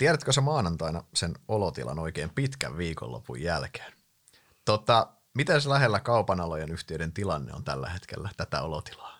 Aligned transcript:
Tiedätkö 0.00 0.32
sä 0.32 0.40
maanantaina 0.40 1.04
sen 1.14 1.34
olotilan 1.48 1.98
oikein 1.98 2.30
pitkän 2.34 2.76
viikonlopun 2.76 3.42
jälkeen? 3.42 3.92
Tota, 4.64 5.06
miten 5.34 5.60
lähellä 5.64 6.00
kaupanalojen 6.00 6.70
yhtiöiden 6.70 7.12
tilanne 7.12 7.52
on 7.54 7.64
tällä 7.64 7.88
hetkellä 7.88 8.30
tätä 8.36 8.62
olotilaa 8.62 9.18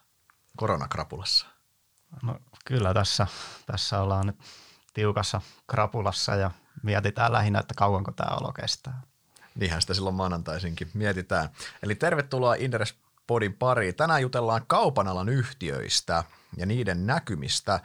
koronakrapulassa? 0.56 1.46
No, 2.22 2.36
kyllä 2.64 2.94
tässä, 2.94 3.26
tässä 3.66 4.00
ollaan 4.00 4.26
nyt 4.26 4.36
tiukassa 4.94 5.40
krapulassa 5.66 6.34
ja 6.34 6.50
mietitään 6.82 7.32
lähinnä, 7.32 7.60
että 7.60 7.74
kauanko 7.76 8.12
tämä 8.12 8.36
olo 8.36 8.52
kestää. 8.52 9.02
Niinhän 9.54 9.80
sitä 9.80 9.94
silloin 9.94 10.16
maanantaisinkin 10.16 10.90
mietitään. 10.94 11.48
Eli 11.82 11.94
tervetuloa 11.94 12.54
Inderes 12.54 12.94
Podin 13.30 13.54
pariin. 13.54 13.94
Tänään 13.94 14.22
jutellaan 14.22 14.66
kaupanalan 14.66 15.28
yhtiöistä 15.28 16.24
ja 16.56 16.66
niiden 16.66 17.06
näkymistä. 17.06 17.80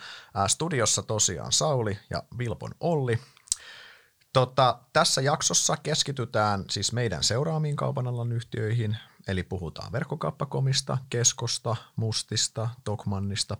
Studiossa 0.47 1.03
tosiaan 1.03 1.51
Sauli 1.51 1.99
ja 2.09 2.23
Vilpon 2.37 2.71
Olli. 2.79 3.19
Tota, 4.33 4.79
tässä 4.93 5.21
jaksossa 5.21 5.77
keskitytään 5.77 6.65
siis 6.69 6.93
meidän 6.93 7.23
seuraamiin 7.23 7.75
kaupanalan 7.75 8.31
yhtiöihin, 8.31 8.97
eli 9.27 9.43
puhutaan 9.43 9.91
verkkokauppakomista, 9.91 10.97
Keskosta, 11.09 11.75
Mustista, 11.95 12.69
Tokmannista, 12.83 13.57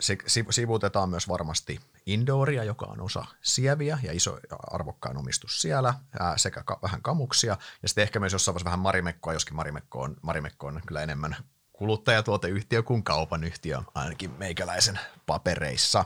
se, 0.00 0.18
sivutetaan 0.50 1.10
myös 1.10 1.28
varmasti 1.28 1.80
Indooria, 2.08 2.64
joka 2.64 2.86
on 2.86 3.00
osa 3.00 3.24
Sieviä 3.42 3.98
ja 4.02 4.12
iso 4.12 4.38
arvokkain 4.70 5.16
omistus 5.16 5.60
siellä, 5.62 5.94
ää, 6.20 6.38
sekä 6.38 6.62
ka- 6.62 6.78
vähän 6.82 7.02
kamuksia. 7.02 7.56
Ja 7.82 7.88
sitten 7.88 8.02
ehkä 8.02 8.20
myös 8.20 8.32
jossain 8.32 8.54
vaiheessa 8.54 8.64
vähän 8.64 8.78
Marimekkoa, 8.78 9.32
joskin 9.32 9.56
Marimekko 9.56 10.00
on, 10.00 10.16
Marimekko 10.22 10.66
on 10.66 10.80
kyllä 10.86 11.02
enemmän 11.02 11.36
kuluttajatuoteyhtiö 11.72 12.82
kuin 12.82 13.04
kaupan 13.04 13.44
yhtiö, 13.44 13.82
ainakin 13.94 14.30
meikäläisen 14.30 14.98
papereissa. 15.26 16.04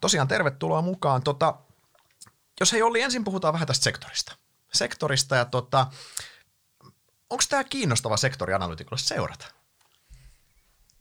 Tosiaan 0.00 0.28
tervetuloa 0.28 0.82
mukaan. 0.82 1.22
Tota, 1.22 1.54
jos 2.60 2.72
hei 2.72 2.82
Olli, 2.82 3.00
ensin 3.00 3.24
puhutaan 3.24 3.54
vähän 3.54 3.66
tästä 3.66 3.84
sektorista. 3.84 4.36
Sektorista 4.72 5.36
ja 5.36 5.44
tota, 5.44 5.86
onko 7.30 7.44
tämä 7.48 7.64
kiinnostava 7.64 8.16
sektori 8.16 8.54
analytikolle 8.54 9.02
seurata? 9.02 9.46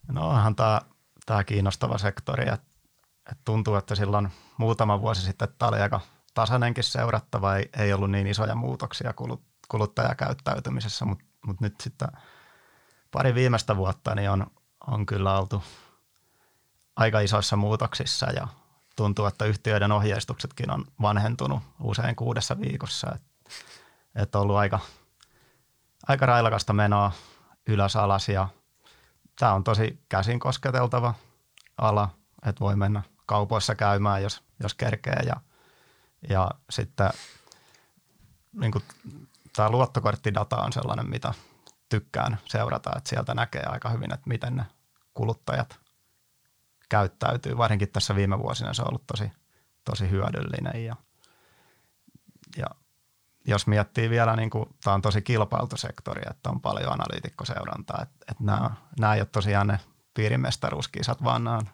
No 0.08 0.30
onhan 0.30 0.56
tämä 1.26 1.44
kiinnostava 1.44 1.98
sektori, 1.98 2.50
että 2.50 2.73
et 3.32 3.38
tuntuu, 3.46 3.76
että 3.76 3.96
silloin 3.96 4.32
muutama 4.58 5.02
vuosi 5.02 5.22
sitten 5.22 5.48
tämä 5.58 5.70
oli 5.70 5.82
aika 5.82 6.00
tasainenkin 6.34 6.84
seurattava, 6.84 7.56
ei, 7.56 7.70
ei 7.78 7.94
ollut 7.94 8.12
niin 8.12 8.28
isoja 8.28 8.56
muutoksia 8.56 9.14
kuluttajakäyttäytymisessä, 9.68 11.06
mutta 11.06 11.26
mut 11.46 11.62
nyt 11.62 11.82
sitten 11.82 12.08
pari 13.12 13.36
viimeistä 13.36 13.78
vuotta 13.78 14.16
niin 14.16 14.30
on, 14.30 14.48
on 14.88 15.06
kyllä 15.06 15.38
oltu 15.38 15.64
aika 16.96 17.20
isoissa 17.20 17.56
muutoksissa 17.56 18.32
ja 18.32 18.48
tuntuu, 18.96 19.26
että 19.26 19.46
yhtiöiden 19.46 19.92
ohjeistuksetkin 19.92 20.72
on 20.72 20.86
vanhentunut 21.02 21.60
usein 21.80 22.16
kuudessa 22.16 22.60
viikossa, 22.60 23.12
että 23.16 23.28
et 24.16 24.36
on 24.36 24.42
ollut 24.42 24.56
aika, 24.56 24.80
aika 26.08 26.26
railakasta 26.26 26.74
menoa 26.74 27.12
ylös 27.68 27.96
alas 27.96 28.30
ja 28.30 28.48
tämä 29.40 29.54
on 29.54 29.64
tosi 29.64 30.04
käsin 30.10 30.40
kosketeltava 30.40 31.14
ala, 31.78 32.10
että 32.46 32.60
voi 32.60 32.76
mennä 32.76 33.04
kaupoissa 33.26 33.76
käymään, 33.76 34.24
jos, 34.24 34.44
jos 34.64 34.74
kerkee. 34.74 35.20
Ja, 35.26 35.36
ja 36.30 36.52
sitten 36.70 37.10
niin 38.54 38.72
kuin, 38.72 38.84
tämä 39.56 39.70
luottokorttidata 39.70 40.58
on 40.58 40.74
sellainen, 40.74 41.10
mitä 41.10 41.34
tykkään 41.90 42.38
seurata, 42.46 42.92
että 42.98 43.10
sieltä 43.10 43.34
näkee 43.34 43.64
aika 43.66 43.90
hyvin, 43.90 44.14
että 44.14 44.30
miten 44.30 44.56
ne 44.56 44.66
kuluttajat 45.14 45.80
käyttäytyy. 46.90 47.58
Varsinkin 47.58 47.92
tässä 47.92 48.16
viime 48.16 48.40
vuosina 48.40 48.74
se 48.74 48.82
on 48.82 48.88
ollut 48.88 49.08
tosi, 49.08 49.32
tosi 49.84 50.10
hyödyllinen 50.10 50.86
ja, 50.86 50.96
ja 52.58 52.66
jos 53.46 53.68
miettii 53.68 54.10
vielä, 54.10 54.36
niin 54.36 54.50
kuin, 54.50 54.66
tämä 54.84 54.94
on 54.94 55.02
tosi 55.02 55.22
kilpailtu 55.22 55.78
sektori, 55.78 56.22
että 56.30 56.50
on 56.50 56.62
paljon 56.62 56.94
analyytikkoseurantaa, 56.94 58.02
että, 58.02 58.26
että 58.32 58.44
nämä, 58.44 58.72
nämä 59.00 59.14
ei 59.16 59.22
ole 59.22 59.28
tosiaan 59.32 59.68
ne 59.68 59.80
piirimestaruuskisat, 60.14 61.24
vaan 61.24 61.44
nämä 61.44 61.58
on 61.58 61.70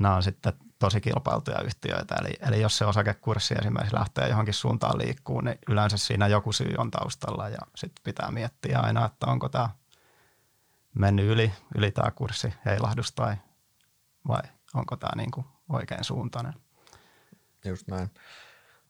nämä 0.00 0.16
on 0.16 0.22
sitten 0.22 0.52
tosi 0.78 1.00
kilpailtuja 1.00 1.62
yhtiöitä. 1.62 2.14
Eli, 2.14 2.32
eli 2.40 2.60
jos 2.60 2.78
se 2.78 2.84
osakekurssi 2.84 3.54
esimerkiksi 3.54 3.94
lähtee 3.94 4.28
johonkin 4.28 4.54
suuntaan 4.54 4.98
liikkuu, 4.98 5.40
niin 5.40 5.58
yleensä 5.68 5.96
siinä 5.96 6.26
joku 6.26 6.52
syy 6.52 6.74
on 6.78 6.90
taustalla 6.90 7.48
ja 7.48 7.58
sitten 7.74 8.02
pitää 8.04 8.30
miettiä 8.30 8.80
aina, 8.80 9.06
että 9.06 9.26
onko 9.26 9.48
tämä 9.48 9.68
mennyt 10.94 11.26
yli, 11.26 11.52
yli 11.74 11.90
tämä 11.90 12.10
kurssi 12.10 12.54
heilahdus 12.64 13.12
tai 13.12 13.36
vai 14.28 14.42
onko 14.74 14.96
tämä 14.96 15.16
niin 15.16 15.30
kuin 15.30 15.46
oikein 15.68 16.04
suuntainen. 16.04 16.54
Just 17.64 17.88
näin. 17.88 18.10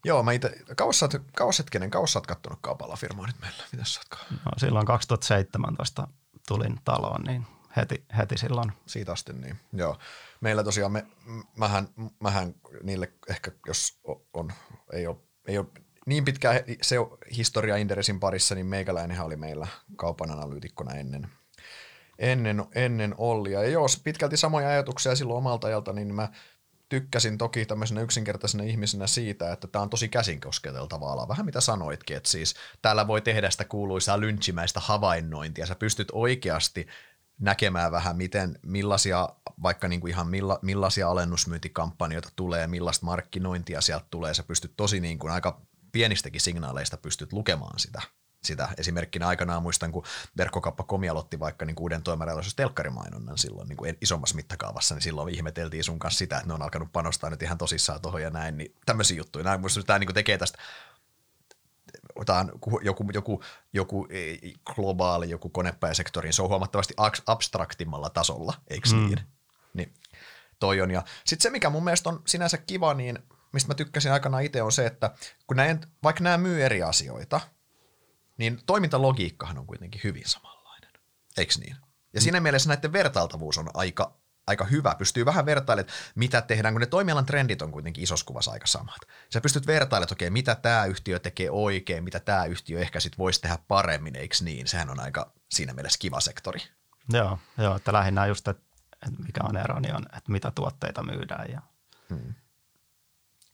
Joo, 0.05 0.23
mä 0.23 0.33
itse, 0.33 0.65
kauas, 0.77 0.99
sä, 0.99 1.09
kauas 1.37 1.59
hetkinen, 1.59 1.91
kauas 1.91 2.13
sä 2.13 2.19
oot 2.19 2.27
kattonut 2.27 2.59
kaupalla 2.63 2.97
firmaa 2.97 3.27
nyt 3.27 3.41
meillä? 3.41 3.65
Mitäs 3.73 3.95
sä 3.95 4.01
oot 4.01 4.31
no, 4.45 4.53
silloin 4.57 4.87
2017 4.87 6.09
tulin 6.49 6.81
taloon, 6.85 7.23
niin 7.23 7.47
heti, 7.77 8.05
heti 8.19 8.39
silloin. 8.39 8.73
Siitä 8.87 9.13
asti 9.13 9.33
niin, 9.33 9.57
joo. 9.73 9.99
Meillä 10.41 10.65
tosiaan, 10.65 10.93
me, 10.93 11.07
mähän, 11.57 11.89
mähän 12.21 12.55
niille 12.83 13.13
ehkä, 13.29 13.51
jos 13.67 14.01
on, 14.35 14.53
ei 14.93 15.07
ole, 15.07 15.17
ei 15.47 15.59
ole 15.59 15.67
niin 16.07 16.25
pitkää 16.25 16.61
se 16.83 16.97
historia 17.37 17.77
Inderesin 17.77 18.21
parissa, 18.21 18.55
niin 18.55 18.67
meikäläinenhän 18.67 19.27
oli 19.27 19.37
meillä 19.37 19.67
kaupan 19.97 20.31
analyytikkona 20.31 20.95
ennen, 20.95 21.29
ennen, 22.19 22.65
ennen 22.75 23.15
Ollia. 23.19 23.63
Ja 23.63 23.71
joo, 23.71 23.87
pitkälti 24.05 24.37
samoja 24.37 24.69
ajatuksia 24.69 25.17
silloin 25.17 25.39
omalta 25.39 25.67
ajalta, 25.67 25.93
niin 25.93 26.15
mä 26.15 26.29
tykkäsin 26.89 27.39
toki 27.39 27.67
tämmöisenä 27.67 28.01
yksinkertaisena 28.01 28.65
ihmisenä 28.65 29.07
siitä, 29.07 29.53
että 29.53 29.67
tämä 29.67 29.83
on 29.83 29.91
tosi 29.91 30.09
käsin 30.09 30.41
kosketeltava 30.41 31.13
ala. 31.13 31.29
Vähän 31.29 31.47
mitä 31.47 31.61
sanoitkin, 31.61 32.17
että 32.17 32.29
siis 32.29 32.55
täällä 32.83 33.07
voi 33.07 33.21
tehdä 33.21 33.51
sitä 33.51 33.65
kuuluisaa 33.65 34.21
lynchimäistä 34.21 34.81
havainnointia. 34.81 35.67
Sä 35.67 35.75
pystyt 35.75 36.09
oikeasti 36.13 36.87
näkemään 37.41 37.93
vähän, 37.93 38.17
miten, 38.17 38.59
millaisia, 38.63 39.29
vaikka 39.63 39.89
niin 39.89 40.01
kuin 40.01 40.11
ihan 40.11 40.29
milla, 40.29 40.59
millaisia 40.63 41.09
alennusmyyntikampanjoita 41.09 42.29
tulee, 42.37 42.67
millaista 42.67 43.07
markkinointia 43.07 43.81
sieltä 43.81 44.07
tulee. 44.11 44.35
Sä 44.35 44.43
pystyt 44.43 44.73
tosi 44.77 45.01
niin 45.01 45.19
kuin 45.19 45.33
aika 45.33 45.61
pienistäkin 45.93 46.41
signaaleista 46.41 46.97
pystyt 46.97 47.33
lukemaan 47.33 47.79
sitä. 47.79 48.03
sitä. 48.45 48.69
Esimerkkinä 48.79 49.29
aikanaan 49.29 49.63
muistan, 49.63 49.93
kun 49.93 50.05
verkkokauppa 50.37 50.85
Komi 50.85 51.09
aloitti 51.09 51.41
vaikka 51.41 51.65
niin 51.65 51.77
uuden 51.81 52.03
toimarajoisuus 52.03 52.55
telkkarimainonnan 52.55 53.39
silloin 53.39 53.69
niin 53.69 53.77
kuin 53.77 53.99
isommassa 54.01 54.37
mittakaavassa, 54.37 54.95
niin 54.95 55.03
silloin 55.03 55.35
ihmeteltiin 55.35 55.85
sun 55.85 55.99
kanssa 55.99 56.19
sitä, 56.19 56.37
että 56.37 56.47
ne 56.47 56.55
on 56.55 56.63
alkanut 56.63 56.93
panostaa 56.93 57.31
nyt 57.31 57.43
ihan 57.43 57.59
tosissaan 57.59 58.01
tuohon 58.01 58.23
ja 58.23 58.31
näin, 58.31 58.57
niin 58.57 58.75
tämmöisiä 58.87 59.17
juttuja. 59.17 59.45
Näin 59.45 59.61
muista 59.61 59.83
tämä 59.83 59.99
niin 59.99 60.15
tekee 60.15 60.39
tästä 60.39 60.59
otetaan 62.17 62.51
joku, 62.83 63.11
joku, 63.13 63.43
joku 63.73 64.09
globaali, 64.75 65.31
joku 65.31 65.49
konepäisektori, 65.49 66.33
se 66.33 66.43
on 66.43 66.49
huomattavasti 66.49 66.95
abstraktimmalla 67.27 68.11
tasolla, 68.11 68.55
eikö 68.71 68.89
mm. 68.89 69.07
niin? 69.07 69.21
niin? 69.75 69.95
Toi 70.59 70.81
on. 70.81 70.91
Ja 70.91 71.03
sitten 71.25 71.43
se, 71.43 71.51
mikä 71.51 71.71
mun 71.71 71.85
mielestä 71.85 72.09
on 72.09 72.23
sinänsä 72.27 72.59
kiva, 72.59 72.95
niin 72.95 73.19
mistä 73.53 73.69
mä 73.69 73.75
tykkäsin 73.75 74.13
aikana 74.13 74.41
itse, 74.41 74.63
on 74.63 74.73
se, 74.73 74.87
että 74.87 75.15
kun 75.47 75.57
näin, 75.57 75.81
vaikka 76.03 76.23
nämä 76.23 76.39
myy 76.39 76.65
eri 76.65 76.83
asioita, 76.83 77.41
niin 78.39 78.61
toimintalogiikkahan 78.67 79.59
on 79.59 79.67
kuitenkin 79.67 80.01
hyvin 80.05 80.29
samanlainen, 80.29 80.91
eikö 81.37 81.53
niin? 81.59 81.77
Ja 82.13 82.21
siinä 82.21 82.41
mielessä 82.41 82.69
näiden 82.69 82.93
vertailtavuus 82.93 83.59
on 83.59 83.71
aika 83.75 84.15
aika 84.47 84.65
hyvä. 84.65 84.95
Pystyy 84.99 85.25
vähän 85.25 85.47
vertailemaan, 85.47 85.95
mitä 86.15 86.43
tehdään, 86.43 86.75
kun 86.75 86.81
ne 86.81 86.87
toimialan 86.87 87.27
trendit 87.27 87.63
on 87.63 87.73
kuitenkin 87.73 88.05
isossa 88.05 88.27
kuvassa 88.27 88.51
aika 88.51 88.67
samat. 88.67 89.01
Sä 89.33 89.41
pystyt 89.41 89.67
vertailemaan, 89.67 90.03
että 90.03 90.15
okei, 90.15 90.31
mitä 90.31 90.55
tämä 90.55 90.85
yhtiö 90.85 91.19
tekee 91.19 91.51
oikein, 91.51 92.05
mitä 92.05 92.21
tämä 92.21 92.45
yhtiö 92.45 92.81
ehkä 92.81 93.01
sitten 93.01 93.19
voisi 93.19 93.41
tehdä 93.41 93.59
paremmin, 93.69 94.17
eikö 94.17 94.37
niin? 94.41 94.67
Sehän 94.67 94.91
on 94.91 95.01
aika 95.01 95.33
siinä 95.51 95.73
mielessä 95.73 95.99
kiva 95.99 96.21
sektori. 96.21 96.61
Joo, 97.13 97.39
joo 97.59 97.77
että 97.77 97.93
lähinnä 97.93 98.27
just, 98.27 98.49
että 98.49 98.63
mikä 99.27 99.41
on 99.45 99.57
ero, 99.57 99.81
niin 99.81 99.95
on, 99.95 100.07
että 100.17 100.33
mitä 100.33 100.53
tuotteita 100.55 101.03
myydään. 101.03 101.51
Ja... 101.53 101.63
Hmm. 102.11 102.35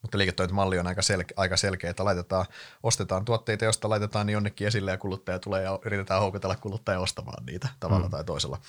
Mutta 0.01 0.17
liiketoimintamalli 0.17 0.79
on 0.79 0.87
aika, 0.87 1.01
selke- 1.01 1.33
aika 1.35 1.57
selkeä, 1.57 1.89
että 1.89 2.05
laitetaan, 2.05 2.45
ostetaan 2.83 3.25
tuotteita, 3.25 3.65
joista 3.65 3.89
laitetaan 3.89 4.25
niin 4.25 4.33
jonnekin 4.33 4.67
esille 4.67 4.91
ja 4.91 4.97
kuluttaja 4.97 5.39
tulee 5.39 5.63
ja 5.63 5.79
yritetään 5.85 6.21
houkutella 6.21 6.55
kuluttaja 6.55 6.99
ostamaan 6.99 7.45
niitä 7.45 7.67
tavalla 7.79 8.05
hmm. 8.05 8.11
tai 8.11 8.23
toisella. 8.23 8.59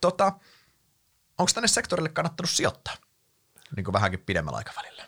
Tota, 0.00 0.32
onko 1.40 1.52
tänne 1.54 1.68
sektorille 1.68 2.08
kannattanut 2.08 2.50
sijoittaa 2.50 2.94
niin 3.76 3.84
kuin 3.84 3.92
vähänkin 3.92 4.22
pidemmällä 4.26 4.56
aikavälillä? 4.56 5.04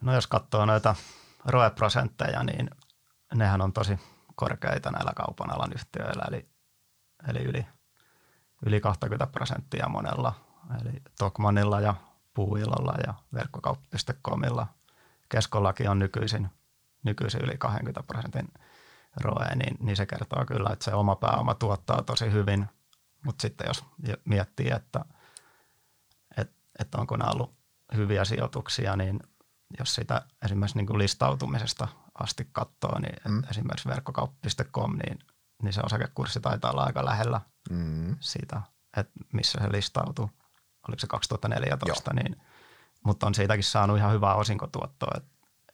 No 0.00 0.14
jos 0.14 0.26
katsoo 0.26 0.66
noita 0.66 0.94
ROE-prosentteja, 1.44 2.42
niin 2.42 2.70
nehän 3.34 3.60
on 3.60 3.72
tosi 3.72 3.98
korkeita 4.34 4.90
näillä 4.90 5.12
kaupan 5.16 5.54
alan 5.54 5.72
yhtiöillä, 5.74 6.24
eli, 6.28 6.48
eli 7.28 7.38
yli, 7.38 7.66
yli 8.66 8.80
20 8.80 9.26
prosenttia 9.26 9.88
monella, 9.88 10.34
eli 10.80 11.02
Tokmanilla 11.18 11.80
ja 11.80 11.94
Puuilolla 12.34 12.94
ja 13.06 13.14
verkkokauppa.comilla. 13.34 14.66
Keskollakin 15.28 15.90
on 15.90 15.98
nykyisin, 15.98 16.50
nykyisin 17.02 17.40
yli 17.44 17.58
20 17.58 18.02
prosentin 18.02 18.48
ROE, 19.16 19.54
niin, 19.54 19.76
niin 19.80 19.96
se 19.96 20.06
kertoo 20.06 20.44
kyllä, 20.46 20.70
että 20.72 20.84
se 20.84 20.94
oma 20.94 21.16
pääoma 21.16 21.54
tuottaa 21.54 22.02
tosi 22.02 22.32
hyvin, 22.32 22.68
mutta 23.24 23.42
sitten 23.42 23.66
jos 23.66 23.84
miettii, 24.24 24.70
että– 24.70 25.04
että 26.80 26.98
onko 26.98 27.16
nämä 27.16 27.30
ollut 27.30 27.54
hyviä 27.94 28.24
sijoituksia, 28.24 28.96
niin 28.96 29.20
jos 29.78 29.94
sitä 29.94 30.22
esimerkiksi 30.44 30.76
niin 30.76 30.86
kuin 30.86 30.98
listautumisesta 30.98 31.88
asti 32.20 32.48
katsoo, 32.52 32.98
niin 32.98 33.16
mm. 33.28 33.42
esimerkiksi 33.50 33.88
verkkokauppa.com, 33.88 34.96
niin, 34.96 35.18
niin 35.62 35.72
se 35.72 35.80
osakekurssi 35.84 36.40
taitaa 36.40 36.70
olla 36.70 36.84
aika 36.84 37.04
lähellä 37.04 37.40
mm. 37.70 38.16
sitä, 38.20 38.62
että 38.96 39.12
missä 39.32 39.58
se 39.62 39.72
listautuu. 39.72 40.30
Oliko 40.88 41.00
se 41.00 41.06
2014, 41.06 42.10
Joo. 42.14 42.22
niin, 42.22 42.42
mutta 43.04 43.26
on 43.26 43.34
siitäkin 43.34 43.64
saanut 43.64 43.98
ihan 43.98 44.12
hyvää 44.12 44.34
osinkotuottoa, 44.34 45.14
että 45.16 45.30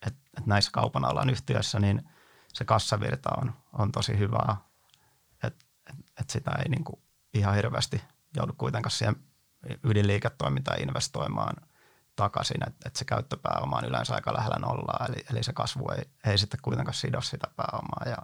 et, 0.06 0.14
et 0.38 0.46
näissä 0.46 0.70
kaupan 0.70 1.04
alan 1.04 1.30
yhtiöissä 1.30 1.80
niin 1.80 2.08
se 2.52 2.64
kassavirta 2.64 3.30
on, 3.36 3.52
on 3.72 3.92
tosi 3.92 4.18
hyvää, 4.18 4.56
että 5.42 5.64
et, 5.90 5.96
et 6.20 6.30
sitä 6.30 6.50
ei 6.50 6.68
niin 6.68 6.84
kuin 6.84 7.00
ihan 7.34 7.54
hirveästi 7.54 8.02
joudu 8.36 8.52
kuitenkaan 8.58 8.90
siihen 8.90 9.16
ydinliiketoimintaan 9.84 10.80
investoimaan– 10.80 11.56
takaisin, 12.16 12.68
että, 12.68 12.88
että 12.88 12.98
se 12.98 13.04
käyttöpääoma 13.04 13.76
on 13.76 13.84
yleensä 13.84 14.14
aika 14.14 14.34
lähellä 14.34 14.56
nollaa, 14.58 15.06
eli, 15.08 15.24
eli 15.30 15.42
se 15.42 15.52
kasvu 15.52 15.90
ei, 15.90 16.04
ei 16.26 16.38
sitten 16.38 16.60
kuitenkaan 16.62 16.94
sido 16.94 17.20
sitä 17.20 17.46
pääomaa. 17.56 18.02
Ja, 18.06 18.18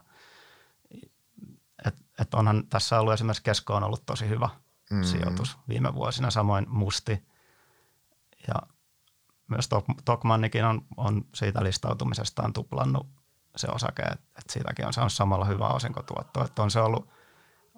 et, 1.86 1.94
et 2.18 2.34
onhan 2.34 2.66
tässä 2.66 3.00
ollut 3.00 3.14
esimerkiksi 3.14 3.42
Kesko 3.42 3.74
on 3.74 3.84
ollut 3.84 4.06
tosi 4.06 4.28
hyvä 4.28 4.48
mm-hmm. 4.90 5.04
sijoitus 5.04 5.58
viime 5.68 5.94
vuosina, 5.94 6.30
samoin 6.30 6.66
Musti 6.68 7.28
ja 8.48 8.54
myös 9.48 9.68
Tokmannikin 10.04 10.64
on, 10.64 10.82
on 10.96 11.24
siitä 11.34 11.64
listautumisestaan 11.64 12.52
tuplannut 12.52 13.06
se 13.56 13.68
osake, 13.68 14.02
että, 14.02 14.26
että 14.38 14.52
siitäkin 14.52 14.86
on 14.86 14.92
saanut 14.92 15.12
samalla 15.12 15.44
hyvä 15.44 15.68
osinkotuotto, 15.68 16.44
että 16.44 16.62
on 16.62 16.70
se 16.70 16.80
ollut, 16.80 17.08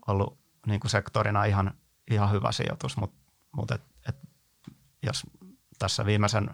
ollut 0.07 0.39
niin 0.67 0.81
kuin 0.81 0.91
sektorina 0.91 1.45
ihan, 1.45 1.75
ihan 2.11 2.31
hyvä 2.31 2.53
sijoitus, 2.53 2.97
mutta, 2.97 3.24
mutta 3.57 3.75
et, 3.75 3.83
et 4.09 4.17
jos 5.03 5.23
tässä 5.79 6.07
viimeisen 6.07 6.51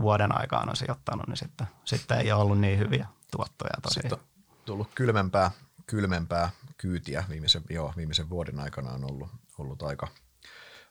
vuoden 0.00 0.38
aikaan 0.38 0.68
on 0.68 0.76
sijoittanut, 0.76 1.26
niin 1.26 1.36
sitten, 1.36 1.66
sitten 1.84 2.18
ei 2.18 2.32
ole 2.32 2.42
ollut 2.42 2.60
niin 2.60 2.78
hyviä 2.78 3.06
tuottoja 3.30 3.80
tosiaan. 3.82 4.02
Sitten 4.02 4.18
on 4.18 4.54
tullut 4.64 4.88
kylmempää, 4.94 5.50
kylmempää 5.86 6.50
kyytiä 6.76 7.24
viimeisen, 7.28 7.62
joo, 7.70 7.92
viimeisen 7.96 8.30
vuoden 8.30 8.60
aikana 8.60 8.90
on 8.90 9.04
ollut, 9.10 9.28
ollut 9.58 9.82
aika, 9.82 10.08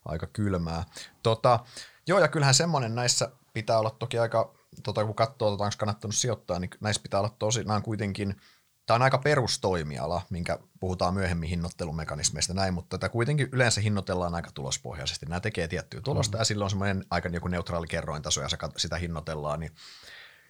aika 0.06 0.28
kylmää. 0.28 0.86
Tota, 1.24 1.60
joo, 2.08 2.20
ja 2.20 2.28
kyllähän 2.28 2.56
semmoinen 2.56 2.96
näissä 2.96 3.32
pitää 3.54 3.80
olla 3.80 3.90
toki 3.90 4.20
aika, 4.20 4.54
tota, 4.84 5.06
kun 5.06 5.16
katsoo, 5.16 5.52
tota, 5.52 5.64
onko 5.64 5.76
kannattanut 5.78 6.16
sijoittaa, 6.16 6.60
niin 6.60 6.70
näissä 6.82 7.02
pitää 7.02 7.20
olla 7.20 7.36
tosi, 7.40 7.64
nämä 7.64 7.76
on 7.76 7.84
kuitenkin– 7.84 8.36
Tämä 8.90 8.96
on 8.96 9.02
aika 9.02 9.18
perustoimiala, 9.18 10.22
minkä 10.30 10.60
puhutaan 10.80 11.14
myöhemmin 11.14 11.50
hinnoittelumekanismeista 11.50 12.54
näin, 12.54 12.74
mutta 12.74 12.98
tätä 12.98 13.10
kuitenkin 13.10 13.50
yleensä 13.52 13.82
hinnoitellaan 13.82 14.36
aika 14.36 14.52
tulospohjaisesti. 14.52 15.26
Nämä 15.26 15.40
tekee 15.40 15.68
tiettyä 15.68 16.02
tulosta 16.02 16.38
mm. 16.38 16.42
ja 16.42 16.46
silloin 16.46 16.66
on 16.66 16.70
semmoinen 16.70 17.06
aika 17.10 17.30
joku 17.30 17.48
neutraali 17.48 17.88
kerrointaso 17.88 18.42
ja 18.42 18.48
sitä 18.78 18.98
hinnoitellaan. 18.98 19.60
Niin 19.60 19.72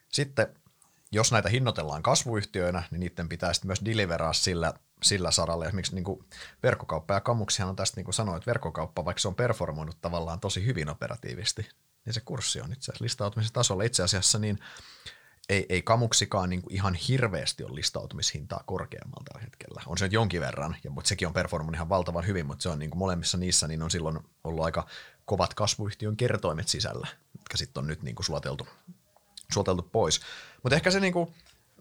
sitten 0.09 0.47
jos 1.11 1.31
näitä 1.31 1.49
hinnoitellaan 1.49 2.03
kasvuyhtiöinä, 2.03 2.83
niin 2.91 2.99
niiden 2.99 3.29
pitää 3.29 3.53
sitten 3.53 3.67
myös 3.67 3.85
deliveraa 3.85 4.33
sillä, 4.33 4.73
sillä 5.03 5.31
saralla. 5.31 5.65
Esimerkiksi 5.65 5.95
niin 5.95 6.03
kuin 6.03 6.25
verkkokauppa 6.63 7.13
ja 7.13 7.21
kamuksihan 7.21 7.69
on 7.69 7.75
tästä 7.75 7.95
niin 7.95 8.05
kuin 8.05 8.15
sanoin, 8.15 8.37
että 8.37 8.47
verkkokauppa, 8.47 9.05
vaikka 9.05 9.21
se 9.21 9.27
on 9.27 9.35
performoinut 9.35 9.97
tavallaan 10.01 10.39
tosi 10.39 10.65
hyvin 10.65 10.89
operatiivisesti, 10.89 11.69
niin 12.05 12.13
se 12.13 12.21
kurssi 12.21 12.61
on 12.61 12.73
itse 12.73 12.91
asiassa 12.91 13.03
listautumisen 13.03 13.53
tasolla. 13.53 13.83
Itse 13.83 14.03
asiassa 14.03 14.39
niin 14.39 14.59
ei, 15.49 15.65
ei 15.69 15.81
kamuksikaan 15.81 16.49
niin 16.49 16.61
kuin 16.61 16.73
ihan 16.73 16.93
hirveästi 16.93 17.63
ole 17.63 17.75
listautumishintaa 17.75 18.63
korkeammalla 18.65 19.23
tällä 19.25 19.43
hetkellä. 19.43 19.81
On 19.85 19.97
se 19.97 20.05
nyt 20.05 20.13
jonkin 20.13 20.41
verran, 20.41 20.75
ja, 20.83 20.91
mutta 20.91 21.07
sekin 21.07 21.27
on 21.27 21.33
performoinut 21.33 21.75
ihan 21.75 21.89
valtavan 21.89 22.27
hyvin, 22.27 22.45
mutta 22.45 22.63
se 22.63 22.69
on 22.69 22.79
niin 22.79 22.89
kuin 22.89 22.99
molemmissa 22.99 23.37
niissä 23.37 23.67
niin 23.67 23.81
on 23.81 23.91
silloin 23.91 24.19
ollut 24.43 24.65
aika 24.65 24.87
kovat 25.25 25.53
kasvuyhtiön 25.53 26.17
kertoimet 26.17 26.67
sisällä, 26.67 27.07
jotka 27.37 27.57
sitten 27.57 27.81
on 27.81 27.87
nyt 27.87 28.03
niin 28.03 28.15
kuin 28.15 28.25
suoteltu, 28.25 28.67
suoteltu 29.53 29.81
pois. 29.91 30.21
Mutta 30.63 30.75
ehkä 30.75 30.91
se, 30.91 30.99
niin 30.99 31.13
kuin, 31.13 31.33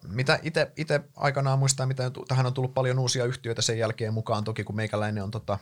mitä 0.09 0.39
itse 0.77 1.01
aikanaan 1.17 1.59
muistaa, 1.59 1.87
mitä 1.87 2.11
tähän 2.29 2.47
on 2.47 2.55
tullut 2.55 2.75
paljon 2.75 2.99
uusia 2.99 3.25
yhtiöitä 3.25 3.63
sen 3.63 3.79
jälkeen 3.79 4.15
mukaan, 4.15 4.45
toki 4.45 4.65
kun 4.65 4.77
meikäläinen 4.77 5.25
on, 5.25 5.31
tota, 5.31 5.59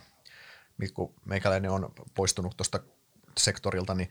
kun 0.93 1.13
meikäläinen 1.25 1.71
on 1.71 1.93
poistunut 2.15 2.57
tuosta 2.57 2.79
sektorilta, 3.37 3.93
niin 3.93 4.09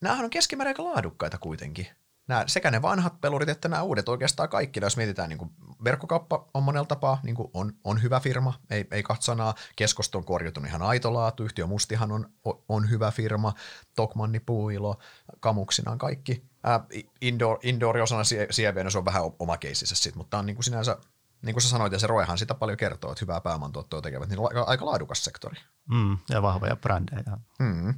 nämähän 0.00 0.24
on 0.24 0.30
keskimäärin 0.30 0.70
aika 0.70 0.84
laadukkaita 0.84 1.38
kuitenkin 1.38 1.86
nämä, 2.28 2.44
sekä 2.46 2.70
ne 2.70 2.82
vanhat 2.82 3.20
pelurit 3.20 3.48
että 3.48 3.68
nämä 3.68 3.82
uudet 3.82 4.08
oikeastaan 4.08 4.48
kaikki, 4.48 4.80
jos 4.82 4.96
mietitään 4.96 5.28
niin 5.28 5.38
kuin 5.38 5.50
verkkokauppa 5.84 6.48
on 6.54 6.62
monella 6.62 6.86
tapaa 6.86 7.20
niin 7.22 7.34
kuin 7.34 7.50
on, 7.54 7.72
on 7.84 8.02
hyvä 8.02 8.20
firma, 8.20 8.54
ei, 8.70 8.86
ei 8.90 9.02
katsanaa, 9.02 9.54
keskosto 9.76 10.18
on 10.18 10.24
korjutunut 10.24 10.68
ihan 10.68 10.82
aito 10.82 11.14
laatu, 11.14 11.42
yhtiö 11.44 11.66
Mustihan 11.66 12.12
on, 12.12 12.30
on 12.68 12.90
hyvä 12.90 13.10
firma, 13.10 13.54
Tokmanni, 13.96 14.40
Puilo, 14.40 14.98
Kamuksina 15.40 15.92
on 15.92 15.98
kaikki. 15.98 16.44
Ää, 16.64 16.80
indoor, 17.20 17.58
indoor 17.62 17.96
osana 17.96 18.22
CVN, 18.52 18.90
se 18.90 18.98
on 18.98 19.04
vähän 19.04 19.22
oma 19.38 19.56
keississä 19.56 19.94
sit, 19.94 20.14
mutta 20.14 20.38
on 20.38 20.46
niin 20.46 20.56
kuin 20.56 20.64
sinänsä, 20.64 20.98
niin 21.42 21.54
kuin 21.54 21.62
sä 21.62 21.68
sanoit, 21.68 21.92
ja 21.92 21.98
se 21.98 22.06
Roehan 22.06 22.38
sitä 22.38 22.54
paljon 22.54 22.78
kertoo, 22.78 23.12
että 23.12 23.22
hyvää 23.22 23.40
pääomantuottoa 23.40 24.02
tekevät, 24.02 24.28
niin 24.28 24.40
aika, 24.40 24.62
aika 24.62 24.86
laadukas 24.86 25.24
sektori. 25.24 25.60
Mm, 25.90 26.18
ja 26.28 26.42
vahvoja 26.42 26.76
brändejä. 26.76 27.38
Mm. 27.58 27.94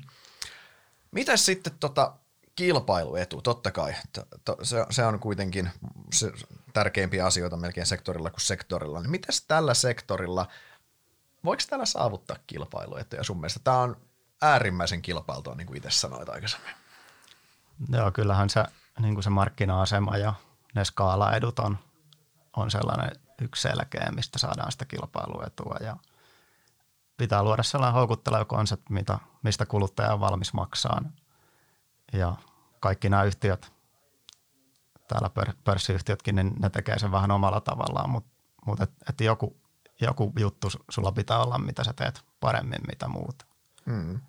Mitäs 1.11 1.47
sitten 1.47 1.73
tota, 1.81 2.13
kilpailuetu, 2.57 3.43
totta 3.43 3.71
kai. 3.71 3.95
Se, 4.63 4.87
se 4.91 5.07
on 5.07 5.21
kuitenkin 5.21 5.71
se 6.13 6.33
tärkeimpiä 6.73 7.27
asioita 7.27 7.57
melkein 7.57 7.87
sektorilla 7.87 8.31
kuin 8.31 8.41
sektorilla. 8.41 9.01
Niin 9.01 9.11
mitäs 9.11 9.45
tällä 9.49 9.75
sektorilla, 9.75 10.47
voiko 11.45 11.63
tällä 11.71 11.87
saavuttaa 11.87 12.37
kilpailuetuja 12.47 13.25
sun 13.25 13.37
mielestä? 13.37 13.61
Tämä 13.65 13.79
on 13.79 13.97
äärimmäisen 14.43 15.03
kilpailtua, 15.03 15.55
niin 15.55 15.67
kuin 15.67 15.77
itse 15.77 15.91
sanoit 15.91 16.29
aikaisemmin. 16.29 16.75
Joo, 17.89 18.11
kyllähän 18.11 18.51
se, 18.51 18.65
niin 18.99 19.15
kuin 19.15 19.25
se 19.25 19.31
markkina-asema 19.31 20.17
ja 20.17 20.35
ne 20.75 20.85
skaalaedut 20.85 21.59
on, 21.59 21.79
on 22.57 22.71
sellainen 22.71 23.11
yksi 23.43 23.63
selkeä, 23.63 24.13
mistä 24.15 24.39
saadaan 24.39 24.73
sitä 24.73 24.85
kilpailuetua 24.85 25.77
ja 25.81 25.97
pitää 27.17 27.43
luoda 27.43 27.63
sellainen 27.63 27.95
houkutteleva 27.95 28.45
konsepti, 28.45 28.93
mitä, 28.93 29.19
mistä 29.43 29.67
kuluttaja 29.67 30.13
on 30.13 30.21
valmis 30.21 30.53
maksaa 30.53 31.03
ja 32.13 32.37
kaikki 32.81 33.09
nämä 33.09 33.25
yhtiöt, 33.25 33.73
täällä 35.09 35.31
pörssiyhtiötkin, 35.65 36.37
niin 36.37 36.53
ne 36.59 36.71
tekee 36.71 36.99
sen 36.99 37.13
vähän 37.13 37.31
omalla 37.31 37.61
tavallaan, 37.61 38.11
mutta 38.11 38.31
mut 38.67 38.81
et, 38.81 38.91
et 39.09 39.21
joku, 39.21 39.57
joku 40.01 40.33
juttu 40.39 40.69
sulla 40.91 41.13
pitää 41.13 41.43
olla, 41.43 41.59
mitä 41.59 41.85
sä 41.85 41.93
teet 41.93 42.25
paremmin, 42.41 42.81
mitä 42.87 43.09
muut. 43.09 43.47
Hmm. 43.87 44.21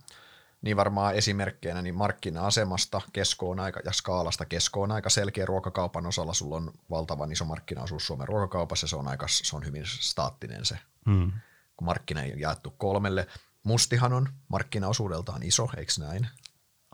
Niin 0.61 0.77
varmaan 0.77 1.15
esimerkkeinä 1.15 1.81
niin 1.81 1.95
markkina-asemasta 1.95 3.01
keskoon 3.13 3.59
aika, 3.59 3.79
ja 3.85 3.91
skaalasta 3.91 4.45
keskoon 4.45 4.91
aika 4.91 5.09
selkeä 5.09 5.45
ruokakaupan 5.45 6.05
osalla. 6.05 6.33
Sulla 6.33 6.55
on 6.55 6.73
valtavan 6.89 7.31
iso 7.31 7.45
markkinaosuus 7.45 8.07
Suomen 8.07 8.27
ruokakaupassa, 8.27 8.87
se 8.87 8.95
on, 8.95 9.07
aika, 9.07 9.25
se 9.27 9.55
on 9.55 9.65
hyvin 9.65 9.83
staattinen 9.85 10.65
se, 10.65 10.77
hmm. 11.05 11.31
kun 11.77 11.85
markkina 11.85 12.21
ei 12.21 12.33
jaettu 12.37 12.73
kolmelle. 12.77 13.27
Mustihan 13.63 14.13
on 14.13 14.29
markkinaosuudeltaan 14.47 15.43
iso, 15.43 15.69
eikö 15.77 15.91
näin? 15.99 16.27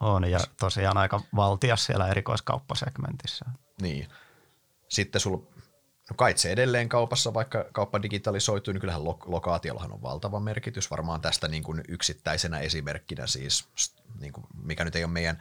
On 0.02 0.30
ja 0.30 0.40
tosiaan 0.60 0.98
aika 0.98 1.22
valtias 1.36 1.86
siellä 1.86 2.08
erikoiskauppasegmentissä. 2.08 3.46
Niin. 3.82 4.08
Sitten 4.90 5.22
sulla, 5.22 5.44
no 6.10 6.16
kai 6.16 6.38
se 6.38 6.52
edelleen 6.52 6.90
kaupassa, 6.90 7.34
vaikka 7.34 7.66
kauppa 7.74 8.02
digitalisoituu, 8.02 8.72
niin 8.72 8.82
kyllähän 8.82 9.04
lo- 9.04 9.20
lokaatiollahan 9.26 9.94
on 9.94 10.02
valtava 10.02 10.40
merkitys. 10.40 10.92
Varmaan 10.92 11.22
tästä 11.22 11.48
niin 11.48 11.64
kuin 11.64 11.84
yksittäisenä 11.88 12.60
esimerkkinä 12.60 13.28
siis, 13.28 13.68
niin 14.20 14.34
kuin, 14.34 14.48
mikä 14.64 14.84
nyt 14.84 14.96
ei 14.96 15.04
ole 15.04 15.12
meidän, 15.12 15.40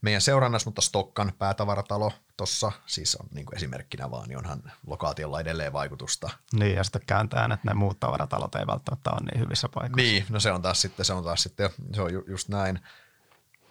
meidän 0.00 0.20
seurannassa, 0.20 0.68
mutta 0.68 0.82
Stokkan 0.82 1.32
päätavaratalo 1.38 2.12
tuossa, 2.36 2.72
siis 2.86 3.16
on 3.16 3.26
niin 3.34 3.46
kuin 3.46 3.56
esimerkkinä 3.56 4.10
vaan, 4.10 4.28
niin 4.28 4.38
onhan 4.38 4.72
lokaatiolla 4.86 5.40
edelleen 5.40 5.72
vaikutusta. 5.72 6.30
Niin, 6.52 6.76
ja 6.76 6.84
sitten 6.84 7.02
kääntää, 7.06 7.44
että 7.44 7.58
ne 7.64 7.74
muut 7.74 8.00
tavaratalot 8.00 8.54
ei 8.54 8.66
välttämättä 8.66 9.10
ole 9.10 9.20
niin 9.20 9.40
hyvissä 9.40 9.68
paikoissa. 9.74 9.96
Niin, 9.96 10.26
no 10.28 10.40
se 10.40 10.52
on 10.52 10.62
taas 10.62 10.82
sitten, 10.82 11.04
se 11.04 11.12
on 11.12 11.24
taas 11.24 11.42
sitten, 11.42 11.70
se 11.94 12.02
on 12.02 12.12
ju, 12.12 12.24
just 12.26 12.48
näin. 12.48 12.80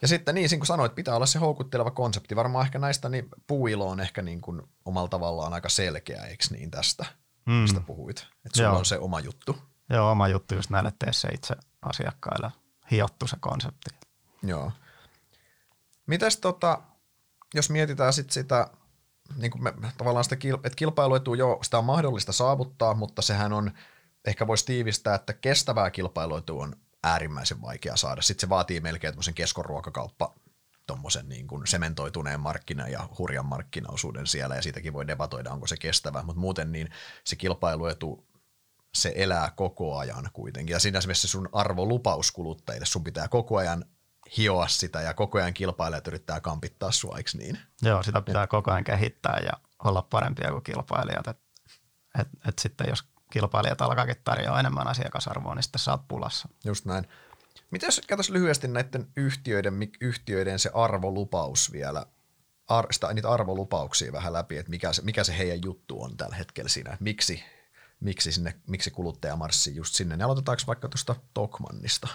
Ja 0.01 0.07
sitten 0.07 0.35
niin, 0.35 0.49
niin 0.51 0.59
kuin 0.59 0.67
sanoit, 0.67 0.95
pitää 0.95 1.15
olla 1.15 1.25
se 1.25 1.39
houkutteleva 1.39 1.91
konsepti. 1.91 2.35
Varmaan 2.35 2.65
ehkä 2.65 2.79
näistä 2.79 3.09
niin 3.09 3.29
puuilo 3.47 3.89
on 3.89 3.99
ehkä 3.99 4.21
niin 4.21 4.41
kuin 4.41 4.61
omalla 4.85 5.07
tavallaan 5.07 5.53
aika 5.53 5.69
selkeä, 5.69 6.21
eikö 6.21 6.43
niin 6.49 6.71
tästä, 6.71 7.05
mm. 7.45 7.53
mistä 7.53 7.79
puhuit? 7.79 8.17
Että 8.17 8.57
sulla 8.57 8.69
Joo. 8.69 8.77
on 8.77 8.85
se 8.85 8.99
oma 8.99 9.19
juttu. 9.19 9.57
Joo, 9.89 10.11
oma 10.11 10.27
juttu 10.27 10.55
just 10.55 10.69
näille 10.69 10.93
tee 10.99 11.13
se 11.13 11.27
itse 11.27 11.55
asiakkaille. 11.81 12.51
Hiottu 12.91 13.27
se 13.27 13.37
konsepti. 13.39 13.89
Joo. 14.43 14.71
Mitäs 16.07 16.37
tota, 16.37 16.81
jos 17.53 17.69
mietitään 17.69 18.13
sit 18.13 18.29
sitä, 18.29 18.67
niin 19.37 19.51
kuin 19.51 19.63
me, 19.63 19.73
tavallaan 19.97 20.23
sitä, 20.23 20.35
että 20.63 20.75
kilpailuetu, 20.75 21.33
joo, 21.33 21.59
sitä 21.63 21.77
on 21.77 21.85
mahdollista 21.85 22.31
saavuttaa, 22.31 22.93
mutta 22.93 23.21
sehän 23.21 23.53
on, 23.53 23.71
ehkä 24.25 24.47
voisi 24.47 24.65
tiivistää, 24.65 25.15
että 25.15 25.33
kestävää 25.33 25.91
kilpailuetua 25.91 26.63
on 26.63 26.75
äärimmäisen 27.05 27.62
vaikea 27.62 27.95
saada. 27.95 28.21
Sitten 28.21 28.41
se 28.41 28.50
vaatii 28.50 28.79
melkein 28.79 29.13
tämmöisen 29.13 29.33
keskoruokakauppa 29.33 30.33
tuommoisen 30.88 31.29
niin 31.29 31.47
kuin 31.47 31.67
sementoituneen 31.67 32.39
markkina- 32.39 32.88
ja 32.88 33.09
hurjan 33.17 33.45
markkinaosuuden 33.45 34.27
siellä, 34.27 34.55
ja 34.55 34.62
siitäkin 34.62 34.93
voi 34.93 35.07
debatoida, 35.07 35.51
onko 35.51 35.67
se 35.67 35.77
kestävä, 35.77 36.24
mutta 36.24 36.39
muuten 36.39 36.71
niin 36.71 36.89
se 37.24 37.35
kilpailuetu, 37.35 38.27
se 38.93 39.13
elää 39.15 39.51
koko 39.55 39.97
ajan 39.97 40.29
kuitenkin, 40.33 40.74
ja 40.74 40.79
siinä 40.79 41.00
mielessä 41.00 41.27
sun 41.27 41.50
arvolupaus 41.51 42.31
kuluttajille, 42.31 42.85
sun 42.85 43.03
pitää 43.03 43.27
koko 43.27 43.57
ajan 43.57 43.85
hioa 44.38 44.67
sitä 44.67 45.01
ja 45.01 45.13
koko 45.13 45.38
ajan 45.38 45.53
kilpailijat 45.53 46.07
yrittää 46.07 46.41
kampittaa 46.41 46.91
sua, 46.91 47.17
eikö 47.17 47.29
niin? 47.33 47.59
Joo, 47.81 48.03
sitä 48.03 48.21
pitää 48.21 48.43
ja. 48.43 48.47
koko 48.47 48.71
ajan 48.71 48.83
kehittää 48.83 49.39
ja 49.45 49.51
olla 49.83 50.01
parempia 50.01 50.51
kuin 50.51 50.63
kilpailijat. 50.63 51.27
Et, 51.27 51.38
et, 52.19 52.27
et 52.47 52.59
sitten 52.59 52.88
jos 52.89 53.03
kilpailijat 53.32 53.82
alkaakin 53.82 54.15
tarjoaa 54.24 54.60
enemmän 54.60 54.88
asiakasarvoa, 54.88 55.55
niin 55.55 55.63
sitten 55.63 55.79
sä 55.79 55.91
oot 55.91 56.08
pulassa. 56.08 56.50
Just 56.63 56.86
näin. 56.86 57.08
Miten 57.72 57.89
jos 58.17 58.29
lyhyesti 58.29 58.67
näiden 58.67 59.08
yhtiöiden, 59.15 59.74
yhtiöiden 60.01 60.60
se 60.60 60.72
arvolupaus 60.74 61.72
vielä, 61.72 62.05
ar, 62.67 62.88
sitä, 62.91 63.13
niitä 63.13 63.29
arvolupauksia 63.29 64.12
vähän 64.12 64.34
läpi, 64.34 64.58
että 64.58 64.70
mikä 64.70 64.94
se, 64.94 65.01
mikä 65.01 65.24
se 65.24 65.38
heidän 65.38 65.63
juttu 65.65 66.03
on 66.03 66.17
tällä 66.17 66.36
hetkellä 66.36 66.70
siinä, 66.70 66.94
että 66.94 67.03
miksi, 67.03 67.44
miksi, 68.00 68.32
sinne, 68.32 68.55
miksi 68.67 68.91
kuluttaja 68.91 69.36
marssii 69.36 69.75
just 69.75 69.96
sinne. 69.96 70.15
Niin 70.15 70.25
aloitetaanko 70.25 70.63
vaikka 70.67 70.89
tuosta 70.89 71.15
Tokmannista? 71.34 72.08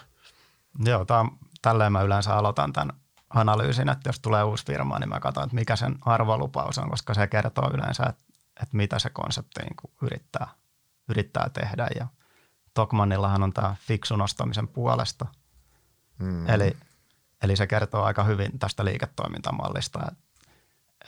Joo, 0.85 1.05
tää 1.05 1.25
tälleen 1.63 1.93
mä 1.93 2.03
yleensä 2.03 2.35
aloitan 2.35 2.73
tämän 2.73 2.97
analyysin, 3.31 3.89
että 3.89 4.09
jos 4.09 4.21
tulee 4.21 4.45
uusi 4.45 4.67
firma, 4.67 4.99
niin 4.99 5.09
mä 5.09 5.21
katson, 5.21 5.45
että 5.45 5.55
mikä 5.55 5.77
sen 5.77 5.99
arvolupaus 6.01 6.79
on, 6.79 6.91
koska 6.91 7.15
se 7.15 7.27
kertoo 7.27 7.71
yleensä, 7.75 8.03
että, 8.03 8.23
että 8.63 8.77
mitä 8.77 8.99
se 8.99 9.11
konsepti 9.11 9.61
niin 9.61 9.93
yrittää, 10.03 10.55
yrittää 11.11 11.51
tehdä. 11.53 11.89
Ja 11.99 12.07
Tokmannillahan 12.75 13.43
on 13.43 13.53
tämä 13.53 13.77
fiksun 13.87 14.23
ostamisen 14.23 14.69
puolesta– 14.69 15.27
Mm. 16.21 16.49
Eli, 16.49 16.77
eli 17.43 17.57
se 17.57 17.67
kertoo 17.67 18.03
aika 18.05 18.25
hyvin 18.25 18.59
tästä 18.59 18.85
liiketoimintamallista, 18.85 19.99
että, 19.99 20.25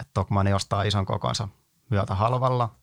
että 0.00 0.10
Tokmani 0.14 0.52
ostaa 0.52 0.82
ison 0.82 1.06
kokonsa 1.06 1.48
myötä 1.90 2.14
halvalla, 2.14 2.74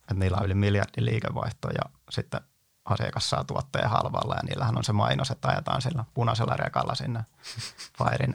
että 0.00 0.14
niillä 0.14 0.36
on 0.36 0.46
yli 0.46 0.54
miljardi 0.54 1.04
liikevaihto 1.04 1.68
ja 1.68 1.82
sitten 2.10 2.40
asiakas 2.84 3.30
saa 3.30 3.44
tuotteen 3.44 3.90
halvalla 3.90 4.34
ja 4.34 4.42
niillähän 4.42 4.78
on 4.78 4.84
se 4.84 4.92
mainos, 4.92 5.30
että 5.30 5.48
ajetaan 5.48 5.82
sillä 5.82 6.04
punaisella 6.14 6.56
rekalla 6.56 6.94
sinne 6.94 7.24
Fairin, 7.98 8.34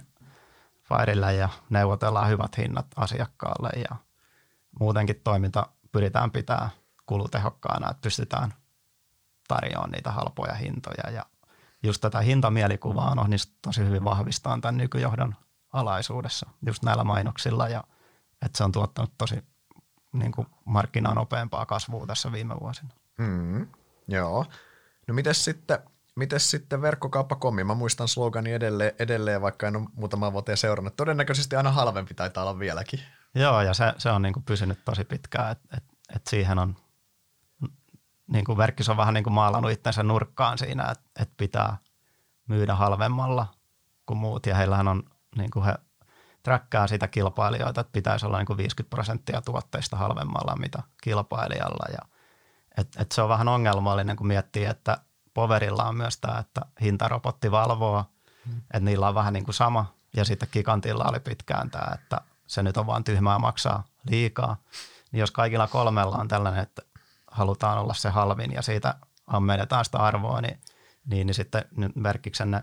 Fairille 0.83 1.33
ja 1.33 1.49
neuvotellaan 1.69 2.29
hyvät 2.29 2.57
hinnat 2.57 2.87
asiakkaalle 2.95 3.69
ja 3.89 3.95
muutenkin 4.79 5.21
toiminta 5.23 5.67
pyritään 5.91 6.31
pitää 6.31 6.69
kulutehokkaana, 7.07 7.91
että 7.91 8.01
pystytään 8.01 8.53
tarjoamaan 9.47 9.91
niitä 9.91 10.11
halpoja 10.11 10.53
hintoja 10.53 11.11
ja 11.11 11.25
just 11.83 12.01
tätä 12.01 12.21
hintamielikuvaa 12.21 13.11
on 13.11 13.19
onnistunut 13.19 13.61
tosi 13.61 13.85
hyvin 13.85 14.03
vahvistaa 14.03 14.57
tämän 14.61 14.77
nykyjohdon 14.77 15.35
alaisuudessa 15.73 16.49
just 16.65 16.83
näillä 16.83 17.03
mainoksilla 17.03 17.69
ja 17.69 17.83
että 18.45 18.57
se 18.57 18.63
on 18.63 18.71
tuottanut 18.71 19.11
tosi 19.17 19.43
niin 20.13 20.31
kuin 20.31 20.47
markkinaa 20.65 21.13
nopeampaa 21.13 21.65
kasvua 21.65 22.07
tässä 22.07 22.31
viime 22.31 22.55
vuosina. 22.59 22.89
Mm, 23.17 23.67
joo. 24.07 24.45
No 25.07 25.13
mites 25.13 25.45
sitten, 25.45 25.79
mites 26.15 26.51
sitten 26.51 26.81
verkkokauppa.com? 26.81 27.55
Mä 27.55 27.73
muistan 27.73 28.07
slogani 28.07 28.53
edelleen, 28.53 28.91
edelleen, 28.99 29.41
vaikka 29.41 29.67
en 29.67 29.75
ole 29.75 29.87
muutama 29.95 30.33
vuoteen 30.33 30.57
seurannut. 30.57 30.95
Todennäköisesti 30.95 31.55
aina 31.55 31.71
halvempi 31.71 32.13
taitaa 32.13 32.43
olla 32.43 32.59
vieläkin. 32.59 32.99
Joo, 33.35 33.61
ja 33.61 33.73
se, 33.73 33.93
se 33.97 34.09
on 34.09 34.21
niin 34.21 34.33
kuin 34.33 34.43
pysynyt 34.43 34.79
tosi 34.85 35.03
pitkään, 35.03 35.51
että 35.51 35.77
et, 35.77 35.83
et 36.15 36.27
siihen 36.27 36.59
on 36.59 36.75
niin 38.27 38.45
kuin 38.45 38.57
Verkkis 38.57 38.89
on 38.89 38.97
vähän 38.97 39.13
niin 39.13 39.23
kuin 39.23 39.33
maalannut 39.33 39.71
itsensä 39.71 40.03
nurkkaan 40.03 40.57
siinä, 40.57 40.83
että, 40.91 41.05
että 41.19 41.33
pitää 41.37 41.77
myydä 42.47 42.75
halvemmalla 42.75 43.47
kuin 44.05 44.17
muut. 44.17 44.45
Ja 44.45 44.55
heillähän 44.55 44.87
on, 44.87 45.03
niin 45.37 45.51
kuin 45.51 45.65
he 45.65 45.73
träkkää 46.43 46.87
sitä 46.87 47.07
kilpailijoita, 47.07 47.81
että 47.81 47.91
pitäisi 47.91 48.25
olla 48.25 48.37
niin 48.37 48.45
kuin 48.45 48.57
50 48.57 48.95
prosenttia 48.95 49.41
tuotteista 49.41 49.97
halvemmalla, 49.97 50.55
mitä 50.55 50.83
kilpailijalla. 51.03 51.85
Ja, 51.91 51.99
et, 52.77 52.87
et 52.99 53.11
se 53.11 53.21
on 53.21 53.29
vähän 53.29 53.47
ongelmallinen, 53.47 54.15
kun 54.15 54.27
miettii, 54.27 54.65
että 54.65 54.97
Poverilla 55.33 55.83
on 55.83 55.97
myös 55.97 56.17
tämä, 56.17 56.37
että 56.37 56.61
hintarobotti 56.81 57.51
valvoo, 57.51 58.05
hmm. 58.45 58.57
että 58.57 58.79
niillä 58.79 59.07
on 59.07 59.15
vähän 59.15 59.33
niin 59.33 59.43
kuin 59.45 59.55
sama. 59.55 59.93
Ja 60.15 60.25
sitten 60.25 60.49
Kikantilla 60.51 61.05
oli 61.09 61.19
pitkään 61.19 61.69
tämä, 61.69 61.91
että 61.93 62.21
se 62.47 62.63
nyt 62.63 62.77
on 62.77 62.87
vaan 62.87 63.03
tyhmää 63.03 63.39
maksaa 63.39 63.83
liikaa. 64.09 64.57
Niin 65.11 65.19
jos 65.19 65.31
kaikilla 65.31 65.67
kolmella 65.67 66.17
on 66.17 66.27
tällainen, 66.27 66.63
että 66.63 66.81
halutaan 67.37 67.77
olla 67.77 67.93
se 67.93 68.09
halvin 68.09 68.51
ja 68.51 68.61
siitä 68.61 68.95
ammennetaan 69.27 69.85
sitä 69.85 69.97
arvoa, 69.97 70.41
niin, 70.41 70.61
niin, 71.05 71.27
niin 71.27 71.35
sitten 71.35 71.65
merkiksen 71.95 72.51
ne 72.51 72.61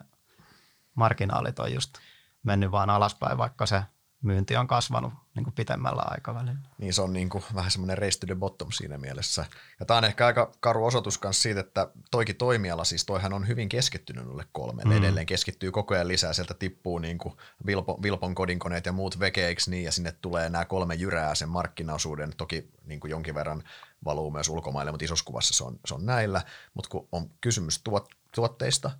marginaalit 0.94 1.58
on 1.58 1.74
just 1.74 1.94
mennyt 2.42 2.70
vaan 2.70 2.90
alaspäin, 2.90 3.38
vaikka 3.38 3.66
se 3.66 3.82
myynti 4.22 4.56
on 4.56 4.66
kasvanut 4.66 5.12
niin 5.34 5.44
kuin 5.44 5.54
pitemmällä 5.54 6.02
aikavälillä. 6.06 6.68
Niin 6.78 6.92
se 6.92 7.02
on 7.02 7.12
niin 7.12 7.28
kuin 7.28 7.44
vähän 7.54 7.70
semmoinen 7.70 7.98
race 7.98 8.18
to 8.18 8.26
the 8.26 8.34
bottom 8.34 8.72
siinä 8.72 8.98
mielessä. 8.98 9.46
Ja 9.80 9.86
tämä 9.86 9.98
on 9.98 10.04
ehkä 10.04 10.26
aika 10.26 10.52
karu 10.60 10.86
osoitus 10.86 11.22
myös 11.22 11.42
siitä, 11.42 11.60
että 11.60 11.88
toikin 12.10 12.36
toimiala, 12.36 12.84
siis 12.84 13.04
toihan 13.04 13.32
on 13.32 13.48
hyvin 13.48 13.68
keskittynyt 13.68 14.24
noille 14.24 14.44
kolmelle. 14.52 14.94
Mm. 14.94 14.98
Edelleen 14.98 15.26
keskittyy 15.26 15.70
koko 15.70 15.94
ajan 15.94 16.08
lisää, 16.08 16.32
sieltä 16.32 16.54
tippuu 16.54 16.98
niin 16.98 17.18
kuin 17.18 17.36
Vilpo, 17.66 17.98
Vilpon 18.02 18.34
kodinkoneet 18.34 18.86
ja 18.86 18.92
muut 18.92 19.20
vekeiksi 19.20 19.70
niin, 19.70 19.84
ja 19.84 19.92
sinne 19.92 20.12
tulee 20.12 20.48
nämä 20.48 20.64
kolme 20.64 20.94
jyrää 20.94 21.34
sen 21.34 21.48
markkinaosuuden, 21.48 22.32
toki 22.36 22.70
niin 22.84 23.00
kuin 23.00 23.10
jonkin 23.10 23.34
verran 23.34 23.62
valuu 24.04 24.30
myös 24.30 24.48
ulkomaille, 24.48 24.92
mutta 24.92 25.04
isossa 25.04 25.24
kuvassa 25.24 25.54
se 25.54 25.64
on, 25.64 25.80
se 25.86 25.94
on 25.94 26.06
näillä. 26.06 26.42
Mutta 26.74 26.90
kun 26.90 27.08
on 27.12 27.30
kysymys 27.40 27.80
tuot, 27.84 28.08
tuotteista, 28.34 28.90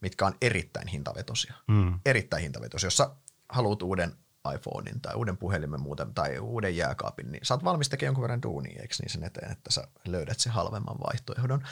mitkä 0.00 0.26
on 0.26 0.34
erittäin 0.40 0.88
hintavetosia, 0.88 1.54
mm. 1.68 2.00
erittäin 2.06 2.42
hintavetosia, 2.42 2.86
jos 2.86 2.96
sä 2.96 3.10
haluat 3.48 3.82
uuden 3.82 4.16
iPhonein 4.54 5.00
tai 5.00 5.14
uuden 5.14 5.36
puhelimen 5.36 5.80
muuten 5.80 6.14
tai 6.14 6.38
uuden 6.38 6.76
jääkaapin, 6.76 7.32
niin 7.32 7.46
sä 7.46 7.54
oot 7.54 7.64
valmis 7.64 7.88
tekemään 7.88 8.08
jonkun 8.08 8.22
verran 8.22 8.42
duunia, 8.42 8.82
eikö 8.82 8.94
niin 9.00 9.10
sen 9.10 9.24
eteen, 9.24 9.52
että 9.52 9.72
sä 9.72 9.88
löydät 10.06 10.40
se 10.40 10.50
halvemman 10.50 10.98
vaihtoehdon. 10.98 11.66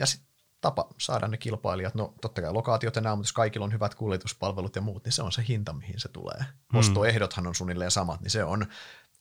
Ja 0.00 0.06
sitten 0.06 0.34
tapa 0.60 0.88
saada 0.98 1.28
ne 1.28 1.36
kilpailijat, 1.36 1.94
no 1.94 2.14
totta 2.20 2.42
kai 2.42 2.52
lokaatiot 2.52 2.96
enää, 2.96 3.16
mutta 3.16 3.26
jos 3.26 3.32
kaikilla 3.32 3.64
on 3.64 3.72
hyvät 3.72 3.94
kuljetuspalvelut 3.94 4.76
ja 4.76 4.82
muut, 4.82 5.04
niin 5.04 5.12
se 5.12 5.22
on 5.22 5.32
se 5.32 5.44
hinta, 5.48 5.72
mihin 5.72 6.00
se 6.00 6.08
tulee. 6.08 6.44
Mm. 6.72 6.78
Ostoehdothan 6.78 7.46
on 7.46 7.54
suunnilleen 7.54 7.90
samat, 7.90 8.20
niin 8.20 8.30
se 8.30 8.44
on 8.44 8.66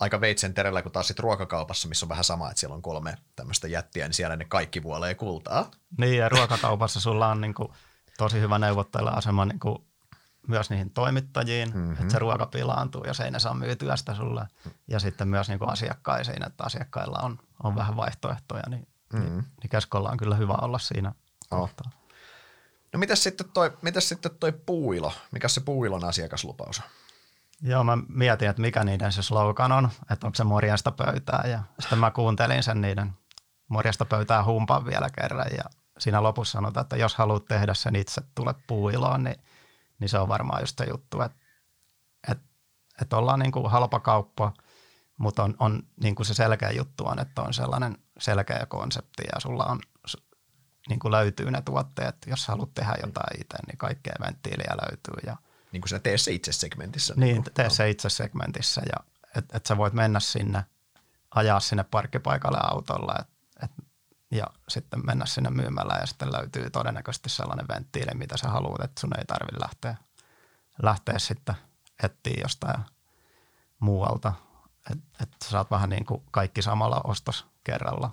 aika 0.04 0.22
veitsen 0.22 0.54
terellä, 0.54 0.82
kun 0.82 0.92
taas 0.92 1.08
sitten 1.08 1.24
ruokakaupassa, 1.24 1.88
missä 1.88 2.06
on 2.06 2.10
vähän 2.10 2.24
sama, 2.24 2.50
että 2.50 2.60
siellä 2.60 2.76
on 2.76 2.82
kolme 2.82 3.18
tämmöistä 3.36 3.68
jättiä, 3.68 4.06
niin 4.06 4.14
siellä 4.14 4.36
ne 4.36 4.46
kaikki 4.46 4.84
vuolee 4.84 5.16
kultaa. 5.16 5.72
Niin, 5.98 6.18
ja 6.18 6.30
ruokakaupassa 6.30 7.00
sulla 7.00 7.28
on 7.28 7.42
niin 7.42 7.54
kuin 7.54 7.70
tosi 8.18 8.40
hyvä 8.40 8.60
neuvottelua-asema 8.60 9.46
niin 9.46 9.60
kuin 9.60 9.78
myös 10.48 10.70
niihin 10.70 10.90
toimittajiin, 10.90 11.70
mm-hmm. 11.70 11.92
että 11.92 12.10
se 12.10 12.20
ruoka 12.20 12.46
pilaantuu, 12.46 13.04
jos 13.08 13.20
ei 13.20 13.32
ne 13.32 13.40
saa 13.40 13.54
myytyä 13.54 13.96
sitä 13.96 14.16
sulle. 14.16 14.48
Ja 14.88 15.00
sitten 15.00 15.28
myös 15.28 15.50
niin 15.50 15.60
kuin 15.60 15.70
asiakkaisiin, 15.70 16.46
että 16.48 16.64
asiakkailla 16.64 17.20
on, 17.24 17.40
on 17.64 17.76
vähän 17.76 17.96
vaihtoehtoja, 17.96 18.64
niin, 18.70 18.88
mm-hmm. 19.14 19.30
niin, 19.30 19.46
niin 19.62 19.70
keskolla 19.70 20.10
on 20.10 20.18
kyllä 20.18 20.36
hyvä 20.36 20.54
olla 20.54 20.80
siinä. 20.80 21.14
Oh. 21.52 21.70
No 22.94 23.00
mitäs 23.00 23.24
sitten 23.24 23.50
toi, 23.54 23.78
mitäs 23.82 24.10
sitten 24.10 24.32
toi 24.40 24.52
puuilo? 24.52 25.14
Mikä 25.32 25.48
se 25.48 25.62
puuilon 25.62 26.06
asiakaslupaus 26.06 26.80
on? 26.80 26.86
Joo, 27.66 27.84
mä 27.84 27.98
mietin, 28.08 28.50
että 28.50 28.62
mikä 28.62 28.84
niiden 28.84 29.12
se 29.12 29.22
slogan 29.22 29.72
on, 29.72 29.90
että 30.12 30.28
onko 30.28 30.36
se 30.36 30.44
morjasta 30.44 30.92
pöytää 30.92 31.44
ja 31.48 31.64
sitten 31.80 32.00
mä 32.00 32.12
kuuntelin 32.12 32.64
sen 32.64 32.82
niiden 32.82 33.14
morjasta 33.68 34.06
pöytää 34.06 34.44
humpan 34.44 34.86
vielä 34.86 35.10
kerran 35.10 35.48
ja 35.58 35.64
siinä 36.00 36.24
lopussa 36.24 36.52
sanotaan, 36.52 36.82
että 36.82 36.98
jos 36.98 37.16
haluat 37.16 37.46
tehdä 37.46 37.74
sen 37.74 37.96
itse, 37.96 38.22
tule 38.36 38.56
puuiloon, 38.68 39.24
niin, 39.24 39.36
niin 40.00 40.10
se 40.10 40.20
on 40.20 40.28
varmaan 40.28 40.62
just 40.62 40.78
se 40.78 40.86
juttu, 40.90 41.22
että, 41.22 41.38
että, 42.32 42.44
että 43.02 43.18
ollaan 43.18 43.40
niin 43.40 43.52
kuin 43.52 43.72
halpa 43.72 44.00
kauppa, 44.00 44.54
mutta 45.18 45.44
on, 45.44 45.56
on 45.60 45.84
niin 46.04 46.16
kuin 46.16 46.26
se 46.26 46.34
selkeä 46.34 46.72
juttu 46.72 47.08
on, 47.08 47.20
että 47.20 47.42
on 47.42 47.54
sellainen 47.54 47.98
selkeä 48.20 48.66
konsepti 48.70 49.24
ja 49.34 49.40
sulla 49.40 49.66
on 49.66 49.80
niin 50.90 51.00
kuin 51.00 51.12
löytyy 51.12 51.52
ne 51.52 51.62
tuotteet, 51.62 52.16
jos 52.28 52.48
haluat 52.48 52.74
tehdä 52.74 52.96
jotain 53.06 53.42
itse, 53.42 53.58
niin 53.68 53.78
kaikkea 53.78 54.16
venttiiliä 54.22 54.78
löytyy 54.82 55.16
ja– 55.26 55.38
niin 55.74 55.82
kuin 55.82 55.90
siinä 55.90 56.00
tee 56.00 56.18
se 56.18 56.32
itse 56.32 56.52
segmentissä. 56.52 57.14
Niin, 57.18 57.34
niin 57.34 57.54
tee 57.54 57.70
se 57.70 57.90
itse 57.90 58.10
segmentissä 58.10 58.82
ja 58.86 59.14
että 59.36 59.58
et 59.58 59.66
sä 59.66 59.78
voit 59.78 59.94
mennä 59.94 60.20
sinne, 60.20 60.66
ajaa 61.36 61.60
sinne 61.60 61.84
parkkipaikalle 61.84 62.60
autolla 62.62 63.16
et, 63.20 63.28
et, 63.64 63.72
ja 64.32 64.48
sitten 64.68 65.06
mennä 65.06 65.26
sinne 65.26 65.50
myymällä 65.50 65.98
ja 66.02 66.06
sitten 66.06 66.34
löytyy 66.34 66.70
todennäköisesti 66.70 67.30
sellainen 67.30 67.68
venttiili, 67.68 68.18
mitä 68.18 68.38
sä 68.38 68.48
haluat, 68.48 68.84
että 68.84 69.02
sun 69.02 69.20
ei 69.20 69.26
tarvitse 69.26 69.62
lähteä, 69.62 69.96
lähteä 70.82 71.20
sitten 71.20 71.56
etsiä 72.04 72.42
jostain 72.42 72.84
muualta. 73.80 74.34
Että 74.92 75.06
et 75.24 75.30
sä 75.44 75.50
saat 75.50 75.72
vähän 75.72 75.90
niin 75.90 76.06
kuin 76.06 76.24
kaikki 76.32 76.62
samalla 76.62 77.02
ostos 77.04 77.46
kerralla. 77.64 78.12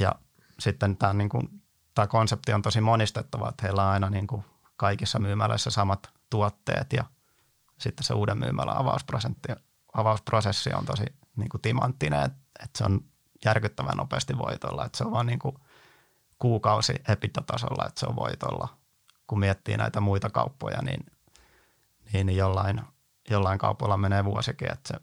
Ja 0.00 0.14
sitten 0.60 0.96
tämä 0.96 1.12
niin 1.12 1.28
kuin, 1.28 1.62
konsepti 2.08 2.52
on 2.52 2.62
tosi 2.62 2.80
monistettava, 2.80 3.48
että 3.48 3.62
heillä 3.62 3.84
on 3.84 3.92
aina 3.92 4.10
niin 4.10 4.26
kuin 4.26 4.44
kaikissa 4.78 5.18
myymälöissä 5.18 5.70
samat 5.70 6.10
tuotteet 6.30 6.92
ja 6.92 7.04
sitten 7.78 8.04
se 8.04 8.14
uuden 8.14 8.38
myymälän 8.38 8.76
avausprosentti, 8.76 9.48
avausprosessi 9.94 10.70
on 10.74 10.86
tosi 10.86 11.04
niin 11.36 11.48
kuin 11.48 11.60
timanttinen, 11.60 12.24
että, 12.24 12.38
että 12.64 12.78
se 12.78 12.84
on 12.84 13.00
järkyttävän 13.44 13.96
nopeasti 13.96 14.38
voitolla, 14.38 14.84
että 14.84 14.98
se 14.98 15.04
on 15.04 15.12
vaan 15.12 15.26
niin 15.26 15.38
kuin 15.38 15.56
kuukausi 16.38 16.94
epitatasolla, 17.08 17.86
että 17.86 18.00
se 18.00 18.06
on 18.06 18.16
voitolla. 18.16 18.78
Kun 19.26 19.40
miettii 19.40 19.76
näitä 19.76 20.00
muita 20.00 20.30
kauppoja, 20.30 20.82
niin, 20.82 21.06
niin, 22.12 22.36
jollain, 22.36 22.80
jollain 23.30 23.58
kaupoilla 23.58 23.96
menee 23.96 24.24
vuosikin, 24.24 24.72
että, 24.72 24.88
se, 24.88 25.00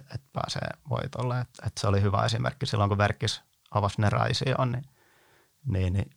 että 0.00 0.28
pääsee 0.32 0.68
voitolle. 0.88 1.40
Että, 1.40 1.62
että 1.66 1.80
se 1.80 1.86
oli 1.86 2.02
hyvä 2.02 2.24
esimerkki 2.24 2.66
silloin, 2.66 2.88
kun 2.88 2.98
Verkkis 2.98 3.42
avasi 3.70 4.00
ne 4.00 4.10
Raision, 4.10 4.72
niin, 4.72 4.84
niin, 5.64 5.92
niin 5.92 6.10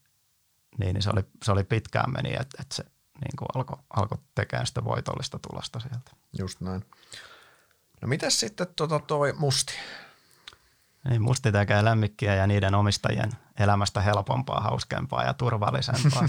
niin, 0.78 0.94
niin 0.94 1.02
se, 1.02 1.10
oli, 1.10 1.22
se 1.44 1.52
oli 1.52 1.64
pitkään 1.64 2.12
meni, 2.12 2.34
että, 2.34 2.58
että 2.62 2.76
se 2.76 2.84
niin 3.22 3.38
kuin 3.38 3.48
alkoi 3.56 3.78
alko 3.90 4.18
tekemään 4.36 4.68
sitä 4.68 4.84
voitollista 4.84 5.40
tulosta 5.40 5.80
sieltä. 5.80 6.12
Just 6.40 6.62
näin. 6.62 6.86
No 8.02 8.08
mitäs 8.08 8.40
sitten 8.40 8.68
tota 8.76 9.00
toi 9.00 9.34
musti? 9.34 9.74
Niin, 11.10 11.22
musti 11.22 11.52
tekee 11.52 11.86
lemmikkiä 11.86 12.36
ja 12.36 12.48
niiden 12.48 12.76
omistajien 12.76 13.32
elämästä 13.60 14.02
helpompaa, 14.02 14.62
hauskempaa 14.62 15.24
ja 15.24 15.34
turvallisempaa. 15.34 16.24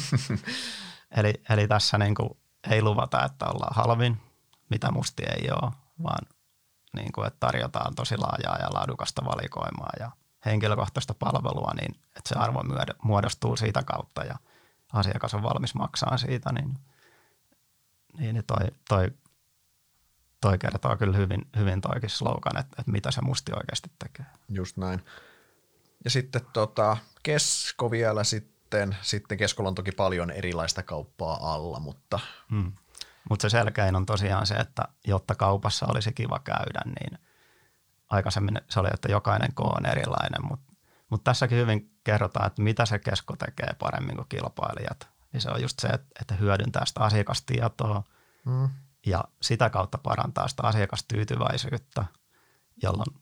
eli, 1.19 1.35
eli 1.50 1.69
tässä 1.69 1.99
niin 1.99 2.14
kuin 2.14 2.31
ei 2.71 2.83
luvata, 2.83 3.25
että 3.25 3.47
ollaan 3.47 3.75
halvin, 3.75 4.21
mitä 4.71 4.90
musti 4.90 5.23
ei 5.23 5.50
ole, 5.50 5.73
vaan 6.02 6.26
niin 6.97 7.12
kuin, 7.12 7.26
että 7.26 7.40
tarjotaan 7.40 7.95
tosi 7.95 8.17
laajaa 8.17 8.59
ja 8.59 8.75
laadukasta 8.75 9.25
valikoimaa 9.25 9.90
ja 10.00 10.11
henkilökohtaista 10.45 11.14
palvelua, 11.14 11.73
niin 11.80 11.95
että 12.16 12.28
se 12.28 12.35
arvo 12.35 12.62
muodostuu 13.02 13.57
siitä 13.57 13.83
kautta 13.83 14.25
ja 14.25 14.38
asiakas 14.92 15.35
on 15.35 15.42
valmis 15.42 15.75
maksaa 15.75 16.16
siitä, 16.16 16.52
niin, 16.52 16.78
niin 18.18 18.45
toi, 18.47 18.66
toi, 18.88 19.11
toi 20.40 20.59
kertoo 20.59 20.97
kyllä 20.97 21.16
hyvin, 21.16 21.49
hyvin 21.57 21.80
toikin 21.80 22.11
slogan, 22.11 22.57
että, 22.59 22.76
että 22.78 22.92
mitä 22.92 23.11
se 23.11 23.21
musti 23.21 23.52
oikeasti 23.52 23.90
tekee. 23.99 24.26
Just 24.49 24.76
näin. 24.76 25.04
Ja 26.04 26.11
sitten 26.11 26.42
tota, 26.52 26.97
Kesko 27.23 27.90
vielä 27.90 28.25
sitten, 28.25 28.97
sitten 29.02 29.38
Keskolla 29.38 29.68
on 29.68 29.75
toki 29.75 29.92
paljon 29.92 30.30
erilaista 30.30 30.83
kauppaa 30.83 31.54
alla, 31.54 31.80
mutta 31.80 32.21
hmm. 32.50 32.73
Mutta 33.30 33.42
se 33.42 33.50
selkein 33.50 33.97
on 33.97 34.07
tosiaan 34.07 34.47
se, 34.47 34.54
että 34.54 34.83
jotta 35.07 35.35
kaupassa 35.35 35.87
olisi 35.87 36.12
kiva 36.12 36.38
käydä, 36.38 36.80
niin 36.87 37.18
aikaisemmin 38.10 38.60
se 38.70 38.80
oli, 38.80 38.88
että 38.94 39.12
jokainen 39.12 39.54
koo 39.54 39.66
on 39.66 39.86
erilainen, 39.86 40.46
mutta 40.48 40.72
mut 41.10 41.24
tässäkin 41.24 41.58
hyvin 41.58 41.90
kerrotaan, 42.04 42.46
että 42.46 42.62
mitä 42.62 42.86
se 42.86 42.98
kesko 42.98 43.36
tekee 43.36 43.74
paremmin 43.78 44.16
kuin 44.16 44.28
kilpailijat. 44.28 45.08
Niin 45.32 45.40
se 45.40 45.50
on 45.50 45.62
just 45.62 45.78
se, 45.78 45.88
että 46.20 46.34
hyödyntää 46.34 46.86
sitä 46.86 47.00
asiakastietoa 47.00 48.02
mm. 48.44 48.68
ja 49.06 49.24
sitä 49.42 49.70
kautta 49.70 49.98
parantaa 49.98 50.48
sitä 50.48 50.62
asiakastyytyväisyyttä, 50.62 52.04
jolloin 52.82 53.14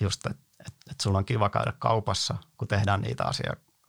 just, 0.00 0.26
että 0.26 0.42
et, 0.66 0.74
et 0.90 1.00
sulla 1.00 1.18
on 1.18 1.24
kiva 1.24 1.50
käydä 1.50 1.72
kaupassa, 1.78 2.36
kun 2.56 2.68
tehdään 2.68 3.00
niitä 3.00 3.24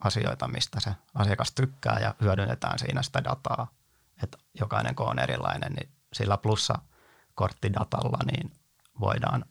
asioita, 0.00 0.48
mistä 0.48 0.80
se 0.80 0.94
asiakas 1.14 1.52
tykkää 1.52 1.98
ja 2.00 2.14
hyödynnetään 2.20 2.78
siinä 2.78 3.02
sitä 3.02 3.24
dataa– 3.24 3.66
että 4.22 4.38
jokainen 4.60 4.94
koo 4.94 5.08
on 5.08 5.18
erilainen, 5.18 5.72
niin 5.72 5.88
sillä 6.12 6.36
plussa-korttidatalla 6.36 8.18
niin 8.32 8.52
voidaan 9.00 9.44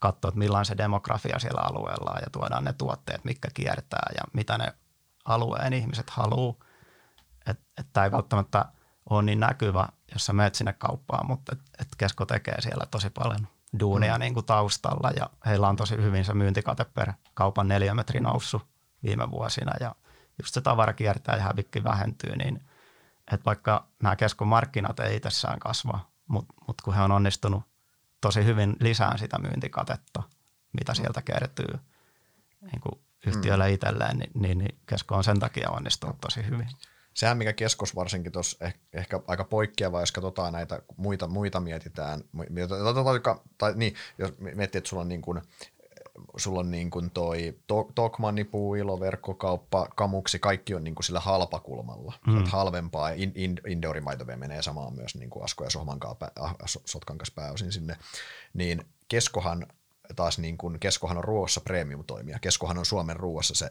katsoa, 0.00 0.28
että 0.28 0.38
millainen 0.38 0.66
se 0.66 0.76
demografia 0.76 1.38
siellä 1.38 1.60
alueella 1.60 2.10
on 2.10 2.20
ja 2.20 2.30
tuodaan 2.32 2.64
ne 2.64 2.72
tuotteet, 2.72 3.24
mitkä 3.24 3.48
kiertää 3.54 4.10
ja 4.14 4.22
mitä 4.32 4.58
ne 4.58 4.74
alueen 5.24 5.72
ihmiset 5.72 6.10
haluaa. 6.10 6.54
Tämä 7.92 8.04
ei 8.04 8.12
välttämättä 8.12 8.64
ole 9.10 9.22
niin 9.22 9.40
näkyvä, 9.40 9.88
jos 10.12 10.26
sä 10.26 10.32
menet 10.32 10.54
sinne 10.54 10.72
kauppaan, 10.72 11.26
mutta 11.26 11.52
et, 11.52 11.60
et 11.80 11.88
Kesko 11.98 12.26
tekee 12.26 12.60
siellä 12.60 12.86
tosi 12.90 13.10
paljon 13.10 13.48
duunia 13.80 14.14
mm. 14.14 14.20
niin 14.20 14.34
kuin 14.34 14.46
taustalla 14.46 15.10
ja 15.10 15.30
heillä 15.46 15.68
on 15.68 15.76
tosi 15.76 15.96
hyvin 15.96 16.24
se 16.24 16.34
myyntikate 16.34 16.84
per 16.84 17.12
kaupan 17.34 17.68
neliömetri 17.68 18.20
noussut 18.20 18.66
viime 19.02 19.30
vuosina 19.30 19.72
ja 19.80 19.94
just 20.38 20.54
se 20.54 20.60
tavara 20.60 20.92
kiertää 20.92 21.36
ja 21.36 21.42
hävikki 21.42 21.84
vähentyy, 21.84 22.36
niin 22.36 22.64
että 23.32 23.44
vaikka 23.44 23.86
nämä 24.02 24.16
keskon 24.16 24.48
markkinat 24.48 25.00
ei 25.00 25.16
itsessään 25.16 25.58
kasva, 25.58 26.00
mutta 26.28 26.54
mut 26.66 26.80
kun 26.80 26.94
he 26.94 27.02
on 27.02 27.12
onnistunut 27.12 27.62
tosi 28.20 28.44
hyvin 28.44 28.76
lisään 28.80 29.18
sitä 29.18 29.38
myyntikatetta, 29.38 30.22
mitä 30.72 30.94
sieltä 30.94 31.22
kertyy 31.22 31.78
niin 32.60 32.80
kuin 32.80 33.00
yhtiölle 33.26 33.68
mm. 33.68 33.74
itselleen, 33.74 34.18
niin, 34.18 34.30
niin, 34.34 34.58
niin 34.58 34.78
kesko 34.86 35.14
on 35.14 35.24
sen 35.24 35.38
takia 35.38 35.70
onnistunut 35.70 36.20
tosi 36.20 36.46
hyvin. 36.46 36.68
Sehän, 37.14 37.38
mikä 37.38 37.52
keskos 37.52 37.94
varsinkin 37.94 38.32
tuossa 38.32 38.66
eh, 38.66 38.74
ehkä 38.92 39.20
aika 39.26 39.44
poikkeava, 39.44 40.00
jos 40.00 40.12
katsotaan 40.12 40.52
näitä 40.52 40.82
muita, 40.96 41.26
muita 41.26 41.60
mietitään, 41.60 42.20
tai 43.58 43.72
niin, 43.76 43.94
jos 44.18 44.34
miettii, 44.38 44.78
että 44.78 44.90
sulla 44.90 45.00
on 45.00 45.08
niin 45.08 45.22
kuin 45.22 45.42
sulla 46.36 46.60
on 46.60 46.70
niin 46.70 46.90
kuin 46.90 47.10
toi 47.10 47.58
Tokmanni, 47.94 48.44
Puuilo, 48.44 49.00
verkkokauppa, 49.00 49.88
Kamuksi, 49.96 50.38
kaikki 50.38 50.74
on 50.74 50.84
niin 50.84 50.94
kuin 50.94 51.04
sillä 51.04 51.20
halpakulmalla. 51.20 52.14
Mm. 52.26 52.44
halvempaa, 52.44 53.10
in, 53.10 53.32
in, 53.34 53.60
Indoorimaito 53.66 54.24
menee 54.24 54.62
samaan 54.62 54.94
myös 54.94 55.14
niin 55.14 55.30
kuin 55.30 55.44
Asko 55.44 55.64
ja 55.64 55.70
Sohman 55.70 55.98
äh, 56.42 56.54
Sotkan 56.66 57.18
kanssa 57.18 57.34
pääosin 57.34 57.72
sinne. 57.72 57.96
Niin 58.54 58.84
Keskohan 59.08 59.66
taas 60.16 60.38
niin 60.38 60.58
kuin, 60.58 60.80
Keskohan 60.80 61.18
on 61.18 61.24
ruoassa 61.24 61.60
premium-toimija. 61.60 62.38
Keskohan 62.38 62.78
on 62.78 62.86
Suomen 62.86 63.16
ruoassa 63.16 63.54
se, 63.54 63.68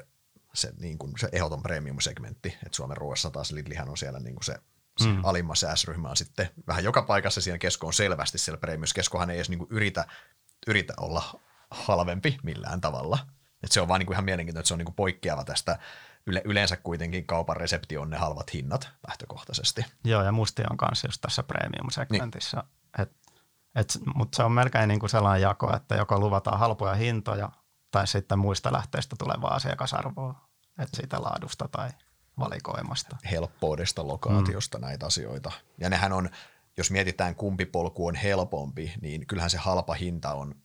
se, 0.53 0.73
niin 0.79 0.97
kuin, 0.97 1.13
se 1.19 1.29
ehdoton 1.31 1.63
premium-segmentti, 1.63 2.49
että 2.49 2.75
Suomen 2.75 2.97
ruoassa 2.97 3.31
taas 3.31 3.51
Lidlihan 3.51 3.89
on 3.89 3.97
siellä 3.97 4.19
niin 4.19 4.35
kuin 4.35 4.43
se 4.43 4.59
mm. 5.05 5.25
alimma 5.25 5.53
S-ryhmä 5.55 6.09
on 6.09 6.17
sitten 6.17 6.49
vähän 6.67 6.83
joka 6.83 7.01
paikassa 7.01 7.41
siinä 7.41 7.57
Kesko 7.57 7.87
on 7.87 7.93
selvästi 7.93 8.37
siellä 8.37 8.57
premium. 8.57 8.87
Keskohan 8.95 9.29
ei 9.29 9.37
edes 9.37 9.49
niin 9.49 9.59
kuin 9.59 9.71
yritä, 9.71 10.05
yritä 10.67 10.93
olla 10.97 11.39
halvempi 11.71 12.37
millään 12.43 12.81
tavalla. 12.81 13.19
Et 13.63 13.71
se 13.71 13.81
on 13.81 13.87
vaan 13.87 13.99
niinku 13.99 14.13
ihan 14.13 14.25
mielenkiintoista, 14.25 14.59
että 14.61 14.67
se 14.67 14.73
on 14.73 14.77
niinku 14.77 14.91
poikkeava 14.91 15.43
tästä 15.43 15.79
yle, 16.25 16.41
yleensä 16.45 16.77
kuitenkin 16.77 17.25
kaupan 17.25 17.57
resepti 17.57 17.97
on 17.97 18.09
ne 18.09 18.17
halvat 18.17 18.53
hinnat 18.53 18.89
lähtökohtaisesti. 19.07 19.85
Joo, 20.03 20.23
ja 20.23 20.31
musti 20.31 20.63
on 20.71 20.77
kanssa 20.77 21.07
just 21.07 21.21
tässä 21.21 21.43
premium-segmentissä. 21.43 22.57
Niin. 22.57 23.03
Et, 23.03 23.11
et, 23.75 23.99
Mutta 24.15 24.35
se 24.35 24.43
on 24.43 24.51
melkein 24.51 24.87
niinku 24.87 25.07
sellainen 25.07 25.41
jako, 25.41 25.75
että 25.75 25.95
joko 25.95 26.19
luvataan 26.19 26.59
halpoja 26.59 26.93
hintoja 26.93 27.49
tai 27.91 28.07
sitten 28.07 28.39
muista 28.39 28.73
lähteistä 28.73 29.15
tulevaa 29.19 29.55
asiakasarvoa, 29.55 30.49
että 30.79 30.97
siitä 30.97 31.21
laadusta 31.21 31.67
tai 31.67 31.89
valikoimasta. 32.39 33.17
Helppoudesta, 33.31 34.07
lokaatiosta 34.07 34.77
mm. 34.77 34.81
näitä 34.81 35.05
asioita. 35.05 35.51
Ja 35.77 35.89
nehän 35.89 36.13
on, 36.13 36.29
jos 36.77 36.91
mietitään 36.91 37.35
kumpi 37.35 37.65
polku 37.65 38.07
on 38.07 38.15
helpompi, 38.15 38.93
niin 39.01 39.27
kyllähän 39.27 39.49
se 39.49 39.57
halpa 39.57 39.93
hinta 39.93 40.33
on 40.33 40.55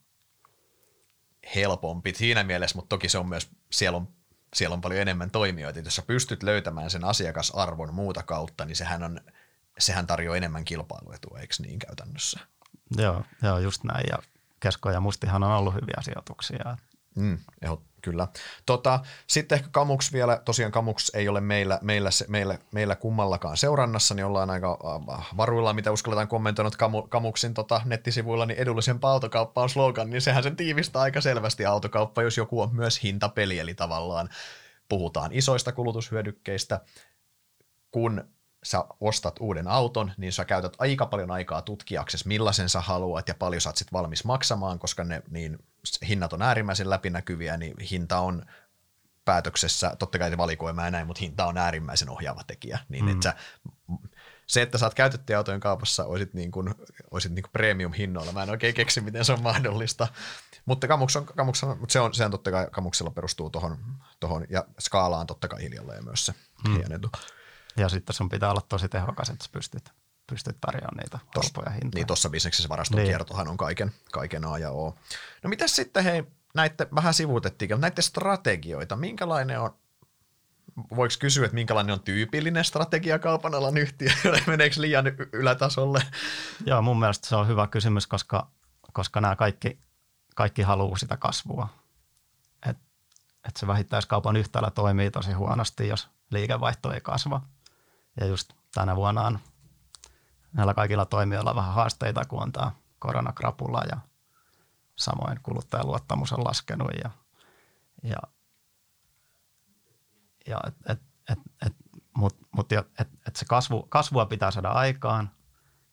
helpompi 1.55 2.13
siinä 2.15 2.43
mielessä, 2.43 2.75
mutta 2.75 2.89
toki 2.89 3.09
se 3.09 3.17
on 3.17 3.29
myös, 3.29 3.49
siellä 3.71 3.97
on, 3.97 4.07
siellä 4.53 4.73
on 4.73 4.81
paljon 4.81 5.01
enemmän 5.01 5.31
toimijoita. 5.31 5.79
Jos 5.79 5.95
sä 5.95 6.01
pystyt 6.01 6.43
löytämään 6.43 6.89
sen 6.89 7.03
asiakasarvon 7.03 7.93
muuta 7.93 8.23
kautta, 8.23 8.65
niin 8.65 8.75
sehän, 8.75 9.03
on, 9.03 9.21
sehän 9.79 10.07
tarjoaa 10.07 10.37
enemmän 10.37 10.65
kilpailuetua, 10.65 11.39
eikö 11.39 11.55
niin 11.59 11.79
käytännössä? 11.79 12.39
Joo, 12.97 13.23
joo 13.43 13.59
just 13.59 13.83
näin. 13.83 14.05
Ja 14.09 14.17
Kesko 14.59 14.91
ja 14.91 14.99
Mustihan 14.99 15.43
on 15.43 15.51
ollut 15.51 15.73
hyviä 15.73 15.97
sijoituksia. 16.01 16.77
Mm, 17.15 17.37
Kyllä. 18.05 18.27
Tota, 18.65 18.99
sitten 19.27 19.55
ehkä 19.55 19.69
Kamuks 19.71 20.13
vielä, 20.13 20.41
tosiaan 20.45 20.71
Kamuks 20.71 21.11
ei 21.13 21.27
ole 21.27 21.41
meillä, 21.41 21.79
meillä, 21.81 22.09
meillä, 22.27 22.59
meillä 22.71 22.95
kummallakaan 22.95 23.57
seurannassa, 23.57 24.15
niin 24.15 24.25
ollaan 24.25 24.49
aika 24.49 24.79
äh, 25.13 25.27
varuilla, 25.37 25.73
mitä 25.73 25.91
uskalletaan 25.91 26.27
kommentoida 26.27 26.69
Kamu, 26.77 27.01
Kamuksin 27.01 27.53
tota, 27.53 27.81
nettisivuilla, 27.85 28.45
niin 28.45 28.59
edullisempaa 28.59 29.11
autokauppa 29.11 29.61
on 29.61 29.69
slogan, 29.69 30.09
niin 30.09 30.21
sehän 30.21 30.43
sen 30.43 30.55
tiivistää 30.55 31.01
aika 31.01 31.21
selvästi 31.21 31.65
autokauppa, 31.65 32.21
jos 32.21 32.37
joku 32.37 32.61
on 32.61 32.75
myös 32.75 33.03
hintapeli, 33.03 33.59
eli 33.59 33.73
tavallaan 33.73 34.29
puhutaan 34.89 35.33
isoista 35.33 35.71
kulutushyödykkeistä, 35.71 36.81
kun 37.91 38.23
sä 38.65 38.85
ostat 39.01 39.35
uuden 39.39 39.67
auton, 39.67 40.11
niin 40.17 40.33
sä 40.33 40.45
käytät 40.45 40.73
aika 40.77 41.05
paljon 41.05 41.31
aikaa 41.31 41.61
tutkiaksesi, 41.61 42.27
millaisen 42.27 42.69
sä 42.69 42.81
haluat 42.81 43.27
ja 43.27 43.35
paljon 43.35 43.61
sä 43.61 43.69
oot 43.69 43.77
sit 43.77 43.93
valmis 43.93 44.25
maksamaan, 44.25 44.79
koska 44.79 45.03
ne 45.03 45.21
niin 45.29 45.59
hinnat 46.07 46.33
on 46.33 46.41
äärimmäisen 46.41 46.89
läpinäkyviä, 46.89 47.57
niin 47.57 47.79
hinta 47.91 48.19
on 48.19 48.45
päätöksessä, 49.25 49.95
totta 49.99 50.19
kai 50.19 50.29
se 50.29 50.37
valikoima 50.37 50.85
ja 50.85 50.91
näin, 50.91 51.07
mutta 51.07 51.19
hinta 51.19 51.45
on 51.45 51.57
äärimmäisen 51.57 52.09
ohjaava 52.09 52.43
tekijä. 52.47 52.79
Niin 52.89 53.05
mm. 53.05 53.11
että 53.11 53.23
sä, 53.23 53.35
se, 54.47 54.61
että 54.61 54.77
sä 54.77 54.85
oot 54.85 54.95
autojen 55.37 55.59
kaupassa, 55.59 56.05
olisit, 56.05 56.33
niin 56.33 56.51
kuin, 56.51 56.75
olisit 57.11 57.31
niin 57.31 57.43
kuin 57.43 57.51
premium-hinnoilla. 57.51 58.31
Mä 58.31 58.43
en 58.43 58.49
oikein 58.49 58.75
keksi, 58.75 59.01
miten 59.01 59.25
se 59.25 59.33
on 59.33 59.41
mahdollista. 59.41 60.07
Mutta 60.65 60.87
Kamuks 60.87 61.15
on, 61.15 61.25
Kamuks 61.25 61.63
on, 61.63 61.77
mutta 61.79 61.93
se 61.93 61.99
on, 61.99 62.13
se 62.13 62.25
on 62.25 62.31
totta 62.31 62.51
kai, 62.51 62.67
Kamuksella 62.71 63.11
perustuu 63.11 63.49
tuohon, 63.49 63.77
tohon, 64.19 64.45
ja 64.49 64.65
skaalaan 64.79 65.27
totta 65.27 65.47
kai 65.47 65.61
hiljalleen 65.61 66.03
myös 66.03 66.25
se 66.25 66.33
mm. 66.67 66.75
Ja 67.77 67.89
sitten 67.89 68.13
sun 68.13 68.29
pitää 68.29 68.51
olla 68.51 68.61
tosi 68.69 68.89
tehokas, 68.89 69.29
että 69.29 69.45
pystyt, 69.51 69.89
pystyt 70.27 70.57
tarjoamaan 70.61 70.97
niitä 70.97 71.19
halpoja 71.35 71.69
hintoja. 71.69 71.91
Niin 71.93 72.07
tuossa 72.07 72.29
bisneksessä 72.29 72.69
varaston 72.69 72.99
niin. 72.99 73.47
on 73.47 73.57
kaiken, 73.57 73.91
kaiken 74.11 74.45
A 74.45 74.57
ja 74.57 74.71
O. 74.71 74.95
No 75.43 75.49
mitä 75.49 75.67
sitten 75.67 76.03
hei, 76.03 76.23
näitte, 76.53 76.87
vähän 76.95 77.13
sivuutettiin, 77.13 77.81
näitä 77.81 78.01
strategioita, 78.01 78.95
minkälainen 78.95 79.59
on, 79.59 79.75
voiko 80.95 81.15
kysyä, 81.19 81.45
että 81.45 81.55
minkälainen 81.55 81.93
on 81.93 81.99
tyypillinen 81.99 82.65
strategia 82.65 83.19
kaupan 83.19 83.55
alan 83.55 83.77
yhtiö, 83.77 84.09
meneekö 84.47 84.81
liian 84.81 85.05
ylätasolle? 85.33 86.01
Joo, 86.65 86.81
mun 86.81 86.99
mielestä 86.99 87.27
se 87.27 87.35
on 87.35 87.47
hyvä 87.47 87.67
kysymys, 87.67 88.07
koska, 88.07 88.51
koska 88.93 89.21
nämä 89.21 89.35
kaikki, 89.35 89.79
kaikki 90.35 90.61
haluaa 90.61 90.97
sitä 90.97 91.17
kasvua. 91.17 91.69
Et, 92.69 92.77
et 93.47 93.57
se 93.57 93.67
vähittäiskaupan 93.67 94.35
yhtälö 94.35 94.69
toimii 94.69 95.11
tosi 95.11 95.31
huonosti, 95.31 95.87
jos 95.87 96.07
liikevaihto 96.31 96.91
ei 96.91 97.01
kasva– 97.01 97.41
ja 98.19 98.25
just 98.25 98.53
tänä 98.73 98.95
vuonna 98.95 99.21
on 99.21 99.39
näillä 100.53 100.73
kaikilla 100.73 101.05
toimijoilla 101.05 101.55
vähän 101.55 101.73
haasteita, 101.73 102.25
kun 102.25 102.43
on 102.43 102.51
tämä 102.51 102.71
koronakrapula 102.99 103.81
ja 103.89 103.97
samoin 104.95 105.39
kuluttajan 105.43 105.87
luottamus 105.87 106.33
on 106.33 106.43
laskenut 106.43 106.91
ja, 107.03 107.09
ja, 108.03 108.19
ja 110.47 110.59
et, 110.67 110.75
et, 110.89 111.01
et, 111.29 111.39
et 111.65 111.73
Mutta 112.17 112.45
mut, 112.51 112.71
et, 112.71 113.09
et 113.27 113.35
se 113.35 113.45
kasvu, 113.45 113.83
kasvua 113.89 114.25
pitää 114.25 114.51
saada 114.51 114.69
aikaan, 114.69 115.29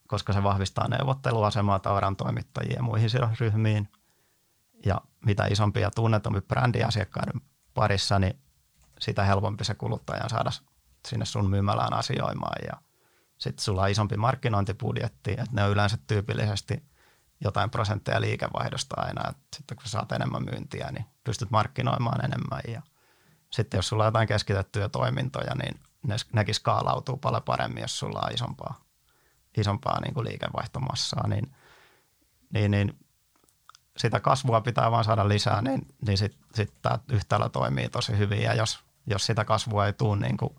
koska 0.08 0.32
se 0.32 0.42
vahvistaa 0.42 0.88
neuvotteluasemaa 0.88 1.78
tavaran 1.78 2.16
toimittajien 2.16 2.76
ja 2.76 2.82
muihin 2.82 3.10
sidosryhmiin. 3.10 3.88
Ja 4.86 5.00
mitä 5.26 5.46
isompi 5.46 5.80
ja 5.80 5.90
tunnetumpi 5.90 6.40
brändi 6.40 6.82
asiakkaiden 6.82 7.40
parissa, 7.74 8.18
niin 8.18 8.38
sitä 9.00 9.24
helpompi 9.24 9.64
se 9.64 9.74
kuluttajan 9.74 10.30
saada 10.30 10.50
sinne 11.08 11.24
sun 11.24 11.50
myymälään 11.50 11.92
asioimaan. 11.92 12.64
Ja 12.66 12.72
sitten 13.38 13.64
sulla 13.64 13.82
on 13.82 13.90
isompi 13.90 14.16
markkinointibudjetti, 14.16 15.30
että 15.30 15.50
ne 15.52 15.64
on 15.64 15.70
yleensä 15.70 15.98
tyypillisesti 16.06 16.82
jotain 17.40 17.70
prosentteja 17.70 18.20
liikevaihdosta 18.20 18.94
aina. 19.00 19.30
Että 19.30 19.42
sitten 19.56 19.76
kun 19.76 19.86
saat 19.86 20.12
enemmän 20.12 20.44
myyntiä, 20.44 20.90
niin 20.92 21.04
pystyt 21.24 21.50
markkinoimaan 21.50 22.24
enemmän. 22.24 22.60
Ja 22.68 22.82
sitten 23.50 23.78
jos 23.78 23.88
sulla 23.88 24.02
on 24.02 24.08
jotain 24.08 24.28
keskitettyjä 24.28 24.88
toimintoja, 24.88 25.54
niin 25.54 25.80
ne, 26.02 26.16
nekin 26.32 26.54
skaalautuu 26.54 27.16
paljon 27.16 27.42
paremmin, 27.42 27.82
jos 27.82 27.98
sulla 27.98 28.20
on 28.26 28.34
isompaa, 28.34 28.84
isompaa 29.56 30.00
niin 30.00 30.14
kuin 30.14 30.26
liikevaihtomassaa. 30.26 31.28
Niin, 31.28 31.54
niin, 32.50 32.70
niin 32.70 32.98
sitä 33.96 34.20
kasvua 34.20 34.60
pitää 34.60 34.90
vaan 34.90 35.04
saada 35.04 35.28
lisää, 35.28 35.62
niin, 35.62 35.86
niin 36.06 36.18
sitten 36.18 36.40
sit 36.54 36.72
tämä 36.82 36.98
yhtälö 37.12 37.48
toimii 37.48 37.88
tosi 37.88 38.18
hyvin. 38.18 38.42
Ja 38.42 38.54
jos, 38.54 38.84
jos 39.06 39.26
sitä 39.26 39.44
kasvua 39.44 39.86
ei 39.86 39.92
tule, 39.92 40.16
niin 40.16 40.36
kuin 40.36 40.54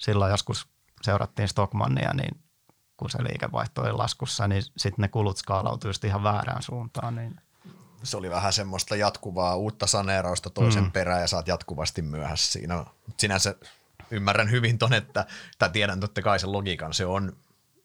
silloin 0.00 0.30
joskus 0.30 0.68
seurattiin 1.02 1.48
Stockmannia, 1.48 2.12
niin 2.14 2.40
kun 2.96 3.10
se 3.10 3.24
liikevaihto 3.24 3.82
oli 3.82 3.92
laskussa, 3.92 4.48
niin 4.48 4.62
sitten 4.62 5.02
ne 5.02 5.08
kulut 5.08 5.36
skaalautuu 5.36 5.90
ihan 6.06 6.22
väärään 6.22 6.62
suuntaan. 6.62 7.14
Niin. 7.14 7.40
Se 8.02 8.16
oli 8.16 8.30
vähän 8.30 8.52
semmoista 8.52 8.96
jatkuvaa 8.96 9.56
uutta 9.56 9.86
saneerausta 9.86 10.50
toisen 10.50 10.84
mm. 10.84 10.92
perään 10.92 11.20
ja 11.20 11.26
saat 11.26 11.48
jatkuvasti 11.48 12.02
myöhässä 12.02 12.52
siinä. 12.52 12.84
Sinänsä 13.18 13.54
ymmärrän 14.10 14.50
hyvin 14.50 14.78
ton, 14.78 14.92
että, 14.92 15.26
tai 15.58 15.70
tiedän 15.70 16.00
totta 16.00 16.22
kai 16.22 16.38
sen 16.38 16.52
logiikan, 16.52 16.94
se 16.94 17.06
on 17.06 17.36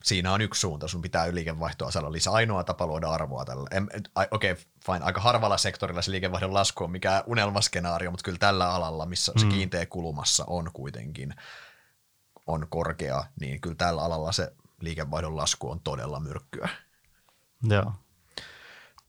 siinä 0.06 0.34
on 0.34 0.41
yksi 0.41 0.62
suunta, 0.62 0.88
sun 0.88 1.01
pitää 1.01 1.36
liikevaihtoa 1.36 1.91
saada 1.91 2.12
lisää. 2.12 2.34
Ainoa 2.34 2.63
tapa 2.63 2.88
luoda 2.88 3.10
arvoa 3.10 3.45
tällä. 3.45 3.69
Okei, 4.32 4.51
okay, 4.51 4.63
fine, 4.86 4.99
aika 5.01 5.21
harvalla 5.21 5.58
sektorilla 5.58 6.01
se 6.01 6.12
liikevaihdon 6.12 6.54
lasku 6.54 6.84
on 6.84 6.91
mikä 6.91 7.23
unelmaskenaario, 7.28 8.12
mutta 8.12 8.23
kyllä 8.23 8.38
tällä 8.38 8.73
alalla, 8.73 9.06
missä 9.06 9.32
mm. 9.32 9.39
se 9.39 9.47
kiinteä 9.47 9.86
kulumassa 9.86 10.43
on 10.47 10.69
kuitenkin, 10.73 11.36
on 12.47 12.67
korkea, 12.69 13.23
niin 13.39 13.62
kyllä 13.62 13.75
tällä 13.75 14.01
alalla 14.01 14.31
se 14.31 14.51
liikevaihdon 14.81 15.38
lasku 15.38 15.71
on 15.71 15.79
todella 15.79 16.19
myrkkyä. 16.19 16.69
Joo. 17.63 17.93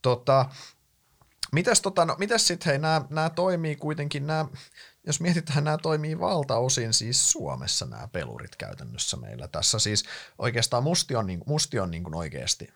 Tota, 0.03 0.47
mites, 1.53 1.81
tota, 1.81 2.05
no, 2.05 2.17
mites 2.19 2.47
sitten, 2.47 2.71
hei, 2.71 2.79
nämä 3.11 3.31
toimii 3.31 3.77
kuitenkin, 3.77 4.27
nämä, 4.27 4.47
jos 5.07 5.21
mietitään, 5.21 5.65
nämä 5.65 5.79
toimii 5.79 6.21
valtaosin 6.21 6.93
siis 6.95 7.31
Suomessa 7.31 7.87
nämä 7.87 8.09
pelurit 8.09 8.57
käytännössä 8.57 9.17
meillä 9.17 9.49
tässä. 9.49 9.79
Siis 9.79 10.05
oikeastaan 10.39 10.83
musti 10.83 11.17
on, 11.17 11.27
niin, 11.27 11.41
musti 11.47 11.79
on 11.79 11.91
niin 11.91 12.05
kuin 12.05 12.15
oikeasti 12.15 12.69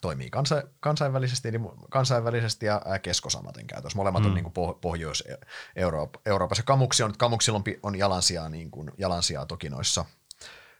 toimii 0.00 0.30
kansa, 0.30 0.62
kansainvälisesti, 0.80 1.50
niin 1.50 1.68
kansainvälisesti 1.90 2.66
ja 2.66 2.82
keskosamaten 3.02 3.66
käytössä. 3.66 3.96
Molemmat 3.96 4.22
mm. 4.22 4.28
on 4.28 4.34
niin 4.34 4.52
kuin 4.52 4.78
Pohjois-Euroopassa. 4.80 6.62
Kamuksi 6.62 7.02
on, 7.02 7.14
Kamuksilla 7.18 7.56
on, 7.56 7.64
on 7.82 7.98
jalansijaa, 7.98 8.48
niin 8.48 8.70
kuin, 8.70 8.90
jalansijaa 8.98 9.46
toki 9.46 9.68
noissa, 9.68 10.04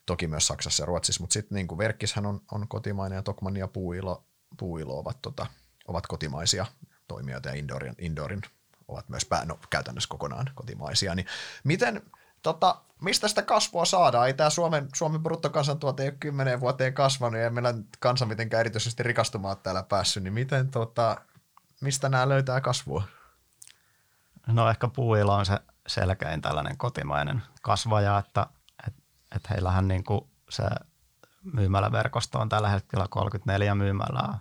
toki 0.07 0.27
myös 0.27 0.47
Saksassa 0.47 0.83
ja 0.83 0.87
Ruotsissa, 0.87 1.23
mutta 1.23 1.33
sitten 1.35 1.57
niin 1.57 1.79
Verkkishän 1.79 2.27
on, 2.27 2.41
on 2.53 2.69
kotimainen 2.69 3.17
ja 3.17 3.23
Tokman 3.23 3.57
ja 3.57 3.69
Puuilo, 3.69 4.25
Puuilo 4.59 4.99
ovat, 4.99 5.23
tota, 5.23 5.47
ovat 5.89 6.07
kotimaisia 6.07 6.67
toimijoita 7.09 7.49
ja 7.49 7.55
Indorin, 7.55 7.95
Indorin 7.99 8.43
ovat 8.89 9.09
myös 9.09 9.25
pää, 9.25 9.45
no, 9.45 9.59
käytännössä 9.71 10.09
kokonaan 10.09 10.51
kotimaisia. 10.55 11.15
Niin 11.15 11.27
miten, 11.65 12.03
tota, 12.43 12.81
mistä 13.01 13.29
sitä 13.29 13.43
kasvua 13.43 13.85
saadaan? 13.85 14.27
Ei 14.27 14.35
tämä 14.35 14.51
Suomen, 14.51 14.89
Suomen 14.95 15.23
bruttokansantuote 15.23 16.03
ei 16.03 16.09
ole 16.09 16.17
kymmeneen 16.21 16.61
vuoteen 16.61 16.95
kasvanut 16.95 17.41
ja 17.41 17.51
meillä 17.51 17.75
kansa 17.99 18.27
mitenkään 18.27 18.61
erityisesti 18.61 19.03
rikastumaan 19.03 19.57
täällä 19.63 19.83
päässyt, 19.83 20.23
niin 20.23 20.35
miten, 20.35 20.71
tota, 20.71 21.17
mistä 21.81 22.09
nämä 22.09 22.29
löytää 22.29 22.61
kasvua? 22.61 23.03
No 24.47 24.71
ehkä 24.71 24.89
puuilla 24.89 25.37
on 25.37 25.47
se 25.47 25.59
selkein 25.87 26.43
tällainen 26.43 26.77
kotimainen 26.77 27.43
kasvaja, 27.63 28.19
että 28.19 28.47
et, 28.87 28.95
et 29.37 29.51
heillähän 29.51 29.89
niin 29.89 30.05
kuin 30.05 30.21
se 30.51 30.65
myymäläverkosto 31.43 32.39
on 32.39 32.49
tällä 32.49 32.69
hetkellä 32.69 33.07
34 33.11 33.75
myymälää 33.75 34.39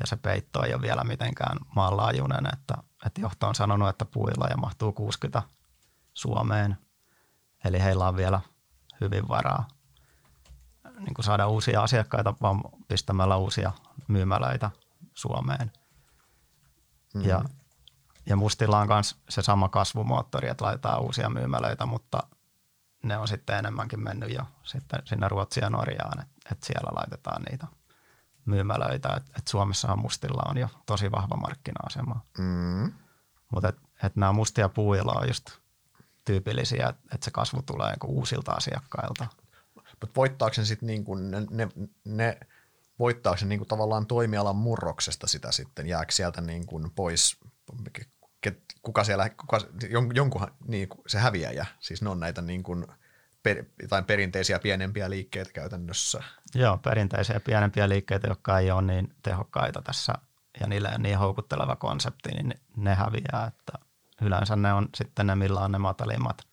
ja 0.00 0.06
se 0.06 0.16
peitto 0.16 0.64
ei 0.64 0.74
ole 0.74 0.82
vielä 0.82 1.04
mitenkään 1.04 1.58
maanlaajuinen, 1.76 2.46
että, 2.52 2.74
että 3.06 3.20
johto 3.20 3.48
on 3.48 3.54
sanonut, 3.54 3.88
että 3.88 4.04
puilla 4.04 4.46
ja 4.50 4.56
mahtuu 4.56 4.92
60 4.92 5.42
Suomeen. 6.14 6.78
Eli 7.64 7.82
heillä 7.82 8.08
on 8.08 8.16
vielä 8.16 8.40
hyvin 9.00 9.28
varaa 9.28 9.68
niin 10.98 11.14
kuin 11.14 11.24
saada 11.24 11.46
uusia 11.46 11.82
asiakkaita 11.82 12.34
vaan 12.42 12.60
pistämällä 12.88 13.36
uusia 13.36 13.72
myymälöitä 14.08 14.70
Suomeen. 15.14 15.72
Mm-hmm. 17.14 17.30
Ja, 17.30 17.44
ja 18.26 18.36
Mustilla 18.36 18.78
on 18.78 18.88
myös 18.88 19.16
se 19.28 19.42
sama 19.42 19.68
kasvumoottori, 19.68 20.48
että 20.48 20.64
laitetaan 20.64 21.02
uusia 21.02 21.30
myymälöitä, 21.30 21.86
mutta 21.86 22.22
ne 23.02 23.18
on 23.18 23.28
sitten 23.28 23.58
enemmänkin 23.58 24.04
mennyt 24.04 24.32
jo 24.32 24.42
sitten 24.62 25.02
sinne 25.04 25.28
Ruotsia 25.28 25.64
ja 25.64 25.70
Norjaan, 25.70 26.20
että, 26.20 26.34
että 26.52 26.66
siellä 26.66 26.90
laitetaan 26.96 27.42
niitä– 27.42 27.66
myymälöitä, 28.44 29.08
että 29.16 29.32
et 29.38 29.48
Suomessahan 29.48 29.98
mustilla 29.98 30.42
on 30.50 30.56
jo 30.56 30.68
tosi 30.86 31.12
vahva 31.12 31.36
markkina-asema. 31.36 32.20
Mm. 32.38 32.92
Mutta 33.52 33.68
et, 33.68 33.78
et 34.02 34.16
nämä 34.16 34.32
mustia 34.32 34.68
puuilla 34.68 35.12
on 35.12 35.28
just 35.28 35.50
tyypillisiä, 36.24 36.88
että 36.88 37.14
et 37.14 37.22
se 37.22 37.30
kasvu 37.30 37.62
tulee 37.62 37.90
niinku 37.90 38.06
uusilta 38.06 38.52
asiakkailta. 38.52 39.26
Mutta 39.74 40.16
voittaako 40.16 40.54
sitten 40.54 40.86
niinku 40.86 41.14
ne, 41.14 41.46
ne, 41.50 41.68
ne 42.04 42.38
voittaako 42.98 43.36
se 43.36 43.46
niinku 43.46 43.64
tavallaan 43.64 44.06
toimialan 44.06 44.56
murroksesta 44.56 45.26
sitä 45.26 45.52
sitten? 45.52 45.86
Jääkö 45.86 46.12
sieltä 46.12 46.40
niinku 46.40 46.80
pois, 46.94 47.36
kuka 48.82 49.04
siellä, 49.04 49.30
kuka, 49.30 49.60
jonkunhan, 50.14 50.50
niin, 50.66 50.88
se 51.06 51.18
häviäjä, 51.18 51.66
siis 51.80 52.02
ne 52.02 52.10
on 52.10 52.20
näitä 52.20 52.42
niinku 52.42 52.76
per, 53.42 53.64
jotain 53.82 54.04
perinteisiä 54.04 54.58
pienempiä 54.58 55.10
liikkeitä 55.10 55.52
käytännössä. 55.52 56.22
Joo, 56.54 56.78
perinteisiä 56.78 57.40
pienempiä 57.40 57.88
liikkeitä, 57.88 58.28
jotka 58.28 58.58
ei 58.58 58.70
ole 58.70 58.82
niin 58.82 59.14
tehokkaita 59.22 59.82
tässä 59.82 60.12
ja 60.60 60.66
niille 60.66 60.90
on 60.94 61.02
niin 61.02 61.18
houkutteleva 61.18 61.76
konsepti, 61.76 62.30
niin 62.30 62.54
ne 62.76 62.94
häviää. 62.94 63.46
Että 63.46 63.72
yleensä 64.20 64.56
ne 64.56 64.72
on 64.72 64.88
sitten 64.94 65.26
ne, 65.26 65.34
millä 65.34 65.60
on 65.60 65.72
ne 65.72 65.78
matalimmat 65.78 66.46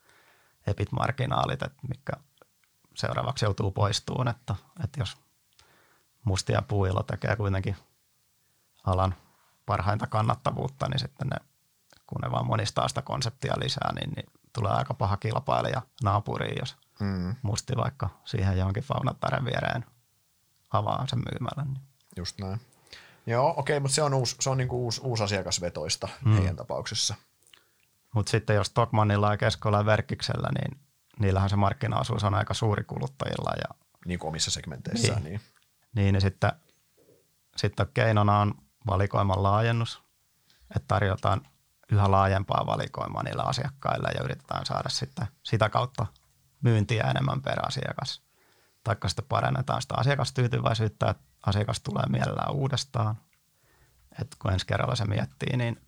EBIT-marginaalit, 0.68 1.64
että 1.64 1.88
mikä 1.88 2.14
seuraavaksi 2.96 3.46
joutuu 3.46 3.72
poistuun. 3.72 4.28
Että, 4.28 4.56
että 4.84 5.00
jos 5.00 5.18
mustia 6.24 6.62
puilo 6.68 7.04
tekee 7.04 7.36
kuitenkin 7.36 7.76
alan 8.86 9.16
parhainta 9.66 10.08
kannattavuutta, 10.08 10.88
niin 10.90 11.00
sitten 11.00 11.28
ne, 11.28 11.38
kun 12.08 12.22
ne 12.22 12.32
vaan 12.32 12.46
monistaa 12.46 12.88
sitä 12.88 13.02
konseptia 13.02 13.54
lisää, 13.60 13.94
niin, 13.94 14.10
niin 14.16 14.26
tulee 14.54 14.72
aika 14.72 14.94
paha 14.94 15.18
kilpailija 15.18 15.82
naapuriin, 16.04 16.58
jos 16.60 16.78
mm. 17.00 17.36
musti 17.42 17.74
vaikka 17.78 18.10
siihen 18.26 18.58
johonkin 18.58 18.84
faunattaren 18.84 19.46
viereen 19.46 19.86
avaa 20.72 21.08
sen 21.08 21.20
myymällä. 21.20 21.64
Niin. 21.74 21.82
Just 22.18 22.40
näin. 22.40 22.62
Joo, 23.26 23.50
okei, 23.50 23.60
okay, 23.60 23.80
mutta 23.80 23.96
se 23.96 24.04
on, 24.04 24.14
uusi, 24.14 24.36
se 24.40 24.50
on 24.50 24.58
niinku 24.58 24.84
uusi, 24.84 25.02
uusi 25.04 25.24
asiakasvetoista 25.24 26.08
mm. 26.26 26.34
heidän 26.34 26.56
tapauksessa. 26.56 27.16
Mutta 28.16 28.30
sitten 28.30 28.56
jos 28.56 28.70
Tokmanilla 28.70 29.32
ja 29.32 29.38
Keskolla 29.38 29.78
ja 29.78 29.86
Verkkiksellä, 29.86 30.50
niin 30.60 30.80
niillähän 31.20 31.50
se 31.50 31.56
markkinaosuus 31.56 32.24
on 32.24 32.34
aika 32.34 32.54
suuri 32.54 32.84
kuluttajilla. 32.84 33.52
Ja, 33.58 33.76
niin 34.06 34.20
kuin 34.20 34.30
omissa 34.30 34.52
segmenteissään. 34.52 35.24
Niin, 35.24 35.32
niin. 35.32 35.42
niin, 35.96 36.14
niin 36.14 36.22
sitten, 36.22 36.52
sitten 37.58 37.88
keinona 37.94 38.40
on 38.40 38.54
valikoiman 38.88 39.44
laajennus, 39.44 40.04
että 40.76 40.88
tarjotaan 40.88 41.42
yhä 41.92 42.12
laajempaa 42.12 42.66
valikoimaa 42.66 43.24
niillä 43.24 43.44
asiakkailla 43.44 44.10
ja 44.10 44.24
yritetään 44.24 44.66
saada 44.66 44.90
sitten 44.90 45.28
sitä 45.44 45.70
kautta 45.70 46.06
myyntiä 46.62 47.04
enemmän 47.04 47.42
per 47.42 47.66
asiakas. 47.66 48.22
Taikka 48.84 49.08
sitten 49.08 49.26
parannetaan 49.30 49.82
sitä 49.82 49.96
asiakastyytyväisyyttä, 49.98 51.10
että 51.10 51.24
asiakas 51.46 51.82
tulee 51.82 52.06
mielellään 52.10 52.52
uudestaan. 52.52 53.18
Että 54.22 54.38
kun 54.40 54.52
ensi 54.54 54.68
kerralla 54.68 54.96
se 54.96 55.06
miettii, 55.06 55.58
niin 55.58 55.82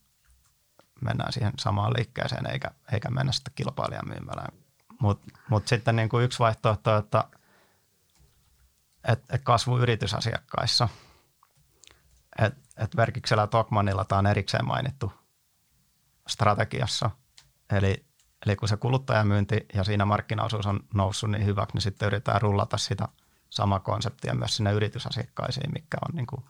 mennään 1.04 1.34
siihen 1.34 1.54
samaan 1.60 1.94
liikkeeseen 1.98 2.52
eikä, 2.52 2.72
eikä 2.92 3.10
mennä 3.10 3.32
sitten 3.32 3.54
kilpailijan 3.56 4.08
myymälään. 4.08 4.58
Mutta 5.00 5.28
mut 5.50 5.68
sitten 5.68 5.96
niin 5.96 6.10
kuin 6.10 6.26
yksi 6.26 6.40
vaihtoehto, 6.40 6.98
että 6.98 7.24
et, 9.08 9.24
et 9.30 9.42
kasvu 9.44 9.78
yritysasiakkaissa. 9.78 10.90
Et, 12.40 12.54
et 12.78 12.96
Verkiksellä 12.96 13.48
Tokmanilla 13.48 14.06
tämä 14.06 14.20
on 14.20 14.28
erikseen 14.28 14.68
mainittu 14.68 15.14
strategiassa. 16.28 17.10
Eli, 17.72 18.06
eli 18.46 18.56
kun 18.56 18.68
se 18.68 18.78
kuluttajamyynti 18.78 19.66
ja 19.74 19.84
siinä 19.84 20.06
markkinaosuus 20.06 20.66
on 20.66 20.80
noussut 20.94 21.32
niin 21.32 21.46
hyväksi, 21.46 21.76
niin 21.76 21.82
sitten 21.82 22.06
yritetään 22.06 22.42
rullata 22.42 22.78
sitä 22.78 23.08
samaa 23.50 23.80
konseptia 23.80 24.36
myös 24.36 24.56
sinne 24.56 24.72
yritysasiakkaisiin, 24.72 25.72
mikä 25.74 25.98
on 26.10 26.16
niin 26.16 26.28
kuin, 26.28 26.46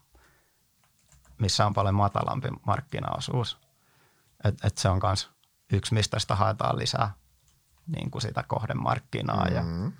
missä 1.38 1.66
on 1.66 1.74
paljon 1.74 1.96
matalampi 1.96 2.48
markkinaosuus. 2.66 3.62
Et, 4.43 4.65
et 4.65 4.77
se 4.77 4.89
on 4.89 4.99
myös 5.03 5.29
yksi, 5.73 5.93
mistä 5.93 6.19
sitä 6.19 6.36
haetaan 6.36 6.77
lisää 6.77 7.13
niin 7.88 8.12
kuin 8.12 8.21
sitä 8.21 8.43
kohdemarkkinaa. 8.47 9.45
Mm. 9.45 9.56
Ja 9.56 9.91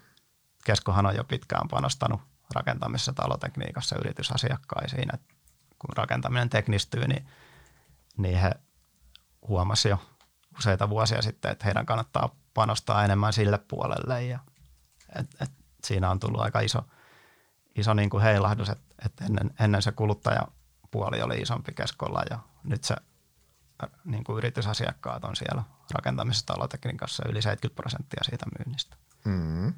Keskohan 0.65 1.06
on 1.06 1.15
jo 1.15 1.23
pitkään 1.23 1.67
panostanut 1.67 2.21
rakentamisessa 2.56 3.13
talotekniikassa 3.13 3.95
yritysasiakkaisiin, 3.99 5.15
että 5.15 5.34
kun 5.79 5.97
rakentaminen 5.97 6.49
teknistyy, 6.49 7.08
niin, 7.08 7.27
niin 8.17 8.38
he 8.38 8.51
huomasivat 9.47 9.99
jo 9.99 10.10
useita 10.58 10.89
vuosia 10.89 11.21
sitten, 11.21 11.51
että 11.51 11.65
heidän 11.65 11.86
kannattaa 11.86 12.36
panostaa 12.53 13.06
enemmän 13.06 13.34
sille 13.34 13.58
puolelle 13.58 14.23
ja 14.23 14.39
et, 15.19 15.27
et 15.41 15.51
siinä 15.84 16.12
on 16.12 16.19
tullut 16.19 16.41
aika 16.41 16.60
iso, 16.60 16.86
iso 17.75 17.93
niin 17.93 18.10
kuin 18.10 18.23
heilahdus, 18.23 18.69
että, 18.69 18.95
että 19.06 19.25
ennen, 19.25 19.53
ennen 19.60 19.82
se 19.82 19.91
kuluttajapuoli 19.91 21.21
oli 21.21 21.38
isompi 21.38 21.71
keskolla 21.73 22.23
ja 22.29 22.39
nyt 22.63 22.84
se 22.84 22.95
niin 24.06 24.24
kuin 24.24 24.38
yritysasiakkaat 24.38 25.24
on 25.24 25.36
siellä 25.36 25.63
rakentamisessa 25.93 26.46
talotekniikassa 26.46 27.24
yli 27.30 27.41
70 27.41 27.76
prosenttia 27.76 28.24
siitä 28.24 28.46
myynnistä. 28.58 28.96
Mm. 29.26 29.74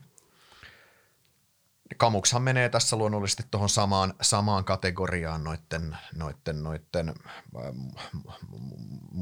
Kamukshan 1.98 2.41
menee 2.41 2.70
tässä 2.70 2.96
luonnollisesti 2.96 3.44
tuohon 3.52 3.70
samaan, 3.70 4.13
samaan 4.22 4.65
kategoriaan 4.65 5.44
noitten, 5.44 5.98
noitten, 6.15 6.63
noitten 6.63 7.13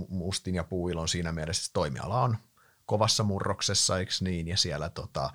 mustin 0.09 0.55
ja 0.55 0.63
puuilon 0.63 1.07
siinä 1.07 1.31
mielessä, 1.31 1.61
että 1.61 1.73
toimiala 1.73 2.21
on 2.21 2.37
kovassa 2.85 3.23
murroksessa, 3.23 3.99
eikö 3.99 4.11
niin, 4.21 4.47
ja 4.47 4.57
siellä, 4.57 4.89
tota, 4.89 5.29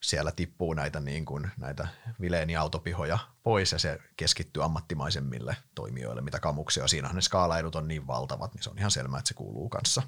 siellä 0.00 0.32
tippuu 0.32 0.74
näitä, 0.74 1.00
niin 1.00 1.24
kuin, 1.24 1.50
näitä 1.56 1.88
vileeni 2.20 2.56
autopihoja 2.56 3.18
pois 3.42 3.72
ja 3.72 3.78
se 3.78 3.98
keskittyy 4.16 4.64
ammattimaisemmille 4.64 5.56
toimijoille, 5.74 6.22
mitä 6.22 6.40
kamuksia. 6.40 6.88
Siinähän 6.88 7.14
ne 7.14 7.22
skaalaidut 7.22 7.76
on 7.76 7.88
niin 7.88 8.06
valtavat, 8.06 8.54
niin 8.54 8.62
se 8.62 8.70
on 8.70 8.78
ihan 8.78 8.90
selvää, 8.90 9.18
että 9.18 9.28
se 9.28 9.34
kuuluu 9.34 9.68
kanssa, 9.68 10.02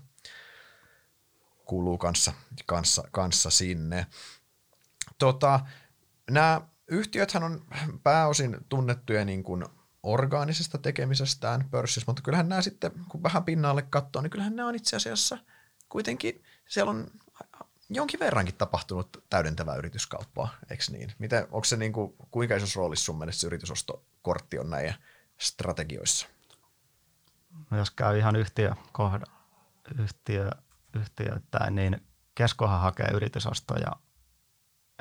kuuluu 1.64 1.98
kanssa, 1.98 2.32
kanssa, 2.66 3.02
kanssa 3.10 3.50
sinne. 3.50 4.06
Tota, 5.18 5.60
nämä 6.30 6.60
yhtiöthän 6.88 7.42
on 7.42 7.66
pääosin 8.02 8.56
tunnettuja 8.68 9.24
niin 9.24 9.42
kuin 9.42 9.64
orgaanisesta 10.02 10.78
tekemisestään 10.78 11.68
pörssissä, 11.70 12.04
mutta 12.06 12.22
kyllähän 12.22 12.48
nämä 12.48 12.62
sitten, 12.62 12.92
kun 13.08 13.22
vähän 13.22 13.44
pinnalle 13.44 13.82
katsoo, 13.82 14.22
niin 14.22 14.30
kyllähän 14.30 14.56
nämä 14.56 14.68
on 14.68 14.74
itse 14.74 14.96
asiassa 14.96 15.38
kuitenkin, 15.88 16.44
siellä 16.68 16.90
on 16.90 17.10
jonkin 17.94 18.20
verrankin 18.20 18.54
tapahtunut 18.54 19.24
täydentävää 19.30 19.76
yrityskauppaa, 19.76 20.54
eikö 20.70 20.84
niin? 20.90 21.12
Miten, 21.18 21.42
onko 21.42 21.64
se 21.64 21.76
niin 21.76 21.92
kuin, 21.92 22.14
kuinka 22.30 22.56
isossa 22.56 22.80
roolissa 22.80 23.04
sun 23.04 23.18
mielestä 23.18 23.46
yritysostokortti 23.46 24.58
on 24.58 24.70
näissä 24.70 25.00
strategioissa? 25.38 26.26
No 27.70 27.78
jos 27.78 27.90
käy 27.90 28.18
ihan 28.18 28.36
yhtiö, 28.36 28.74
kohda, 28.92 29.26
yhtiö, 29.98 30.50
yhtiöittäin, 30.94 31.74
niin 31.74 32.06
Keskohan 32.34 32.80
hakee 32.80 33.08
yritysostoja 33.12 33.92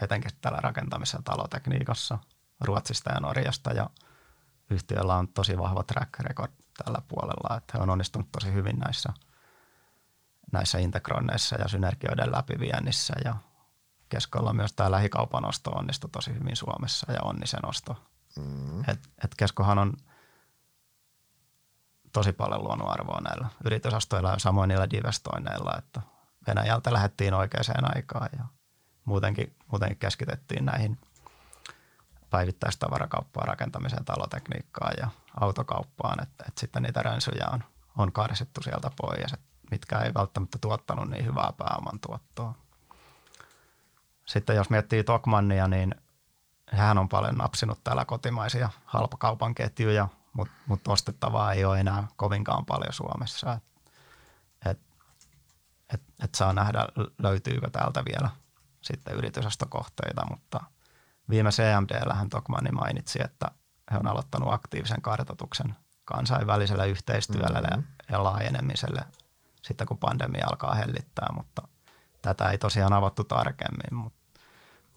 etenkin 0.02 0.32
tällä 0.42 0.58
rakentamisessa 0.58 1.18
ja 1.18 1.22
talotekniikassa 1.22 2.20
Ruotsista 2.62 3.12
ja 3.12 3.20
Norjasta 3.20 3.74
ja 3.74 3.90
yhtiöllä 4.70 5.16
on 5.16 5.28
tosi 5.28 5.58
vahva 5.58 5.84
track 5.84 6.20
record 6.20 6.52
tällä 6.84 7.02
puolella, 7.08 7.58
että 7.58 7.78
he 7.78 7.84
on 7.84 7.90
onnistunut 7.90 8.32
tosi 8.32 8.54
hyvin 8.54 8.80
näissä, 8.80 9.14
näissä 10.52 10.78
integroinneissa 10.78 11.56
ja 11.56 11.68
synergioiden 11.68 12.32
läpiviennissä 12.32 13.14
ja 13.26 13.36
Keskolla 14.10 14.54
myös 14.54 14.74
tämä 14.74 14.92
lähikaupan 14.92 15.46
osto 15.46 15.72
onnistui 15.72 16.10
tosi 16.10 16.34
hyvin 16.34 16.56
Suomessa 16.56 17.12
ja 17.12 17.20
Onnisen 17.24 17.66
osto. 17.66 17.96
Mm. 18.40 18.80
Et, 18.80 19.00
et 19.24 19.36
Keskohan 19.38 19.80
on 19.80 19.94
tosi 22.14 22.34
paljon 22.34 22.64
luonut 22.64 22.90
arvoa 22.90 23.22
näillä 23.22 23.48
yritysastoilla 23.66 24.32
ja 24.32 24.40
samoin 24.40 24.68
niillä 24.68 24.90
divestoinneilla, 24.90 25.78
että 25.78 26.02
Venäjältä 26.48 26.94
lähdettiin 26.94 27.34
oikeaan 27.34 27.96
aikaan 27.96 28.30
ja– 28.38 28.46
muutenkin, 29.06 29.56
muutenkin 29.72 29.98
keskitettiin 29.98 30.66
näihin 30.66 30.98
päivittäistavarakauppaan, 32.30 33.48
rakentamiseen, 33.48 34.06
talotekniikkaan 34.06 34.94
ja 35.00 35.10
autokauppaan, 35.40 36.24
että, 36.24 36.44
että 36.48 36.60
sitten 36.60 36.84
niitä 36.84 37.02
rönsyjä 37.02 37.48
on, 37.54 37.64
on 37.98 38.12
karsittu 38.12 38.62
sieltä 38.62 38.92
pois, 39.02 39.34
että 39.34 39.51
mitkä 39.72 40.00
ei 40.00 40.14
välttämättä 40.14 40.58
tuottanut 40.62 41.10
niin 41.10 41.26
hyvää 41.26 41.54
pääoman 41.58 42.00
tuottoa. 42.00 42.56
Sitten 44.26 44.56
jos 44.56 44.70
miettii 44.70 45.04
Tokmannia, 45.04 45.68
niin 45.68 45.96
hän 46.72 46.98
on 46.98 47.10
paljon 47.10 47.36
napsinut 47.36 47.84
täällä 47.84 48.06
kotimaisia 48.06 48.70
halpakaupan 48.86 49.56
ketjuja, 49.56 50.08
mutta 50.34 50.54
mut 50.68 50.88
ostettavaa 50.88 51.54
ei 51.54 51.66
ole 51.66 51.80
enää 51.80 52.08
kovinkaan 52.16 52.66
paljon 52.66 52.94
Suomessa. 52.94 53.54
Et, 53.54 53.64
et, 54.66 54.80
et, 55.94 56.02
et 56.24 56.36
saa 56.36 56.54
nähdä, 56.54 56.88
löytyykö 57.18 57.70
täältä 57.70 58.04
vielä 58.06 58.30
sitten 58.82 59.16
yritysostokohteita, 59.16 60.26
mutta 60.30 60.60
viime 61.30 61.50
CMD-lähän 61.50 62.30
Tokmanni 62.30 62.72
mainitsi, 62.72 63.20
että 63.24 63.52
he 63.92 63.98
on 63.98 64.08
aloittanut 64.08 64.54
aktiivisen 64.54 65.02
kartoituksen 65.02 65.76
kansainväliselle 66.06 66.88
yhteistyölle 66.88 67.62
mm-hmm. 67.62 67.84
ja 68.10 68.24
laajenemiselle 68.24 69.02
sitten 69.62 69.88
kun 69.88 69.98
pandemia 69.98 70.48
alkaa 70.50 70.76
hellittää, 70.76 71.28
mutta 71.36 71.68
tätä 72.22 72.50
ei 72.50 72.58
tosiaan 72.58 72.94
avattu 72.94 73.24
tarkemmin, 73.24 73.96
mutta, 73.96 74.40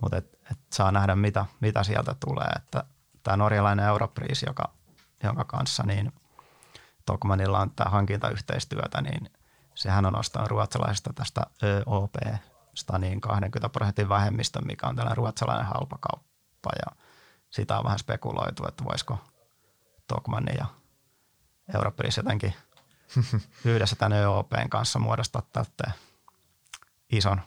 mutta 0.00 0.16
et, 0.16 0.38
et 0.50 0.58
saa 0.72 0.92
nähdä 0.92 1.16
mitä, 1.16 1.46
mitä 1.60 1.82
sieltä 1.82 2.14
tulee, 2.26 2.48
että 2.56 2.84
tämä 3.22 3.36
norjalainen 3.36 3.86
Europris, 3.86 4.42
joka, 4.42 4.72
jonka 5.22 5.44
kanssa 5.44 5.82
niin 5.82 6.12
Tokmanilla 7.06 7.60
on 7.60 7.70
tämä 7.70 7.90
hankintayhteistyötä, 7.90 9.00
niin 9.00 9.32
sehän 9.74 10.06
on 10.06 10.18
ostanut 10.18 10.48
ruotsalaisesta 10.48 11.12
tästä 11.12 11.40
ÖOP 11.62 12.14
niin 12.98 13.20
20 13.20 13.68
prosentin 13.68 14.08
vähemmistö, 14.08 14.60
mikä 14.60 14.86
on 14.86 14.96
tällainen 14.96 15.16
ruotsalainen 15.16 15.66
halpakauppa. 15.66 16.70
Ja 16.86 16.96
sitä 17.50 17.78
on 17.78 17.84
vähän 17.84 17.98
spekuloitu, 17.98 18.66
että 18.68 18.84
voisiko 18.84 19.18
Tokmanni 20.06 20.54
ja 20.58 20.66
Europris 21.74 22.16
jotenkin 22.16 22.54
yhdessä 23.64 23.96
tämän 23.96 24.18
ÖOPn 24.18 24.68
kanssa 24.70 24.98
muodostaa 24.98 25.42
tältä 25.52 25.90
ison 27.12 27.40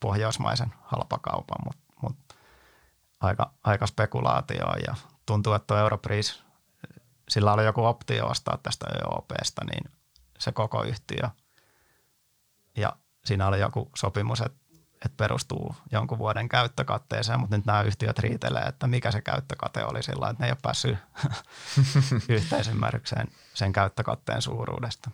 pohjoismaisen 0.00 0.74
halpakaupan, 0.82 1.58
mutta 1.64 1.94
mut 2.02 2.16
aika, 3.20 3.52
aika 3.64 3.86
spekulaatio 3.86 4.66
ja 4.86 4.94
tuntuu, 5.26 5.52
että 5.52 5.80
Europris, 5.80 6.42
sillä 7.28 7.52
oli 7.52 7.64
joku 7.64 7.84
optio 7.84 8.26
ostaa 8.26 8.58
tästä 8.62 8.86
ÖOPstä, 8.86 9.64
niin 9.64 9.92
se 10.38 10.52
koko 10.52 10.82
yhtiö 10.82 11.28
ja 12.76 12.92
siinä 13.24 13.46
oli 13.46 13.60
joku 13.60 13.90
sopimus, 13.96 14.40
että 14.40 14.61
että 15.04 15.16
perustuu 15.16 15.76
jonkun 15.92 16.18
vuoden 16.18 16.48
käyttökatteeseen, 16.48 17.40
mutta 17.40 17.56
nyt 17.56 17.66
nämä 17.66 17.82
yhtiöt 17.82 18.18
riitelee, 18.18 18.62
että 18.62 18.86
mikä 18.86 19.10
se 19.10 19.20
käyttökate 19.20 19.84
oli 19.84 20.02
sillä 20.02 20.30
että 20.30 20.42
ne 20.42 20.46
ei 20.46 20.52
ole 20.52 20.58
päässyt 20.62 20.98
yhteisymmärrykseen 22.28 23.28
sen 23.54 23.72
käyttökatteen 23.72 24.42
suuruudesta. 24.42 25.10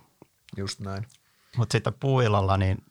Just 0.57 0.81
näin. 0.81 1.07
Mutta 1.57 1.72
sitten 1.72 1.94
puuilolla, 2.01 2.57
niin 2.57 2.85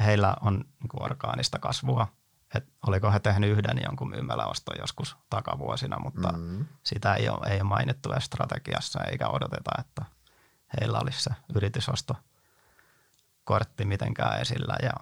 heillä 0.00 0.36
on 0.40 0.54
niin 0.54 1.02
orgaanista 1.02 1.58
kasvua. 1.58 2.06
Et 2.54 2.68
oliko 2.86 3.12
he 3.12 3.20
tehnyt 3.20 3.50
yhden 3.50 3.80
jonkun 3.84 4.10
myymäläoston 4.10 4.76
joskus 4.80 5.16
takavuosina, 5.30 5.98
mutta 5.98 6.32
mm. 6.32 6.66
sitä 6.82 7.14
ei 7.14 7.28
ole, 7.28 7.46
ei 7.46 7.60
ole 7.60 7.68
mainittu 7.68 8.12
edes 8.12 8.24
strategiassa 8.24 9.04
eikä 9.04 9.28
odoteta, 9.28 9.70
että 9.78 10.04
heillä 10.80 10.98
olisi 10.98 11.22
se 11.22 11.30
yritysosto 11.54 12.16
kortti 13.44 13.84
mitenkään 13.84 14.40
esillä. 14.40 14.76
Ja 14.82 14.92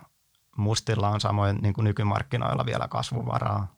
mustilla 0.56 1.08
on 1.08 1.20
samoin 1.20 1.56
niin 1.56 1.74
kuin 1.74 1.84
nykymarkkinoilla 1.84 2.66
vielä 2.66 2.88
kasvuvaraa, 2.88 3.76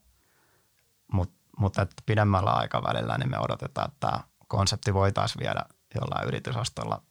Mut, 1.13 1.33
mutta 1.59 1.87
pidemmällä 2.07 2.51
aikavälillä 2.51 3.19
niin 3.19 3.31
me 3.31 3.39
odotetaan, 3.39 3.89
että 3.89 4.07
tämä 4.07 4.21
konsepti 4.49 4.95
voitaisiin 4.95 5.41
viedä 5.41 5.65
jollain 5.95 6.29
yritysostolla 6.29 7.03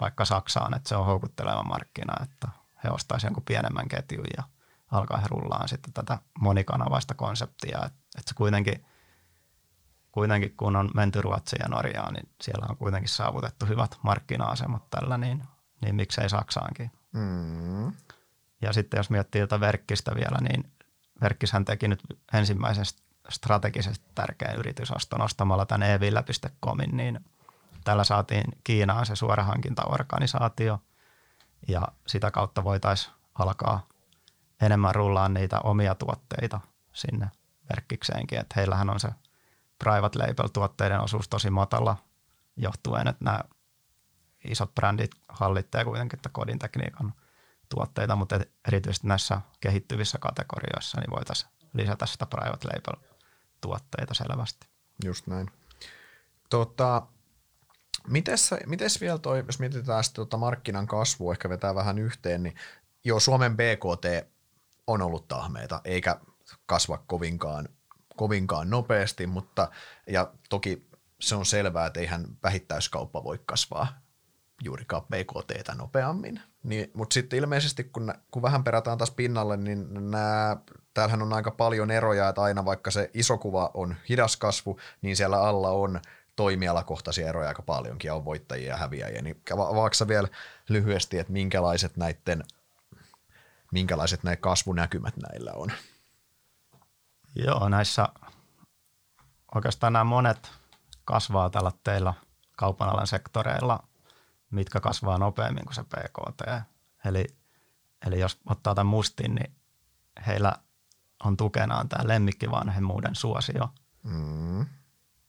vaikka 0.00 0.24
Saksaan, 0.24 0.74
että 0.74 0.88
se 0.88 0.96
on 0.96 1.06
houkutteleva 1.06 1.62
markkina, 1.62 2.14
että 2.22 2.48
he 2.84 2.90
ostaisivat 2.90 3.30
jonkun 3.30 3.44
pienemmän 3.44 3.88
ketjun 3.88 4.26
ja 4.36 4.42
alkaa 4.90 5.18
he 5.18 5.26
rullaan 5.30 5.68
sitten 5.68 5.92
tätä 5.92 6.18
monikanavaista 6.40 7.14
konseptia, 7.14 7.76
että, 7.76 7.98
että 8.18 8.28
se 8.28 8.34
kuitenkin, 8.34 8.86
kuitenkin 10.12 10.56
kun 10.56 10.76
on 10.76 10.90
menty 10.94 11.22
Ruotsiin 11.22 11.60
ja 11.62 11.68
Norjaan, 11.68 12.14
niin 12.14 12.28
siellä 12.42 12.66
on 12.70 12.76
kuitenkin 12.76 13.08
saavutettu 13.08 13.66
hyvät 13.66 13.98
markkina-asemat 14.02 14.90
tällä, 14.90 15.18
niin, 15.18 15.44
niin 15.82 15.94
miksei 15.94 16.28
Saksaankin. 16.28 16.90
Mm. 17.12 17.92
Ja 18.64 18.72
sitten 18.72 18.98
jos 18.98 19.10
miettii 19.10 19.40
jotain 19.40 19.60
verkkistä 19.60 20.14
vielä, 20.14 20.38
niin 20.40 20.70
verkkishän 21.20 21.64
teki 21.64 21.88
nyt 21.88 22.00
ensimmäisen 22.32 22.84
strategisesti 23.28 24.06
tärkeän 24.14 24.56
yritysoston 24.56 25.22
ostamalla 25.22 25.66
tämän 25.66 25.90
evillä.comin, 25.90 26.96
niin 26.96 27.20
tällä 27.84 28.04
saatiin 28.04 28.44
Kiinaan 28.64 29.06
se 29.06 29.16
suorahankintaorganisaatio 29.16 30.80
ja 31.68 31.88
sitä 32.06 32.30
kautta 32.30 32.64
voitaisiin 32.64 33.14
alkaa 33.34 33.86
enemmän 34.62 34.94
rullaan 34.94 35.34
niitä 35.34 35.60
omia 35.60 35.94
tuotteita 35.94 36.60
sinne 36.92 37.30
verkkikseenkin, 37.70 38.40
että 38.40 38.54
heillähän 38.56 38.90
on 38.90 39.00
se 39.00 39.08
private 39.78 40.18
label 40.18 40.48
tuotteiden 40.48 41.00
osuus 41.00 41.28
tosi 41.28 41.50
matala 41.50 41.96
johtuen, 42.56 43.08
että 43.08 43.24
nämä 43.24 43.40
isot 44.44 44.74
brändit 44.74 45.10
hallittaa 45.28 45.84
kuitenkin 45.84 46.18
kodin 46.32 46.58
tekniikan 46.58 47.14
tuotteita, 47.68 48.16
mutta 48.16 48.40
erityisesti 48.68 49.06
näissä 49.06 49.40
kehittyvissä 49.60 50.18
kategorioissa 50.18 51.00
niin 51.00 51.10
voitaisiin 51.10 51.50
lisätä 51.74 52.06
sitä 52.06 52.26
private 52.26 52.68
label 52.68 53.02
tuotteita 53.60 54.14
selvästi. 54.14 54.66
Just 55.04 55.26
näin. 55.26 55.50
Tota, 56.50 57.02
mites, 58.08 58.50
mites 58.66 59.00
vielä 59.00 59.18
toi, 59.18 59.44
jos 59.46 59.58
mietitään 59.58 60.04
sitä 60.04 60.14
tota 60.14 60.36
markkinan 60.36 60.86
kasvua, 60.86 61.32
ehkä 61.32 61.48
vetää 61.48 61.74
vähän 61.74 61.98
yhteen, 61.98 62.42
niin 62.42 62.54
joo, 63.04 63.20
Suomen 63.20 63.56
BKT 63.56 64.28
on 64.86 65.02
ollut 65.02 65.28
tahmeita, 65.28 65.80
eikä 65.84 66.20
kasva 66.66 66.98
kovinkaan, 67.06 67.68
kovinkaan 68.16 68.70
nopeasti, 68.70 69.26
mutta 69.26 69.70
ja 70.06 70.32
toki 70.48 70.88
se 71.20 71.34
on 71.34 71.46
selvää, 71.46 71.86
että 71.86 72.00
eihän 72.00 72.26
vähittäiskauppa 72.42 73.24
voi 73.24 73.40
kasvaa 73.46 74.03
juurikaan 74.62 75.02
BKT 75.02 75.74
nopeammin. 75.74 76.40
Niin, 76.62 76.90
mutta 76.94 77.14
sitten 77.14 77.38
ilmeisesti, 77.38 77.84
kun, 77.84 78.14
kun 78.30 78.42
vähän 78.42 78.64
perataan 78.64 78.98
taas 78.98 79.10
pinnalle, 79.10 79.56
niin 79.56 80.10
nämä, 80.10 80.56
täällähän 80.94 81.22
on 81.22 81.32
aika 81.32 81.50
paljon 81.50 81.90
eroja, 81.90 82.28
että 82.28 82.42
aina 82.42 82.64
vaikka 82.64 82.90
se 82.90 83.10
iso 83.14 83.38
kuva 83.38 83.70
on 83.74 83.96
hidas 84.08 84.36
kasvu, 84.36 84.78
niin 85.02 85.16
siellä 85.16 85.40
alla 85.40 85.70
on 85.70 86.00
toimialakohtaisia 86.36 87.28
eroja 87.28 87.48
aika 87.48 87.62
paljonkin 87.62 88.08
ja 88.08 88.14
on 88.14 88.24
voittajia 88.24 88.68
ja 88.68 88.76
häviäjiä. 88.76 89.22
Niin 89.22 89.42
avaatko 89.52 90.08
vielä 90.08 90.28
lyhyesti, 90.68 91.18
että 91.18 91.32
minkälaiset 91.32 91.96
näiden 91.96 92.44
minkälaiset 93.74 94.22
nämä 94.22 94.36
kasvunäkymät 94.36 95.14
näillä 95.16 95.52
on? 95.52 95.72
Joo, 97.36 97.68
näissä 97.68 98.08
oikeastaan 99.54 99.92
nämä 99.92 100.04
monet 100.04 100.50
kasvaa 101.04 101.50
tällä 101.50 101.72
teillä 101.84 102.14
kaupan 102.56 102.88
alan 102.88 103.06
sektoreilla, 103.06 103.84
mitkä 104.50 104.80
kasvaa 104.80 105.18
nopeammin 105.18 105.64
kuin 105.64 105.74
se 105.74 105.82
PKT. 105.82 106.42
Eli, 107.04 107.26
eli 108.06 108.20
jos 108.20 108.40
ottaa 108.46 108.74
tämän 108.74 108.86
mustin, 108.86 109.34
niin 109.34 109.54
heillä 110.26 110.52
on 111.24 111.36
tukenaan 111.36 111.88
tämä 111.88 112.08
lemmikkivanhemmuuden 112.08 113.14
suosio. 113.14 113.68
Mm. 114.02 114.66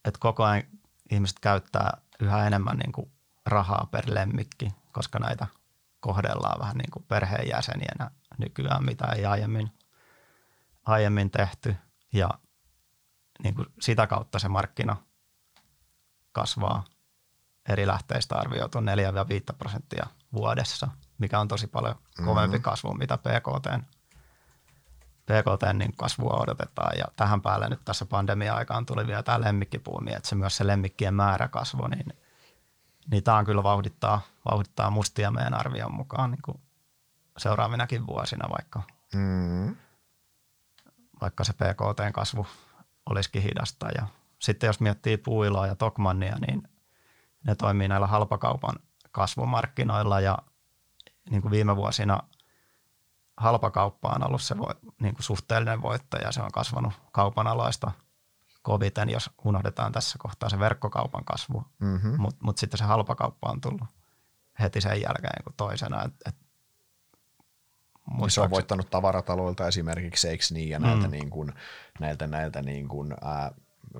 Et 0.06 0.18
koko 0.18 0.44
ajan 0.44 0.64
ihmiset 1.12 1.40
käyttää 1.40 1.98
yhä 2.20 2.48
enemmän 2.48 2.78
niin 2.78 2.92
kuin 2.92 3.12
rahaa 3.46 3.88
per 3.92 4.04
lemmikki, 4.08 4.74
koska 4.92 5.20
näitä 5.20 5.48
kohdellaan 6.00 6.60
vähän 6.60 6.78
niin 6.78 6.92
kuin 6.92 7.06
perheenjäsenienä 7.08 8.12
nykyään, 8.38 8.86
mitä 8.86 9.06
ei 9.06 9.26
aiemmin, 9.26 9.72
aiemmin 10.86 11.32
tehty. 11.32 11.76
Ja 12.14 12.30
niin 13.44 13.56
kuin 13.56 13.68
sitä 13.82 14.08
kautta 14.08 14.40
se 14.40 14.48
markkina 14.48 14.98
kasvaa 16.32 16.84
eri 17.70 17.88
lähteistä 17.88 18.36
arvioitu 18.36 18.80
4-5 18.80 18.84
prosenttia 19.58 20.08
vuodessa, 20.34 20.88
mikä 21.18 21.40
on 21.40 21.48
tosi 21.48 21.68
paljon 21.68 21.96
kovempi 22.26 22.58
mm-hmm. 22.58 22.64
kasvu, 22.64 22.94
mitä 22.94 23.18
PKT, 23.18 23.86
PKT 25.26 25.74
niin 25.74 25.94
kasvua 25.98 26.40
odotetaan. 26.40 26.98
Ja 26.98 27.06
tähän 27.16 27.42
päälle 27.42 27.70
nyt 27.70 27.86
tässä 27.86 28.06
pandemia-aikaan 28.06 28.86
tuli 28.86 29.08
vielä 29.08 29.24
tämä 29.24 29.42
lemmikkipuumi, 29.42 30.14
että 30.14 30.30
se 30.30 30.36
myös 30.36 30.58
se 30.58 30.68
lemmikkien 30.68 31.14
määrä 31.14 31.48
kasvoi, 31.48 31.90
niin, 31.90 32.14
niin 33.12 33.24
tämä 33.24 33.38
on 33.38 33.46
kyllä 33.46 33.64
vauhdittaa, 33.64 34.22
vauhdittaa 34.52 34.90
mustia 34.90 35.32
meidän 35.32 35.54
arvion 35.54 35.94
mukaan 35.94 36.32
niin 36.32 36.42
kuin 36.42 36.60
seuraavinakin 37.38 38.08
vuosina, 38.08 38.50
vaikka, 38.50 38.82
mm. 39.14 39.76
vaikka 41.22 41.44
se 41.44 41.54
PKT-kasvu 41.54 42.48
olisikin 43.10 43.42
hidasta. 43.42 43.88
Ja 43.96 44.08
sitten 44.40 44.68
jos 44.68 44.80
miettii 44.80 45.18
puiloa 45.18 45.68
ja 45.68 45.76
Tokmannia, 45.76 46.36
niin 46.48 46.68
ne 47.46 47.56
toimii 47.56 47.88
näillä 47.88 48.08
halpakaupan 48.08 48.76
kasvumarkkinoilla 49.12 50.20
ja 50.20 50.38
niin 51.30 51.42
kuin 51.42 51.52
viime 51.52 51.76
vuosina 51.76 52.20
halpakauppa 53.38 54.10
on 54.16 54.28
ollut 54.28 54.42
se 54.42 54.58
voi, 54.58 54.76
niin 55.02 55.16
kuin 55.16 55.24
suhteellinen 55.24 55.82
voittaja. 55.82 56.32
Se 56.32 56.42
on 56.42 56.52
kasvanut 56.52 56.94
kaupan 57.12 57.48
aloista 57.48 57.92
koviten, 58.62 59.10
jos 59.10 59.30
unohdetaan 59.46 59.92
tässä 59.92 60.18
kohtaa 60.22 60.50
se 60.50 60.60
verkkokaupan 60.60 61.26
kasvu. 61.26 61.64
Mm-hmm. 61.80 62.22
Mutta 62.22 62.46
mut 62.46 62.58
sitten 62.58 62.78
se 62.78 62.84
halpakauppa 62.84 63.50
on 63.50 63.62
tullut 63.62 63.88
heti 64.60 64.82
sen 64.82 65.02
jälkeen 65.02 65.44
kuin 65.44 65.54
toisena. 65.58 66.04
Et, 66.04 66.14
et 66.26 66.36
niin 68.18 68.32
se 68.32 68.42
on 68.42 68.50
voittanut 68.50 68.90
tavarataloilta 68.90 69.68
esimerkiksi, 69.68 70.30
eikö 70.30 70.44
niin, 70.52 70.70
ja 70.70 70.80
näiltä, 70.80 71.08
mm. 71.08 71.12
niin 71.12 71.30
kuin, 71.30 71.54
näiltä, 72.00 72.28
näiltä 72.28 72.62
niin 72.62 72.88
kuin, 72.88 73.14
ää, 73.22 73.52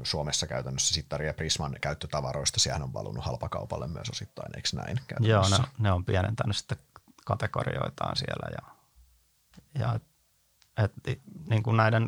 Suomessa 0.04 0.48
käytännössä 0.48 0.94
Sittari 0.94 1.28
ja 1.28 1.34
Prisman 1.34 1.76
käyttötavaroista, 1.82 2.60
sehän 2.60 2.84
on 2.84 2.94
valunut 2.94 3.26
halpakaupalle 3.26 3.88
myös 3.88 4.10
osittain, 4.10 4.56
eikö 4.56 4.70
näin? 4.74 5.00
Joo, 5.20 5.50
ne, 5.50 5.58
ne 5.80 5.92
on 5.92 6.06
pienentänyt 6.06 6.58
sitten 6.58 6.78
kategorioitaan 7.26 8.16
siellä 8.16 8.48
ja, 8.52 8.76
ja 9.80 10.00
et, 10.78 11.22
niin 11.50 11.64
kuin 11.64 11.78
näiden 11.78 12.08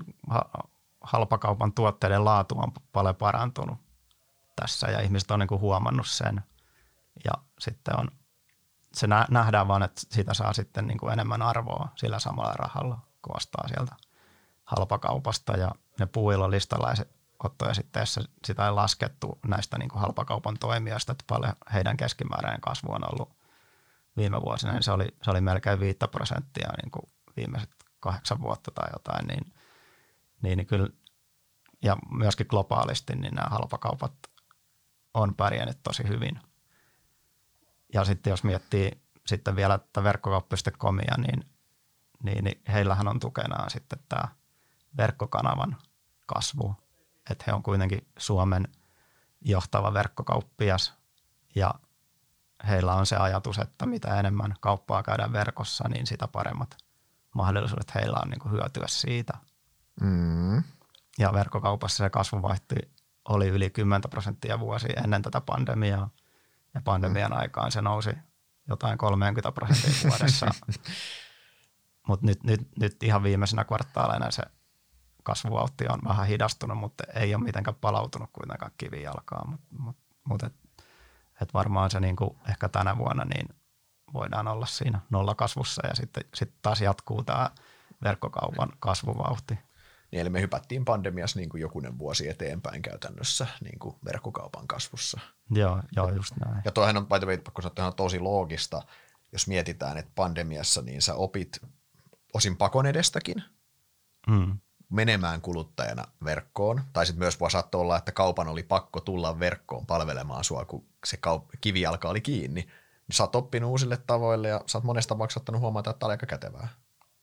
halpakaupan 1.02 1.74
tuotteiden 1.74 2.26
laatu 2.26 2.60
on 2.60 2.72
paljon 2.92 3.16
parantunut 3.16 3.78
tässä 4.56 4.92
ja 4.92 5.00
ihmiset 5.00 5.32
on 5.32 5.40
niin 5.40 5.48
kuin 5.48 5.62
huomannut 5.62 6.08
sen 6.08 6.44
ja 7.26 7.32
sitten 7.60 8.00
on 8.00 8.12
se 8.94 9.08
nähdään 9.30 9.68
vaan, 9.68 9.84
että 9.84 10.02
siitä 10.12 10.34
saa 10.34 10.54
sitten 10.54 10.88
niin 10.88 10.98
kuin 10.98 11.14
enemmän 11.14 11.42
arvoa 11.42 11.90
sillä 11.96 12.20
samalla 12.20 12.54
rahalla, 12.54 13.00
kun 13.22 13.38
ostaa 13.38 13.68
sieltä 13.68 13.96
halpakaupasta. 14.64 15.58
Ja 15.58 15.72
ne 16.00 16.06
puuilolistaläiset 16.06 17.17
ottoja 17.44 17.74
sitten, 17.74 18.08
sitä 18.46 18.66
ei 18.66 18.72
laskettu 18.72 19.40
näistä 19.48 19.78
niin 19.78 19.90
kuin 19.90 20.02
halpakaupan 20.02 20.58
toimijoista, 20.60 21.12
että 21.12 21.24
paljon 21.28 21.54
heidän 21.74 21.98
keskimääräinen 21.98 22.62
kasvu 22.62 22.92
on 22.92 23.14
ollut 23.14 23.38
viime 24.18 24.42
vuosina, 24.42 24.74
niin 24.74 24.84
se 24.84 24.92
oli, 24.92 25.08
se 25.24 25.32
oli 25.32 25.42
melkein 25.42 25.80
5 25.80 25.98
prosenttia 26.12 26.70
niin 26.84 26.92
kuin 26.92 27.04
viimeiset 27.38 27.70
kahdeksan 28.00 28.42
vuotta 28.42 28.72
tai 28.72 28.90
jotain, 28.94 29.28
niin, 29.28 29.54
niin, 30.42 30.58
niin 30.58 30.68
kyllä, 30.68 30.90
ja 31.82 31.98
myöskin 32.12 32.48
globaalisti, 32.50 33.16
niin 33.16 33.36
nämä 33.36 33.50
halpakaupat 33.50 34.14
on 35.14 35.36
pärjännyt 35.36 35.84
tosi 35.84 36.08
hyvin. 36.08 36.40
Ja 37.94 38.06
sitten 38.06 38.32
jos 38.32 38.44
miettii 38.44 39.02
sitten 39.28 39.56
vielä 39.56 39.78
tätä 39.78 40.04
verkkokauppa.comia, 40.04 41.16
niin, 41.18 41.50
niin, 42.24 42.44
niin 42.44 42.62
heillähän 42.68 43.08
on 43.08 43.20
tukenaan 43.20 43.70
sitten 43.70 44.00
tämä 44.10 44.28
verkkokanavan 44.98 45.78
kasvu. 46.26 46.76
Että 47.32 47.44
he 47.48 47.54
on 47.54 47.64
kuitenkin 47.64 48.08
Suomen 48.18 48.68
johtava 49.42 49.94
verkkokauppias 49.94 50.94
ja 51.56 51.74
heillä 52.68 52.94
on 52.94 53.06
se 53.06 53.16
ajatus, 53.16 53.58
että 53.58 53.86
mitä 53.86 54.20
enemmän 54.20 54.56
kauppaa 54.60 55.04
käydään 55.04 55.34
verkossa, 55.34 55.90
niin 55.90 56.08
sitä 56.08 56.28
paremmat 56.28 56.78
mahdollisuudet 57.36 57.96
heillä 57.96 58.20
on 58.24 58.30
niin 58.30 58.40
kuin 58.40 58.52
hyötyä 58.52 58.86
siitä. 58.88 59.38
Mm. 60.02 60.64
Ja 61.20 61.34
verkkokaupassa 61.34 62.04
se 62.04 62.10
kasvuvaihti 62.10 62.76
oli 63.30 63.48
yli 63.48 63.70
10 63.70 64.02
prosenttia 64.10 64.60
vuosi 64.60 64.88
ennen 65.04 65.22
tätä 65.22 65.42
pandemiaa– 65.42 66.10
ja 66.78 66.82
pandemian 66.84 67.32
mm. 67.32 67.38
aikaan 67.38 67.72
se 67.72 67.82
nousi 67.82 68.10
jotain 68.68 68.98
30 68.98 69.52
prosenttia 69.52 70.10
vuodessa. 70.10 70.46
mutta 72.08 72.26
nyt, 72.26 72.44
nyt, 72.44 72.62
nyt 72.80 73.04
ihan 73.04 73.24
viimeisenä 73.24 73.64
kvartaaleina 73.64 74.32
se 74.32 74.44
kasvuvauhti 75.28 75.86
on 75.90 76.00
vähän 76.08 76.28
hidastunut, 76.28 76.78
mutta 76.78 77.04
ei 77.16 77.36
ole 77.36 77.44
mitenkään 77.44 77.78
palautunut 77.82 78.30
kuitenkaan 78.34 78.72
kivijalkaan. 78.78 79.50
Mutta 79.50 79.66
mut, 79.80 79.98
mut 80.24 80.44
et, 80.44 80.54
et 81.42 81.54
varmaan 81.54 81.92
se 81.92 82.00
niinku 82.00 82.38
ehkä 82.50 82.70
tänä 82.70 82.98
vuonna 82.98 83.26
niin 83.26 83.50
voidaan 84.14 84.48
olla 84.48 84.66
siinä 84.66 85.00
nollakasvussa 85.10 85.88
ja 85.88 85.96
sitten 85.96 86.24
sit 86.34 86.54
taas 86.62 86.82
jatkuu 86.82 87.24
tämä 87.24 87.52
verkkokaupan 88.04 88.70
kasvuvauhti. 88.80 89.60
Niin, 90.12 90.22
eli 90.22 90.30
me 90.30 90.42
hypättiin 90.42 90.86
pandemiassa 90.86 91.40
niin 91.40 91.50
kuin 91.50 91.62
jokunen 91.62 91.98
vuosi 91.98 92.30
eteenpäin 92.30 92.82
käytännössä 92.82 93.48
niin 93.64 93.80
kuin 93.80 93.96
verkkokaupan 94.06 94.68
kasvussa. 94.68 95.20
Joo, 95.52 95.82
joo 95.96 96.10
just 96.10 96.34
näin. 96.46 96.62
Ja 96.66 96.72
toihan 96.72 96.98
on, 96.98 97.08
by 97.08 97.20
the 97.20 97.28
way, 97.28 97.38
pakko 97.38 97.62
sanoa, 97.62 97.92
tosi 97.92 98.20
loogista, 98.20 98.82
jos 99.32 99.48
mietitään, 99.48 99.98
että 99.98 100.12
pandemiassa 100.16 100.82
niin 100.82 101.02
sä 101.02 101.16
opit 101.16 101.62
osin 102.34 102.58
pakon 102.58 102.86
edestäkin 102.86 103.44
mm. 104.28 104.60
Menemään 104.90 105.42
kuluttajana 105.42 106.04
verkkoon. 106.24 106.82
Tai 106.94 107.06
sitten 107.06 107.20
myös 107.20 107.40
voi 107.40 107.52
saattaa 107.52 107.82
olla, 107.82 107.98
että 107.98 108.12
kaupan 108.12 108.48
oli 108.48 108.64
pakko 108.64 109.00
tulla 109.00 109.40
verkkoon 109.40 109.86
palvelemaan 109.86 110.44
sua, 110.44 110.66
kun 110.66 110.86
se 111.06 111.18
kaup- 111.28 111.58
kivijalka 111.62 112.10
oli 112.10 112.22
kiinni. 112.22 112.62
Niin 112.62 113.16
sä 113.16 113.24
oot 113.24 113.36
oppinut 113.36 113.70
uusille 113.70 113.98
tavoille 114.08 114.48
ja 114.48 114.62
sä 114.66 114.78
oot 114.78 114.84
monesta 114.84 115.10
tapauksessa 115.10 115.40
ottanut 115.40 115.62
huomata, 115.62 115.90
että 115.90 116.00
tämä 116.00 116.08
oli 116.08 116.14
aika 116.14 116.26
kätevää. 116.26 116.68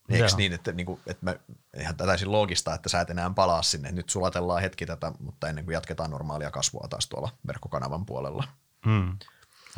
Eikö 0.09 0.27
niin, 0.37 0.53
että, 0.53 0.71
niin 0.71 0.85
kuin, 0.85 1.01
että 1.07 1.25
me, 1.25 1.39
ihan 1.79 1.97
täysin 1.97 2.31
loogista, 2.31 2.73
että 2.73 2.89
sä 2.89 3.01
et 3.01 3.09
enää 3.09 3.31
palaa 3.35 3.61
sinne. 3.61 3.91
Nyt 3.91 4.09
sulatellaan 4.09 4.61
hetki 4.61 4.85
tätä, 4.85 5.11
mutta 5.19 5.47
ennen 5.47 5.65
kuin 5.65 5.73
jatketaan 5.73 6.11
normaalia 6.11 6.51
kasvua 6.51 6.87
taas 6.89 7.07
tuolla 7.07 7.29
verkkokanavan 7.47 8.05
puolella. 8.05 8.43
Hmm. 8.85 9.17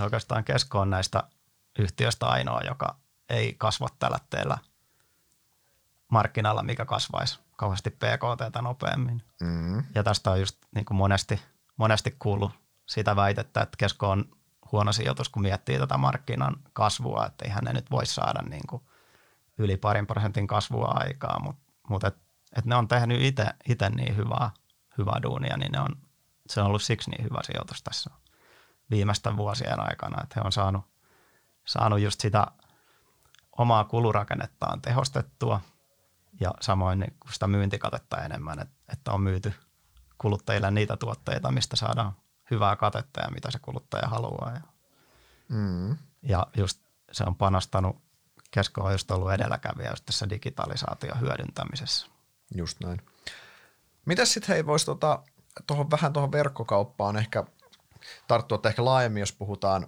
Oikeastaan 0.02 0.44
Kesko 0.44 0.80
on 0.80 0.90
näistä 0.90 1.24
yhtiöistä 1.80 2.26
ainoa, 2.26 2.62
joka 2.62 2.96
ei 3.30 3.56
kasva 3.58 3.88
tällä 4.00 4.20
teellä 4.30 4.58
markkinalla, 6.08 6.64
mikä 6.64 6.86
kasvaisi 6.86 7.40
kauheasti 7.58 7.90
PKT 7.90 8.62
nopeammin. 8.62 9.24
Mm. 9.42 9.84
Ja 9.96 10.04
tästä 10.04 10.32
on 10.32 10.40
just 10.40 10.58
niin 10.76 10.86
kuin 10.86 10.98
monesti, 10.98 11.42
monesti 11.78 12.16
kuullut 12.20 12.52
sitä 12.86 13.16
väitettä, 13.16 13.62
että 13.62 13.78
Kesko 13.78 14.10
on 14.10 14.26
huono 14.72 14.92
sijoitus, 14.92 15.30
kun 15.30 15.42
miettii 15.42 15.80
tätä 15.80 15.98
markkinan 15.98 16.56
kasvua, 16.74 17.26
että 17.26 17.46
eihän 17.46 17.64
ne 17.64 17.74
nyt 17.74 17.92
voi 17.92 18.06
saada 18.06 18.42
niin 18.42 18.68
kuin– 18.70 18.82
yli 19.58 19.78
parin 19.78 20.08
prosentin 20.08 20.48
kasvua 20.48 20.92
aikaa, 20.96 21.40
mutta 21.40 21.74
mut 21.90 22.04
et, 22.04 22.16
et 22.56 22.66
ne 22.66 22.76
on 22.76 22.88
tehnyt 22.88 23.22
itse 23.68 23.90
niin 23.90 24.16
hyvää, 24.16 24.52
hyvää 24.98 25.20
duunia, 25.24 25.58
niin 25.58 25.72
ne 25.72 25.80
on, 25.80 25.90
se 26.50 26.62
on 26.62 26.68
ollut 26.68 26.82
siksi 26.82 27.10
niin 27.10 27.24
hyvä 27.24 27.40
sijoitus 27.44 27.84
tässä 27.84 28.10
viimeisten 28.90 29.38
vuosien 29.38 29.80
aikana, 29.80 30.24
että 30.24 30.34
he 30.36 30.42
on 30.46 30.52
saanut, 30.52 30.86
saanut 31.66 32.00
just 32.00 32.22
sitä 32.22 32.48
omaa 33.58 33.84
kulurakennettaan 33.84 34.82
tehostettua 34.82 35.62
ja 36.40 36.52
samoin 36.62 37.00
niin 37.00 37.14
sitä 37.32 37.48
myyntikatetta 37.48 38.24
enemmän, 38.24 38.60
että, 38.94 39.12
on 39.12 39.22
myyty 39.22 39.54
kuluttajille 40.18 40.72
niitä 40.72 40.98
tuotteita, 40.98 41.52
mistä 41.52 41.76
saadaan 41.76 42.12
hyvää 42.52 42.76
katetta 42.76 43.22
ja 43.22 43.32
mitä 43.32 43.52
se 43.52 43.60
kuluttaja 43.60 44.08
haluaa. 44.08 44.52
Ja, 44.54 44.62
mm. 45.50 45.98
ja 46.22 46.48
just 46.58 46.82
se 47.12 47.24
on 47.24 47.36
panostanut, 47.36 47.98
Kesko 48.52 48.84
on 48.84 48.92
just 48.92 49.12
ollut 49.12 49.32
edelläkävijä 49.32 49.90
just 49.90 50.06
tässä 50.06 50.30
digitalisaation 50.30 51.20
hyödyntämisessä. 51.22 52.08
Just 52.56 52.80
näin. 52.84 53.02
Mitäs 54.06 54.34
sitten 54.34 54.54
hei 54.54 54.66
voisi 54.66 54.86
tota, 54.86 55.24
tohon, 55.68 55.92
vähän 55.92 56.14
tuohon 56.14 56.32
verkkokauppaan 56.32 57.18
ehkä 57.18 57.44
tarttua, 58.28 58.56
että 58.56 58.70
ehkä 58.70 58.86
laajemmin, 58.86 59.20
jos 59.20 59.32
puhutaan 59.32 59.88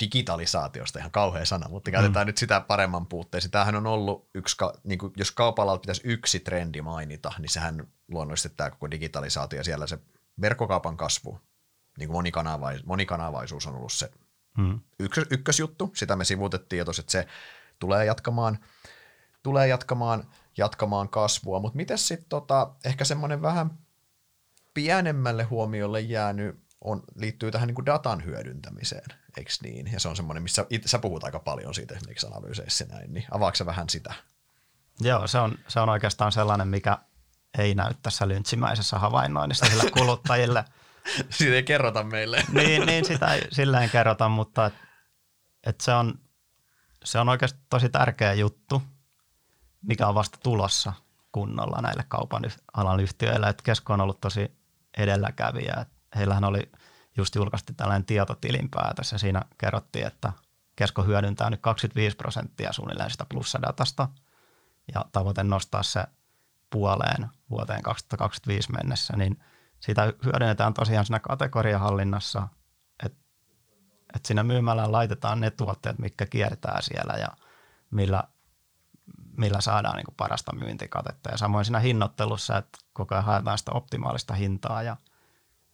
digitalisaatiosta, 0.00 0.98
ihan 0.98 1.10
kauhea 1.10 1.44
sana, 1.44 1.68
mutta 1.68 1.90
käytetään 1.90 2.26
mm. 2.26 2.28
nyt 2.28 2.38
sitä 2.38 2.60
paremman 2.60 3.06
puutteeseen. 3.06 3.50
Tämähän 3.50 3.74
on 3.74 3.86
ollut 3.86 4.28
yksi, 4.34 4.56
niin 4.84 4.98
kuin, 4.98 5.12
jos 5.16 5.30
kaupalla 5.30 5.78
pitäisi 5.78 6.02
yksi 6.04 6.40
trendi 6.40 6.82
mainita, 6.82 7.32
niin 7.38 7.48
sehän 7.48 7.88
luonnollisesti 8.08 8.56
tämä 8.56 8.70
koko 8.70 8.90
digitalisaatio 8.90 9.64
siellä 9.64 9.86
se 9.86 9.98
verkkokaupan 10.40 10.96
kasvu, 10.96 11.40
niin 11.98 12.08
kuin 12.08 12.16
monikanavais, 12.16 12.84
monikanavaisuus 12.84 13.66
on 13.66 13.76
ollut 13.76 13.92
se 13.92 14.10
mm. 14.58 14.80
yks, 14.98 15.18
ykkösjuttu. 15.30 15.90
Sitä 15.94 16.16
me 16.16 16.24
sivutettiin 16.24 16.78
jo 16.78 16.84
että 16.98 17.12
se 17.12 17.26
tulee 17.78 18.04
jatkamaan, 18.04 18.58
tulee 19.42 19.68
jatkamaan, 19.68 20.24
jatkamaan 20.56 21.08
kasvua, 21.08 21.60
mutta 21.60 21.76
miten 21.76 21.98
sitten 21.98 22.28
tota, 22.28 22.74
ehkä 22.84 23.04
semmoinen 23.04 23.42
vähän 23.42 23.78
pienemmälle 24.74 25.42
huomiolle 25.42 26.00
jäänyt 26.00 26.67
on, 26.80 27.02
liittyy 27.14 27.50
tähän 27.50 27.66
niin 27.66 27.74
kuin 27.74 27.86
datan 27.86 28.24
hyödyntämiseen, 28.24 29.10
eikö 29.36 29.50
niin? 29.62 29.92
Ja 29.92 30.00
se 30.00 30.08
on 30.08 30.16
semmoinen, 30.16 30.42
missä 30.42 30.66
itse, 30.70 30.88
sä 30.88 30.98
puhut 30.98 31.24
aika 31.24 31.38
paljon 31.38 31.74
siitä 31.74 31.94
esimerkiksi 31.94 32.26
analyyseissä 32.26 32.84
näin, 32.84 33.14
niin 33.14 33.26
avaako 33.30 33.66
vähän 33.66 33.88
sitä? 33.88 34.14
Joo, 35.00 35.26
se 35.26 35.38
on, 35.38 35.58
se 35.68 35.80
on 35.80 35.88
oikeastaan 35.88 36.32
sellainen, 36.32 36.68
mikä 36.68 36.98
ei 37.58 37.74
näy 37.74 37.94
tässä 38.02 38.28
lyntsimäisessä 38.28 38.98
havainnoinnissa 38.98 39.66
sille 39.66 39.90
kuluttajille. 39.98 40.64
Siitä 41.30 41.54
ei 41.54 41.62
kerrota 41.62 42.04
meille. 42.04 42.44
niin, 42.52 42.86
niin, 42.86 43.04
sitä 43.04 43.34
ei 43.34 43.42
silleen 43.52 43.90
kerrota, 43.90 44.28
mutta 44.28 44.66
et, 44.66 44.74
et 45.66 45.80
se, 45.80 45.92
on, 45.92 46.14
se 47.04 47.18
on 47.18 47.28
oikeasti 47.28 47.60
tosi 47.70 47.88
tärkeä 47.88 48.34
juttu, 48.34 48.82
mikä 49.82 50.08
on 50.08 50.14
vasta 50.14 50.38
tulossa 50.42 50.92
kunnolla 51.32 51.80
näille 51.82 52.04
kaupan 52.08 52.42
alan 52.72 53.00
yhtiöille. 53.00 53.48
Et 53.48 53.62
Kesko 53.62 53.92
on 53.92 54.00
ollut 54.00 54.20
tosi 54.20 54.58
edelläkävijä. 54.96 55.74
Et 55.80 55.97
heillähän 56.18 56.44
oli 56.44 56.72
just 57.16 57.34
julkaistu 57.34 57.72
tällainen 57.76 58.04
tietotilinpäätös 58.04 59.12
ja 59.12 59.18
siinä 59.18 59.42
kerrottiin, 59.58 60.06
että 60.06 60.32
Kesko 60.76 61.02
hyödyntää 61.02 61.50
nyt 61.50 61.60
25 61.60 62.16
prosenttia 62.16 62.72
suunnilleen 62.72 63.10
sitä 63.10 63.26
plussadatasta 63.28 64.08
ja 64.94 65.04
tavoite 65.12 65.42
nostaa 65.42 65.82
se 65.82 66.04
puoleen 66.70 67.28
vuoteen 67.50 67.82
2025 67.82 68.72
mennessä, 68.72 69.16
niin 69.16 69.42
sitä 69.80 70.12
hyödynnetään 70.24 70.74
tosiaan 70.74 71.06
siinä 71.06 71.18
kategoriahallinnassa, 71.18 72.48
että, 73.04 73.18
että 74.14 74.26
siinä 74.26 74.42
myymällä 74.42 74.92
laitetaan 74.92 75.40
ne 75.40 75.50
tuotteet, 75.50 75.98
mitkä 75.98 76.26
kiertää 76.26 76.78
siellä 76.80 77.14
ja 77.14 77.28
millä, 77.90 78.24
millä 79.36 79.60
saadaan 79.60 79.96
niin 79.96 80.16
parasta 80.16 80.54
myyntikatetta. 80.54 81.30
Ja 81.30 81.36
samoin 81.36 81.64
siinä 81.64 81.80
hinnoittelussa, 81.80 82.56
että 82.56 82.78
koko 82.92 83.14
ajan 83.14 83.24
haetaan 83.24 83.58
sitä 83.58 83.72
optimaalista 83.72 84.34
hintaa 84.34 84.82
ja 84.82 84.96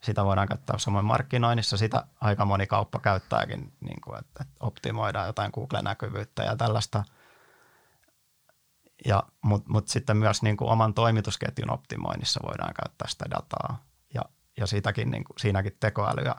sitä 0.04 0.24
voidaan 0.24 0.48
käyttää 0.48 0.78
samoin 0.78 1.04
markkinoinnissa. 1.04 1.76
Sitä 1.76 2.04
aika 2.20 2.44
moni 2.44 2.66
kauppa 2.66 2.98
käyttääkin, 2.98 3.72
niin 3.80 4.00
kuin, 4.00 4.18
että, 4.18 4.42
että 4.42 4.54
optimoidaan 4.60 5.26
jotain 5.26 5.50
Google-näkyvyyttä 5.54 6.42
ja 6.42 6.56
tällaista– 6.56 7.04
ja, 9.04 9.22
Mutta 9.42 9.70
mut 9.70 9.88
sitten 9.88 10.16
myös 10.16 10.42
niin 10.42 10.56
kuin 10.56 10.70
oman 10.70 10.94
toimitusketjun 10.94 11.70
optimoinnissa 11.70 12.40
voidaan 12.46 12.74
käyttää 12.74 13.08
sitä 13.08 13.24
dataa. 13.30 13.84
Ja, 14.14 14.22
ja 14.56 14.66
siitäkin, 14.66 15.10
niin 15.10 15.24
kuin, 15.24 15.40
siinäkin 15.40 15.76
tekoälyä 15.80 16.34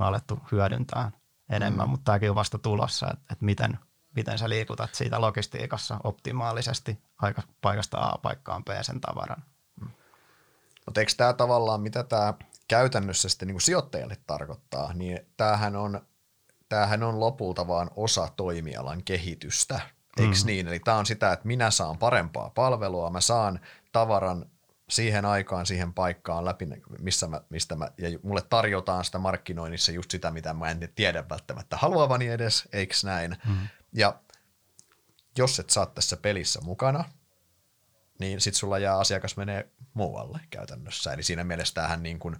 on 0.00 0.06
alettu 0.06 0.38
hyödyntää 0.52 1.10
enemmän, 1.50 1.86
mm. 1.86 1.90
mutta 1.90 2.04
tämäkin 2.04 2.30
on 2.30 2.36
vasta 2.36 2.58
tulossa, 2.58 3.06
että, 3.06 3.24
että 3.32 3.44
miten, 3.44 3.78
miten 4.16 4.38
sä 4.38 4.48
liikutat 4.48 4.94
siitä 4.94 5.20
logistiikassa 5.20 6.00
optimaalisesti 6.04 6.98
aika 7.22 7.42
paikasta 7.60 7.98
A 7.98 8.18
paikkaan 8.22 8.64
B 8.64 8.68
sen 8.82 9.00
tavaran. 9.00 9.42
Mutta 10.86 11.00
eikö 11.00 11.12
tämä 11.16 11.32
tavallaan, 11.32 11.80
mitä 11.80 12.04
tämä 12.04 12.34
käytännössä 12.68 13.28
sitten 13.28 13.48
niin 13.48 13.54
kuin 13.54 13.62
sijoittajalle 13.62 14.16
tarkoittaa, 14.26 14.92
niin 14.92 15.20
tämähän 15.36 15.76
on, 15.76 16.00
tämähän 16.68 17.02
on 17.02 17.20
lopulta 17.20 17.66
vaan 17.66 17.90
osa 17.96 18.28
toimialan 18.36 19.04
kehitystä– 19.04 19.80
Eikö 20.18 20.36
mm. 20.42 20.46
niin? 20.46 20.68
Eli 20.68 20.78
tämä 20.80 20.96
on 20.96 21.06
sitä, 21.06 21.32
että 21.32 21.46
minä 21.46 21.70
saan 21.70 21.98
parempaa 21.98 22.50
palvelua, 22.50 23.10
mä 23.10 23.20
saan 23.20 23.60
tavaran 23.92 24.46
siihen 24.88 25.24
aikaan, 25.24 25.66
siihen 25.66 25.94
paikkaan 25.94 26.44
läpi, 26.44 26.66
missä 27.00 27.26
mä, 27.26 27.40
mistä 27.50 27.76
mä, 27.76 27.88
ja 27.98 28.18
mulle 28.22 28.42
tarjotaan 28.42 29.04
sitä 29.04 29.18
markkinoinnissa 29.18 29.92
just 29.92 30.10
sitä, 30.10 30.30
mitä 30.30 30.54
mä 30.54 30.70
en 30.70 30.88
tiedä 30.94 31.28
välttämättä 31.28 31.76
haluavani 31.76 32.28
edes, 32.28 32.68
eikö 32.72 32.94
näin? 33.04 33.36
Mm. 33.48 33.68
Ja 33.92 34.20
jos 35.38 35.58
et 35.58 35.70
saa 35.70 35.86
tässä 35.86 36.16
pelissä 36.16 36.60
mukana, 36.60 37.04
niin 38.18 38.40
sit 38.40 38.54
sulla 38.54 38.78
jää 38.78 38.98
asiakas 38.98 39.36
menee 39.36 39.68
muualle 39.94 40.40
käytännössä. 40.50 41.12
Eli 41.12 41.22
siinä 41.22 41.44
mielessä 41.44 41.74
tämähän 41.74 42.02
niin 42.02 42.18
kuin, 42.18 42.36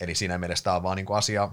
eli 0.00 0.14
siinä 0.14 0.38
mielessä 0.38 0.64
tämä 0.64 0.76
on 0.76 0.82
vaan 0.82 0.96
niin 0.96 1.06
kuin 1.06 1.18
asia, 1.18 1.50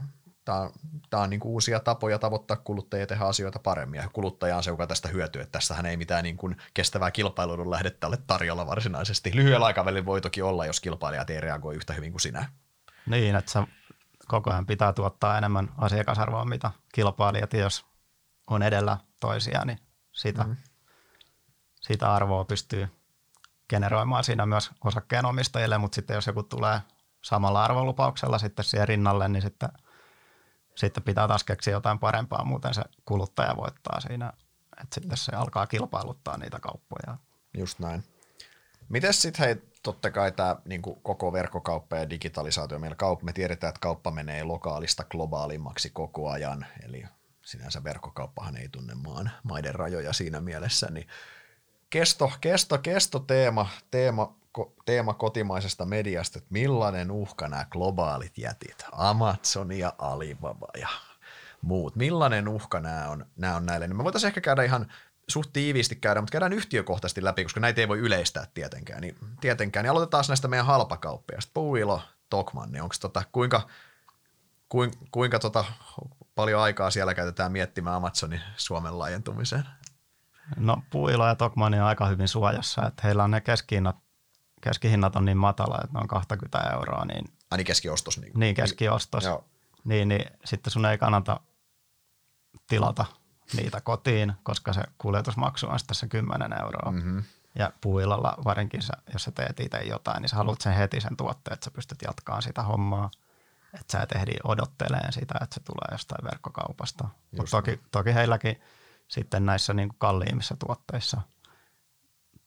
Tämä 0.49 0.61
on, 0.61 0.71
tämä 1.09 1.23
on 1.23 1.29
niin 1.29 1.39
kuin 1.39 1.51
uusia 1.51 1.79
tapoja 1.79 2.19
tavoittaa 2.19 2.57
kuluttajia 2.57 3.07
tehdä 3.07 3.25
asioita 3.25 3.59
paremmin, 3.59 3.97
ja 3.97 4.09
kuluttaja 4.13 4.57
on 4.57 4.63
se, 4.63 4.69
joka 4.69 4.87
tästä 4.87 5.07
hyötyy, 5.07 5.41
että 5.41 5.51
tässähän 5.51 5.85
ei 5.85 5.97
mitään 5.97 6.23
niin 6.23 6.37
kuin 6.37 6.57
kestävää 6.73 7.11
kilpailun 7.11 7.71
lähdettä 7.71 8.07
ole 8.07 8.17
tarjolla 8.27 8.67
varsinaisesti. 8.67 9.31
Lyhyellä 9.33 9.65
aikavälillä 9.65 10.05
voi 10.05 10.21
toki 10.21 10.41
olla, 10.41 10.65
jos 10.65 10.79
kilpailijat 10.79 11.29
ei 11.29 11.41
reagoi 11.41 11.75
yhtä 11.75 11.93
hyvin 11.93 12.11
kuin 12.11 12.21
sinä. 12.21 12.51
Niin, 13.05 13.35
että 13.35 13.51
se 13.51 13.59
koko 14.27 14.51
ajan 14.51 14.65
pitää 14.65 14.93
tuottaa 14.93 15.37
enemmän 15.37 15.69
asiakasarvoa, 15.77 16.45
mitä 16.45 16.71
kilpailijat, 16.93 17.53
jos 17.53 17.85
on 18.47 18.63
edellä 18.63 18.97
toisia, 19.19 19.65
niin 19.65 19.79
sitä, 20.11 20.43
mm-hmm. 20.43 20.57
sitä 21.81 22.13
arvoa 22.13 22.45
pystyy 22.45 22.87
generoimaan 23.69 24.23
siinä 24.23 24.45
myös 24.45 24.71
osakkeenomistajille, 24.85 25.77
mutta 25.77 25.95
sitten 25.95 26.15
jos 26.15 26.27
joku 26.27 26.43
tulee 26.43 26.81
samalla 27.21 27.63
arvolupauksella 27.63 28.37
sitten 28.37 28.65
siihen 28.65 28.87
rinnalle, 28.87 29.27
niin 29.27 29.41
sitten– 29.41 29.69
sitten 30.79 31.03
pitää 31.03 31.27
taas 31.27 31.43
keksiä 31.43 31.73
jotain 31.73 31.99
parempaa, 31.99 32.45
muuten 32.45 32.73
se 32.73 32.81
kuluttaja 33.05 33.57
voittaa 33.57 33.99
siinä, 33.99 34.33
että 34.81 34.95
sitten 34.95 35.17
se 35.17 35.35
alkaa 35.35 35.67
kilpailuttaa 35.67 36.37
niitä 36.37 36.59
kauppoja. 36.59 37.17
Just 37.57 37.79
näin. 37.79 38.03
Miten 38.89 39.13
sitten 39.13 39.45
hei, 39.45 39.55
totta 39.83 40.11
kai 40.11 40.31
tämä 40.31 40.55
niin 40.65 40.81
koko 40.81 41.33
verkkokauppa 41.33 41.97
ja 41.97 42.09
digitalisaatio, 42.09 42.79
meillä 42.79 42.95
kauppa, 42.95 43.25
me 43.25 43.33
tiedetään, 43.33 43.69
että 43.69 43.79
kauppa 43.79 44.11
menee 44.11 44.43
lokaalista 44.43 45.03
globaalimmaksi 45.03 45.89
koko 45.89 46.29
ajan, 46.29 46.65
eli 46.83 47.03
sinänsä 47.45 47.83
verkkokauppahan 47.83 48.57
ei 48.57 48.69
tunne 48.69 48.95
maan, 48.95 49.31
maiden 49.43 49.75
rajoja 49.75 50.13
siinä 50.13 50.41
mielessä, 50.41 50.87
niin 50.91 51.07
kesto, 51.89 52.31
kesto, 52.41 52.77
kesto 52.77 53.19
teema, 53.19 53.69
teema 53.91 54.39
teema 54.85 55.13
kotimaisesta 55.13 55.85
mediasta, 55.85 56.37
että 56.37 56.47
millainen 56.51 57.11
uhka 57.11 57.47
nämä 57.47 57.65
globaalit 57.65 58.37
jätit, 58.37 58.85
Amazon 58.91 59.71
ja 59.71 59.93
Alibaba 59.97 60.67
ja 60.77 60.87
muut, 61.61 61.95
millainen 61.95 62.47
uhka 62.47 62.79
nämä 62.79 63.09
on, 63.09 63.25
nämä 63.35 63.55
on 63.55 63.65
näille. 63.65 63.87
Niin 63.87 63.97
me 63.97 64.03
voitaisiin 64.03 64.27
ehkä 64.27 64.41
käydä 64.41 64.63
ihan 64.63 64.91
suht 65.27 65.53
tiiviisti 65.53 65.95
käydä, 65.95 66.21
mutta 66.21 66.31
käydään 66.31 66.53
yhtiökohtaisesti 66.53 67.23
läpi, 67.23 67.43
koska 67.43 67.59
näitä 67.59 67.81
ei 67.81 67.87
voi 67.87 67.99
yleistää 67.99 68.47
tietenkään. 68.53 69.01
Niin, 69.01 69.15
tietenkään. 69.41 69.83
Niin 69.83 69.91
aloitetaan 69.91 70.23
näistä 70.27 70.47
meidän 70.47 70.65
halpakauppiaista. 70.65 71.51
Puuilo, 71.53 72.01
Tokman, 72.29 72.71
niin 72.71 72.83
onko 72.83 72.95
tota, 72.99 73.23
kuinka, 73.31 73.67
kuinka, 74.69 74.97
kuinka 75.11 75.39
tota, 75.39 75.65
paljon 76.35 76.61
aikaa 76.61 76.91
siellä 76.91 77.13
käytetään 77.13 77.51
miettimään 77.51 77.95
Amazonin 77.95 78.41
Suomen 78.57 78.99
laajentumiseen? 78.99 79.63
No 80.55 80.83
Puuilo 80.89 81.27
ja 81.27 81.35
Tokman 81.35 81.73
on 81.73 81.81
aika 81.81 82.05
hyvin 82.05 82.27
suojassa, 82.27 82.87
että 82.87 83.01
heillä 83.03 83.23
on 83.23 83.31
ne 83.31 83.41
keskihinnat 83.41 83.95
keskihinnat 84.61 85.15
on 85.15 85.25
niin 85.25 85.37
matala, 85.37 85.79
että 85.83 85.93
ne 85.93 85.99
on 85.99 86.07
20 86.07 86.59
euroa. 86.59 87.05
Niin, 87.05 87.25
Ai 87.51 87.57
niin 87.57 87.65
keskiostos. 87.65 88.19
Niin, 88.19 88.31
niin 88.35 88.55
keskiostos. 88.55 89.23
Joo. 89.23 89.45
Niin, 89.83 90.07
niin 90.07 90.25
sitten 90.45 90.71
sun 90.71 90.85
ei 90.85 90.97
kannata 90.97 91.39
tilata 92.67 93.05
niitä 93.53 93.81
kotiin, 93.81 94.33
koska 94.43 94.73
se 94.73 94.81
kuljetusmaksu 94.97 95.67
on 95.67 95.79
se 95.91 96.07
10 96.07 96.59
euroa. 96.61 96.91
Mm-hmm. 96.91 97.23
Ja 97.55 97.71
puilalla 97.81 98.37
varinkin, 98.45 98.81
sä, 98.81 98.93
jos 99.13 99.23
sä 99.23 99.31
teet 99.31 99.59
itse 99.59 99.77
jotain, 99.77 100.21
niin 100.21 100.29
sä 100.29 100.35
haluat 100.35 100.61
sen 100.61 100.73
heti 100.73 101.01
sen 101.01 101.17
tuotteen, 101.17 101.53
että 101.53 101.65
sä 101.65 101.71
pystyt 101.71 102.01
jatkaa 102.01 102.41
sitä 102.41 102.63
hommaa. 102.63 103.11
Että 103.73 103.91
sä 103.91 104.01
et 104.01 104.11
ehdi 104.11 104.31
odotteleen 104.43 105.13
sitä, 105.13 105.33
että 105.41 105.53
se 105.53 105.59
tulee 105.59 105.87
jostain 105.91 106.25
verkkokaupasta. 106.25 107.07
Mutta 107.37 107.51
toki, 107.51 107.79
toki 107.91 108.13
heilläkin 108.13 108.61
sitten 109.09 109.45
näissä 109.45 109.73
niin 109.73 109.89
kuin 109.89 109.99
kalliimmissa 109.99 110.55
tuotteissa 110.65 111.21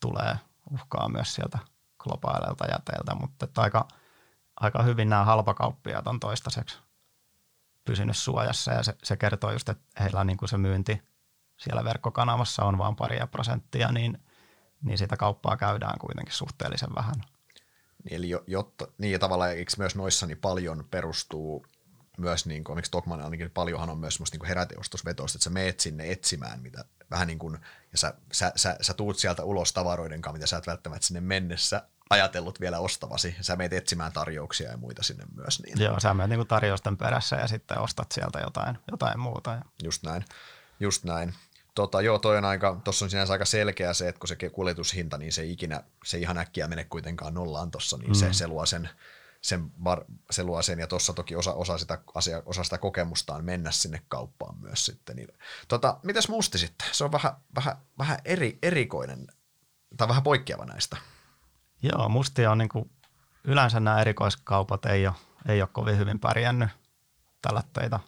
tulee 0.00 0.38
uhkaa 0.70 1.08
myös 1.08 1.34
sieltä 1.34 1.58
globaaleilta 1.98 2.66
jäteiltä, 2.70 3.14
mutta 3.14 3.44
että 3.44 3.60
aika, 3.60 3.88
aika 4.60 4.82
hyvin 4.82 5.08
nämä 5.08 5.24
halpakauppiaat 5.24 6.06
on 6.06 6.20
toistaiseksi 6.20 6.78
pysynyt 7.84 8.16
suojassa 8.16 8.72
ja 8.72 8.82
se, 8.82 8.94
se 9.02 9.16
kertoo 9.16 9.52
just, 9.52 9.68
että 9.68 9.84
heillä 10.00 10.24
niin 10.24 10.36
kuin 10.36 10.48
se 10.48 10.58
myynti 10.58 11.02
siellä 11.56 11.84
verkkokanavassa 11.84 12.64
on 12.64 12.78
vain 12.78 12.96
paria 12.96 13.26
prosenttia, 13.26 13.92
niin, 13.92 14.18
niin 14.82 14.98
sitä 14.98 15.16
kauppaa 15.16 15.56
käydään 15.56 15.98
kuitenkin 15.98 16.34
suhteellisen 16.34 16.94
vähän. 16.94 17.14
Niin, 18.04 18.16
eli 18.16 18.30
jotta, 18.46 18.88
niin 18.98 19.12
ja 19.12 19.18
tavallaan 19.18 19.50
eikö 19.50 19.72
myös 19.78 19.96
noissa 19.96 20.26
niin 20.26 20.38
paljon 20.38 20.84
perustuu 20.90 21.66
myös, 22.18 22.46
niin 22.46 22.64
kuin, 22.64 22.76
miksi 22.76 22.90
Tokman 22.90 23.22
ainakin 23.22 23.50
paljonhan 23.50 23.90
on 23.90 23.98
myös 23.98 24.14
semmoista 24.14 24.38
niin 24.38 24.48
heräteostosvetoista, 24.48 25.36
että 25.36 25.44
sä 25.44 25.50
meet 25.50 25.80
sinne 25.80 26.12
etsimään, 26.12 26.60
mitä 26.60 26.84
vähän 27.10 27.26
niin 27.26 27.38
kuin, 27.38 27.58
ja 27.92 27.98
sä, 27.98 28.14
sä, 28.32 28.52
sä, 28.56 28.76
sä 28.80 28.94
tuut 28.94 29.18
sieltä 29.18 29.44
ulos 29.44 29.72
tavaroiden 29.72 30.22
kanssa, 30.22 30.32
mitä 30.32 30.46
sä 30.46 30.56
et 30.56 30.66
välttämättä 30.66 31.06
sinne 31.06 31.20
mennessä 31.20 31.82
ajatellut 32.10 32.60
vielä 32.60 32.78
ostavasi. 32.78 33.36
Sä 33.40 33.56
meet 33.56 33.72
etsimään 33.72 34.12
tarjouksia 34.12 34.70
ja 34.70 34.76
muita 34.76 35.02
sinne 35.02 35.24
myös. 35.34 35.62
Niin. 35.62 35.80
Joo, 35.80 36.00
sä 36.00 36.14
menet 36.14 36.38
niin 36.38 36.48
tarjousten 36.48 36.96
perässä 36.96 37.36
ja 37.36 37.48
sitten 37.48 37.78
ostat 37.78 38.12
sieltä 38.12 38.38
jotain, 38.38 38.78
jotain 38.90 39.20
muuta. 39.20 39.62
Just 39.82 40.02
näin, 40.02 40.24
just 40.80 41.04
näin. 41.04 41.34
Tota, 41.74 42.00
joo, 42.00 42.18
toi 42.18 42.38
on 42.38 42.44
aika, 42.44 42.80
tossa 42.84 43.04
on 43.04 43.10
sinänsä 43.10 43.32
aika 43.32 43.44
selkeä 43.44 43.92
se, 43.92 44.08
että 44.08 44.18
kun 44.18 44.28
se 44.28 44.36
kuljetushinta, 44.36 45.18
niin 45.18 45.32
se 45.32 45.44
ikinä, 45.44 45.82
se 46.04 46.18
ihan 46.18 46.38
äkkiä 46.38 46.68
mene 46.68 46.84
kuitenkaan 46.84 47.34
nollaan 47.34 47.70
tossa, 47.70 47.96
niin 47.96 48.10
mm. 48.10 48.14
se, 48.14 48.32
se 48.32 48.46
luo 48.46 48.66
sen, 48.66 48.88
sen, 49.42 49.84
var, 49.84 50.04
se 50.30 50.42
luo 50.42 50.62
sen 50.62 50.78
ja 50.78 50.86
tuossa 50.86 51.12
toki 51.12 51.36
osa, 51.36 51.52
osa, 51.52 51.78
sitä, 51.78 51.98
asia, 52.14 52.42
osa 52.46 52.64
sitä 52.64 52.78
kokemustaan 52.78 53.44
mennä 53.44 53.70
sinne 53.70 54.02
kauppaan 54.08 54.58
myös 54.58 54.86
sitten. 54.86 55.16
Niin, 55.16 55.28
tota, 55.68 55.98
mitäs 56.02 56.28
musti 56.28 56.58
sitten? 56.58 56.88
Se 56.92 57.04
on 57.04 57.12
vähän, 57.12 57.32
vähän, 57.54 57.76
vähän 57.98 58.18
eri, 58.24 58.58
erikoinen 58.62 59.26
tai 59.96 60.08
vähän 60.08 60.22
poikkeava 60.22 60.64
näistä. 60.64 60.96
Joo, 61.82 62.08
mustia 62.08 62.50
on 62.50 62.58
niin 62.58 62.68
kuin, 62.68 62.90
yleensä 63.44 63.80
nämä 63.80 64.00
erikoiskaupat 64.00 64.86
ei 64.86 65.06
ole, 65.06 65.14
ei 65.48 65.62
ole 65.62 65.68
kovin 65.72 65.98
hyvin 65.98 66.20
pärjännyt 66.20 66.68
tällä 67.42 67.62
teitä 67.72 68.00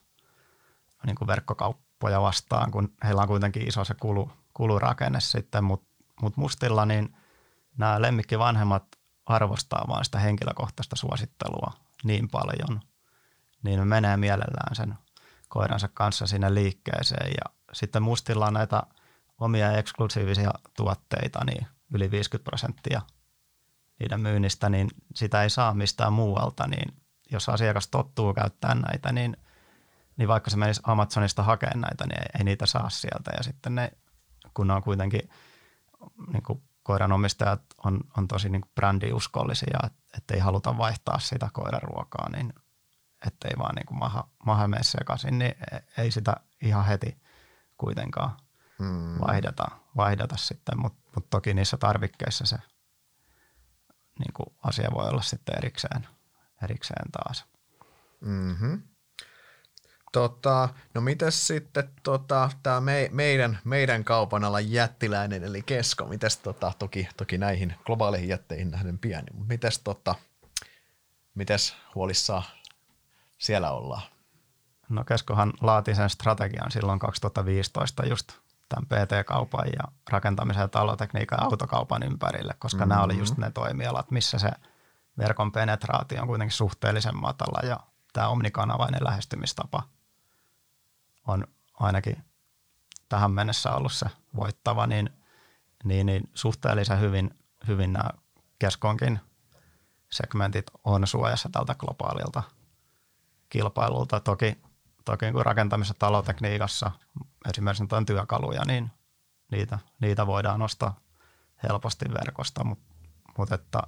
niin 1.06 1.16
kuin 1.16 1.28
verkkokauppoja 1.28 2.22
vastaan, 2.22 2.70
kun 2.70 2.92
heillä 3.04 3.22
on 3.22 3.28
kuitenkin 3.28 3.68
iso 3.68 3.84
se 3.84 3.94
kulu, 3.94 4.30
kulurakenne 4.54 5.20
sitten, 5.20 5.64
mutta 5.64 5.86
mut 6.22 6.36
mustilla 6.36 6.86
niin 6.86 7.16
nämä 7.78 8.02
lemmikkivanhemmat 8.02 8.86
arvostaa 9.26 9.84
vain 9.88 10.04
sitä 10.04 10.18
henkilökohtaista 10.18 10.96
suosittelua 10.96 11.72
niin 12.04 12.28
paljon, 12.28 12.80
niin 13.62 13.78
ne 13.78 13.84
menee 13.84 14.16
mielellään 14.16 14.76
sen 14.76 14.94
koiransa 15.48 15.88
kanssa 15.94 16.26
sinne 16.26 16.54
liikkeeseen. 16.54 17.30
Ja 17.30 17.54
sitten 17.72 18.02
mustilla 18.02 18.46
on 18.46 18.54
näitä 18.54 18.82
omia 19.40 19.72
eksklusiivisia 19.72 20.50
tuotteita, 20.76 21.44
niin 21.44 21.66
yli 21.94 22.10
50 22.10 22.50
prosenttia 22.50 23.02
niiden 24.00 24.20
myynnistä, 24.20 24.68
niin 24.68 24.88
sitä 25.14 25.42
ei 25.42 25.50
saa 25.50 25.74
mistään 25.74 26.12
muualta, 26.12 26.66
niin 26.66 26.94
jos 27.30 27.48
asiakas 27.48 27.88
tottuu 27.88 28.34
käyttää 28.34 28.74
näitä, 28.74 29.12
niin, 29.12 29.36
niin 30.16 30.28
vaikka 30.28 30.50
se 30.50 30.56
menisi 30.56 30.80
Amazonista 30.84 31.42
hakemaan 31.42 31.80
näitä, 31.80 32.06
niin 32.06 32.20
ei, 32.20 32.26
ei 32.38 32.44
niitä 32.44 32.66
saa 32.66 32.90
sieltä. 32.90 33.30
Ja 33.36 33.42
sitten 33.42 33.74
ne, 33.74 33.92
kun 34.54 34.66
ne 34.66 34.74
on 34.74 34.82
kuitenkin 34.82 35.30
niin 36.32 36.42
kuin 36.42 36.62
koiranomistajat 36.84 37.62
on, 37.84 38.00
on 38.16 38.28
tosi 38.28 38.48
niin 38.48 38.64
brändiuskollisia, 38.74 39.78
että 40.16 40.34
ei 40.34 40.40
haluta 40.40 40.78
vaihtaa 40.78 41.18
sitä 41.18 41.48
koiraruokaa, 41.52 42.28
niin 42.30 42.52
ettei 43.26 43.52
vaan 43.58 43.74
niin 43.74 43.86
kuin 43.86 43.98
maha, 43.98 44.28
maha 44.46 44.68
mene 44.68 44.82
sekaisin, 44.82 45.38
niin 45.38 45.54
e, 45.72 45.78
ei 45.98 46.10
sitä 46.10 46.36
ihan 46.62 46.84
heti 46.84 47.16
kuitenkaan 47.78 48.36
hmm. 48.78 49.20
vaihdeta, 49.20 49.64
vaihdeta 49.96 50.36
sitten, 50.36 50.80
mutta 50.80 51.10
mut 51.14 51.30
toki 51.30 51.54
niissä 51.54 51.76
tarvikkeissa 51.76 52.46
se 52.46 52.58
niin 54.18 54.32
kuin 54.32 54.46
asia 54.62 54.90
voi 54.94 55.08
olla 55.08 55.22
sitten 55.22 55.58
erikseen, 55.58 56.08
erikseen 56.62 57.10
taas. 57.12 57.44
Mm-hmm. 58.20 58.82
Tota, 60.14 60.68
no 60.94 61.00
mites 61.00 61.46
sitten 61.46 61.90
tota, 62.02 62.50
tämä 62.62 62.80
me, 62.80 63.08
meidän, 63.12 63.58
meidän 63.64 64.04
kaupan 64.04 64.44
alan 64.44 64.70
jättiläinen 64.70 65.44
eli 65.44 65.62
Kesko, 65.62 66.04
mites 66.04 66.36
tota, 66.36 66.72
toki, 66.78 67.08
toki 67.16 67.38
näihin 67.38 67.74
globaaleihin 67.84 68.28
jätteihin 68.28 68.70
nähden 68.70 68.98
pieni, 68.98 69.26
mutta 69.32 69.48
mites, 69.48 69.78
tota, 69.78 70.14
mites 71.34 71.76
huolissaan 71.94 72.42
siellä 73.38 73.70
ollaan? 73.70 74.02
No 74.88 75.04
Keskohan 75.04 75.52
laati 75.60 75.94
sen 75.94 76.10
strategian 76.10 76.70
silloin 76.70 76.98
2015 76.98 78.06
just 78.06 78.32
tämän 78.68 78.86
PT-kaupan 78.86 79.66
ja 79.66 79.84
rakentamisen 80.10 80.60
ja 80.60 80.68
talotekniikan 80.68 81.38
ja 81.40 81.44
autokaupan 81.44 82.02
ympärille, 82.02 82.54
koska 82.58 82.78
mm-hmm. 82.78 82.88
nämä 82.88 83.02
oli 83.02 83.18
just 83.18 83.36
ne 83.36 83.50
toimialat, 83.50 84.10
missä 84.10 84.38
se 84.38 84.50
verkon 85.18 85.52
penetraatio 85.52 86.20
on 86.22 86.28
kuitenkin 86.28 86.56
suhteellisen 86.56 87.16
matala 87.16 87.68
ja 87.68 87.80
tämä 88.12 88.28
omnikanavainen 88.28 89.04
lähestymistapa– 89.04 89.82
on 91.26 91.46
ainakin 91.80 92.24
tähän 93.08 93.30
mennessä 93.30 93.72
ollut 93.72 93.92
se 93.92 94.06
voittava, 94.36 94.86
niin, 94.86 95.10
niin, 95.84 96.06
niin 96.06 96.30
suhteellisen 96.34 97.00
hyvin, 97.00 97.38
hyvin 97.68 97.92
nämä 97.92 98.10
keskonkin 98.58 99.20
segmentit 100.12 100.66
on 100.84 101.06
suojassa 101.06 101.48
tältä 101.48 101.74
globaalilta 101.74 102.42
kilpailulta. 103.48 104.20
Toki, 104.20 104.62
toki 105.04 105.32
kun 105.32 105.46
rakentamisessa 105.46 105.94
talotekniikassa 105.98 106.90
esimerkiksi 107.48 107.84
on 107.92 108.06
työkaluja, 108.06 108.64
niin 108.66 108.90
niitä, 109.50 109.78
niitä 110.00 110.26
voidaan 110.26 110.60
nostaa 110.60 111.00
helposti 111.62 112.04
verkosta, 112.14 112.64
mutta 112.64 112.94
mut 113.38 113.52
että 113.52 113.82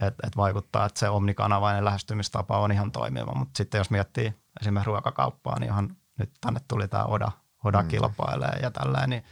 et, 0.00 0.14
et 0.26 0.36
vaikuttaa, 0.36 0.86
että 0.86 1.00
se 1.00 1.08
omnikanavainen 1.08 1.84
lähestymistapa 1.84 2.58
on 2.58 2.72
ihan 2.72 2.92
toimiva, 2.92 3.34
mutta 3.34 3.56
sitten 3.56 3.78
jos 3.78 3.90
miettii 3.90 4.34
esimerkiksi 4.60 4.86
ruokakauppaa, 4.86 5.58
niin 5.58 5.72
ihan 5.72 5.96
nyt 6.20 6.32
tänne 6.40 6.60
tuli 6.68 6.88
tämä 6.88 7.04
Oda, 7.04 7.32
Oda 7.64 7.82
mm. 7.82 7.88
kilpailee 7.88 8.58
ja 8.62 8.70
tällä, 8.70 9.06
niin, 9.06 9.24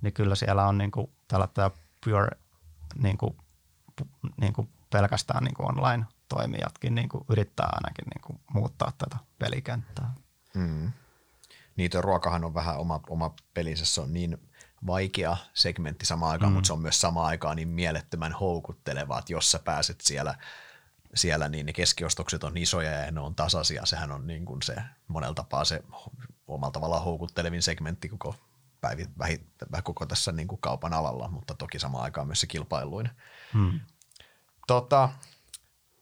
niin 0.00 0.12
kyllä 0.12 0.34
siellä 0.34 0.66
on 0.66 0.78
niin 0.78 0.90
kuin, 0.90 1.12
tällä 1.28 1.48
pure 2.04 2.28
niin 3.02 3.18
kuin, 3.18 3.36
niin 4.40 4.52
kuin 4.52 4.68
pelkästään 4.90 5.44
niin 5.44 5.54
kuin 5.54 5.68
online-toimijatkin 5.68 6.94
niin 6.94 7.08
kuin 7.08 7.24
yrittää 7.30 7.68
ainakin 7.72 8.04
niin 8.14 8.22
kuin 8.22 8.40
muuttaa 8.54 8.92
tätä 8.98 9.16
pelikenttää. 9.38 10.14
Mm. 10.54 10.92
Niitä 11.76 12.00
ruokahan 12.00 12.44
on 12.44 12.54
vähän 12.54 12.78
oma, 12.78 13.00
oma 13.08 13.34
pelinsä, 13.54 13.84
se 13.84 14.00
on 14.00 14.12
niin 14.12 14.48
vaikea 14.86 15.36
segmentti 15.54 16.06
samaan 16.06 16.32
aikaan, 16.32 16.52
mm. 16.52 16.54
mutta 16.54 16.66
se 16.66 16.72
on 16.72 16.82
myös 16.82 17.00
samaan 17.00 17.26
aikaan 17.26 17.56
niin 17.56 17.68
mielettömän 17.68 18.32
houkutteleva, 18.32 19.18
että 19.18 19.32
jos 19.32 19.50
sä 19.50 19.58
pääset 19.58 20.00
siellä– 20.00 20.34
siellä, 21.14 21.48
niin 21.48 21.66
ne 21.66 21.72
keskiostokset 21.72 22.44
on 22.44 22.56
isoja 22.56 22.90
ja 22.90 23.12
ne 23.12 23.20
on 23.20 23.34
tasaisia. 23.34 23.86
Sehän 23.86 24.12
on 24.12 24.26
niin 24.26 24.44
kuin 24.44 24.62
se 24.62 24.76
monella 25.08 25.34
tapaa 25.34 25.64
se 25.64 25.82
omalla 26.46 26.72
tavallaan 26.72 27.04
houkuttelevin 27.04 27.62
segmentti 27.62 28.08
koko, 28.08 28.34
päivi, 28.80 29.06
vähi, 29.18 29.46
koko 29.84 30.06
tässä 30.06 30.32
niin 30.32 30.48
kuin 30.48 30.60
kaupan 30.60 30.94
alalla, 30.94 31.28
mutta 31.28 31.54
toki 31.54 31.78
samaan 31.78 32.04
aikaan 32.04 32.26
myös 32.26 32.40
se 32.40 32.46
kilpailuin. 32.46 33.10
Hmm. 33.52 33.80
Tota, 34.66 35.08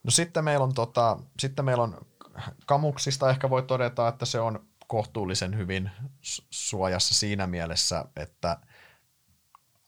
no 0.03 0.11
sitten 0.11 0.45
meillä 0.45 0.65
on, 0.65 0.75
tota, 0.75 1.19
sitten 1.39 1.65
meillä 1.65 1.83
on 1.85 2.07
kamuksista 2.67 3.31
ehkä 3.31 3.51
voi 3.51 3.63
todeta, 3.63 4.09
että 4.09 4.27
se 4.27 4.41
on 4.41 4.67
kohtuullisen 4.87 5.57
hyvin 5.57 5.91
suojassa 6.51 7.15
siinä 7.15 7.47
mielessä, 7.47 8.05
että 8.17 8.59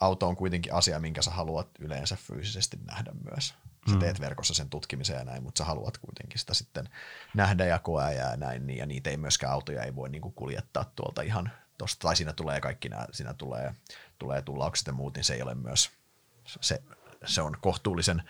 auto 0.01 0.29
on 0.29 0.37
kuitenkin 0.37 0.75
asia, 0.75 1.01
minkä 1.01 1.23
sä 1.23 1.31
haluat 1.31 1.69
yleensä 1.79 2.17
fyysisesti 2.17 2.77
nähdä 2.87 3.13
myös. 3.31 3.55
Sä 3.89 3.95
mm. 3.95 4.01
teet 4.01 4.21
verkossa 4.21 4.55
sen 4.55 4.71
tutkimisen 4.71 5.17
ja 5.17 5.25
näin, 5.25 5.43
mutta 5.43 5.59
sä 5.59 5.65
haluat 5.65 5.99
kuitenkin 5.99 6.39
sitä 6.39 6.55
sitten 6.55 6.89
nähdä 7.35 7.65
ja 7.65 7.79
koea 7.79 8.11
ja 8.11 8.37
näin, 8.37 8.67
niin, 8.67 8.79
ja 8.79 8.87
niitä 8.87 9.11
ei 9.11 9.17
myöskään 9.17 9.53
autoja 9.53 9.83
ei 9.83 9.95
voi 9.95 10.09
niinku 10.09 10.31
kuljettaa 10.31 10.93
tuolta 10.97 11.23
ihan 11.23 11.53
tosta, 11.79 12.03
tai 12.03 12.17
siinä 12.17 12.33
tulee 12.33 12.61
kaikki 12.61 12.89
nämä, 12.89 13.07
siinä 13.13 13.35
tulee, 13.35 13.75
tulee 14.19 14.43
tullaukset 14.43 14.87
ja 14.87 14.93
muut, 14.93 15.15
niin 15.15 15.25
se 15.25 15.35
ei 15.35 15.43
ole 15.43 15.55
myös, 15.55 15.91
se, 16.61 16.83
se 17.27 17.43
on 17.43 17.57
kohtuullisen, 17.61 18.23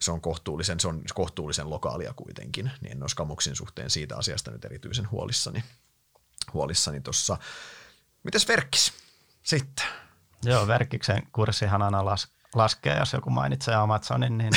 se 0.00 0.10
on 0.10 0.20
kohtuullisen, 0.20 0.80
se 0.80 0.88
on 0.88 1.02
kohtuullisen 1.14 1.70
lokaalia 1.70 2.14
kuitenkin, 2.16 2.70
niin 2.80 2.92
en 2.92 3.02
olisi 3.02 3.16
Kamuksin 3.16 3.56
suhteen 3.56 3.90
siitä 3.90 4.16
asiasta 4.16 4.50
nyt 4.50 4.64
erityisen 4.64 5.10
huolissani, 5.10 5.64
huolissani 6.52 7.00
tuossa. 7.00 7.36
Mites 8.22 8.48
Verkkis 8.48 8.92
sitten? 9.42 9.86
Joo, 10.44 10.66
Verkkiksen 10.66 11.22
kurssihan 11.32 11.82
aina 11.82 12.04
las, 12.04 12.28
laskee, 12.54 12.98
jos 12.98 13.12
joku 13.12 13.30
mainitsee 13.30 13.74
Amazonin, 13.74 14.38
niin 14.38 14.52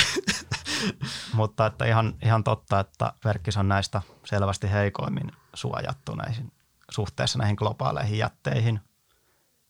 mutta 1.32 1.66
että 1.66 1.84
ihan, 1.84 2.14
ihan 2.22 2.44
totta, 2.44 2.80
että 2.80 3.12
Verkkis 3.24 3.56
on 3.56 3.68
näistä 3.68 4.02
selvästi 4.24 4.70
heikoimmin 4.70 5.32
suojattu 5.54 6.14
näihin, 6.14 6.52
suhteessa 6.90 7.38
näihin 7.38 7.56
globaaleihin 7.58 8.18
jätteihin, 8.18 8.80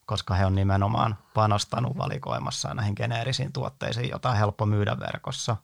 koska 0.07 0.35
he 0.35 0.47
on 0.47 0.55
nimenomaan 0.55 1.19
panostanut 1.35 1.99
valikoimassa 1.99 2.75
näihin 2.75 2.95
geneerisiin 2.97 3.53
tuotteisiin, 3.53 4.11
joita 4.11 4.31
on 4.31 4.37
helppo 4.37 4.67
myydä 4.67 4.97
verkossa. 5.01 5.57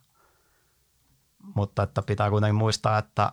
Mutta 1.55 1.83
että 1.83 2.03
pitää 2.03 2.31
kuitenkin 2.31 2.55
muistaa, 2.55 2.99
että, 2.99 3.33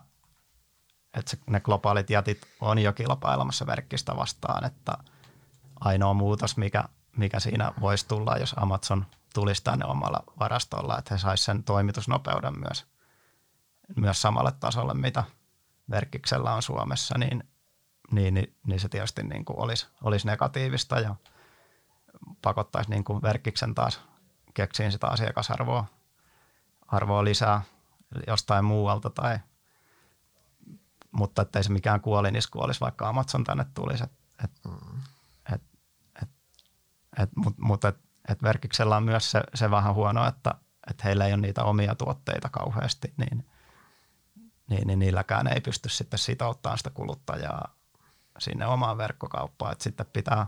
että 1.13 1.37
ne 1.49 1.59
globaalit 1.59 2.09
jätit 2.09 2.41
on 2.61 2.79
jo 2.79 2.93
kilpailemassa 2.93 3.65
verkkistä 3.67 4.15
vastaan, 4.15 4.65
että 4.65 4.97
ainoa 5.79 6.13
muutos, 6.13 6.57
mikä, 6.57 6.83
mikä 7.17 7.39
siinä 7.39 7.71
voisi 7.81 8.07
tulla, 8.07 8.37
jos 8.37 8.55
Amazon 8.57 9.05
tulisi 9.33 9.63
tänne 9.63 9.85
omalla 9.85 10.23
varastolla, 10.39 10.97
että 10.97 11.13
he 11.13 11.19
saisivat 11.19 11.45
sen 11.45 11.63
toimitusnopeuden 11.63 12.59
myös, 12.59 12.85
myös 13.95 14.21
samalle 14.21 14.51
tasolle, 14.59 14.93
mitä 14.93 15.23
Verkkiksellä 15.89 16.53
on 16.53 16.61
Suomessa, 16.61 17.17
niin, 17.17 17.43
niin, 18.11 18.33
niin, 18.33 18.55
niin 18.67 18.79
se 18.79 18.89
tietysti 18.89 19.23
niin 19.23 19.45
kuin 19.45 19.59
olisi, 19.59 19.87
olisi 20.03 20.27
negatiivista 20.27 20.99
ja 20.99 21.15
pakottaisi 22.41 22.89
niin 22.89 23.03
kuin 23.03 23.21
Verkkiksen 23.21 23.75
taas 23.75 24.01
keksiin 24.53 24.91
sitä 24.91 25.07
asiakasarvoa 25.07 25.85
arvoa 26.87 27.23
lisää 27.23 27.61
jostain 28.27 28.65
muualta 28.65 29.09
tai 29.09 29.39
mutta 31.11 31.41
ettei 31.41 31.63
se 31.63 31.71
mikään 31.71 32.01
kuolinisku 32.01 32.59
olisi, 32.59 32.79
vaikka 32.79 33.09
Amazon 33.09 33.43
tänne 33.43 33.65
tulisi. 33.73 34.03
Et, 34.43 34.51
mm. 34.65 35.01
et, 35.53 35.61
et, 36.21 36.29
et, 37.19 37.29
mutta 37.35 37.61
mut 37.61 37.85
et, 37.85 37.97
et 38.29 38.43
Verkiksellä 38.43 38.97
on 38.97 39.03
myös 39.03 39.31
se, 39.31 39.41
se 39.53 39.71
vähän 39.71 39.93
huono, 39.93 40.27
että 40.27 40.55
et 40.89 41.03
heillä 41.03 41.25
ei 41.25 41.33
ole 41.33 41.41
niitä 41.41 41.63
omia 41.63 41.95
tuotteita 41.95 42.49
kauheasti, 42.49 43.13
niin, 43.17 43.49
niin, 44.69 44.87
niin 44.87 44.99
niilläkään 44.99 45.47
ei 45.47 45.61
pysty 45.61 45.89
sitten 45.89 46.19
sitouttamaan 46.19 46.77
sitä 46.77 46.89
kuluttajaa 46.89 47.75
sinne 48.39 48.65
omaan 48.67 48.97
verkkokauppaan. 48.97 49.71
Et 49.71 49.81
sitten 49.81 50.05
pitää, 50.13 50.47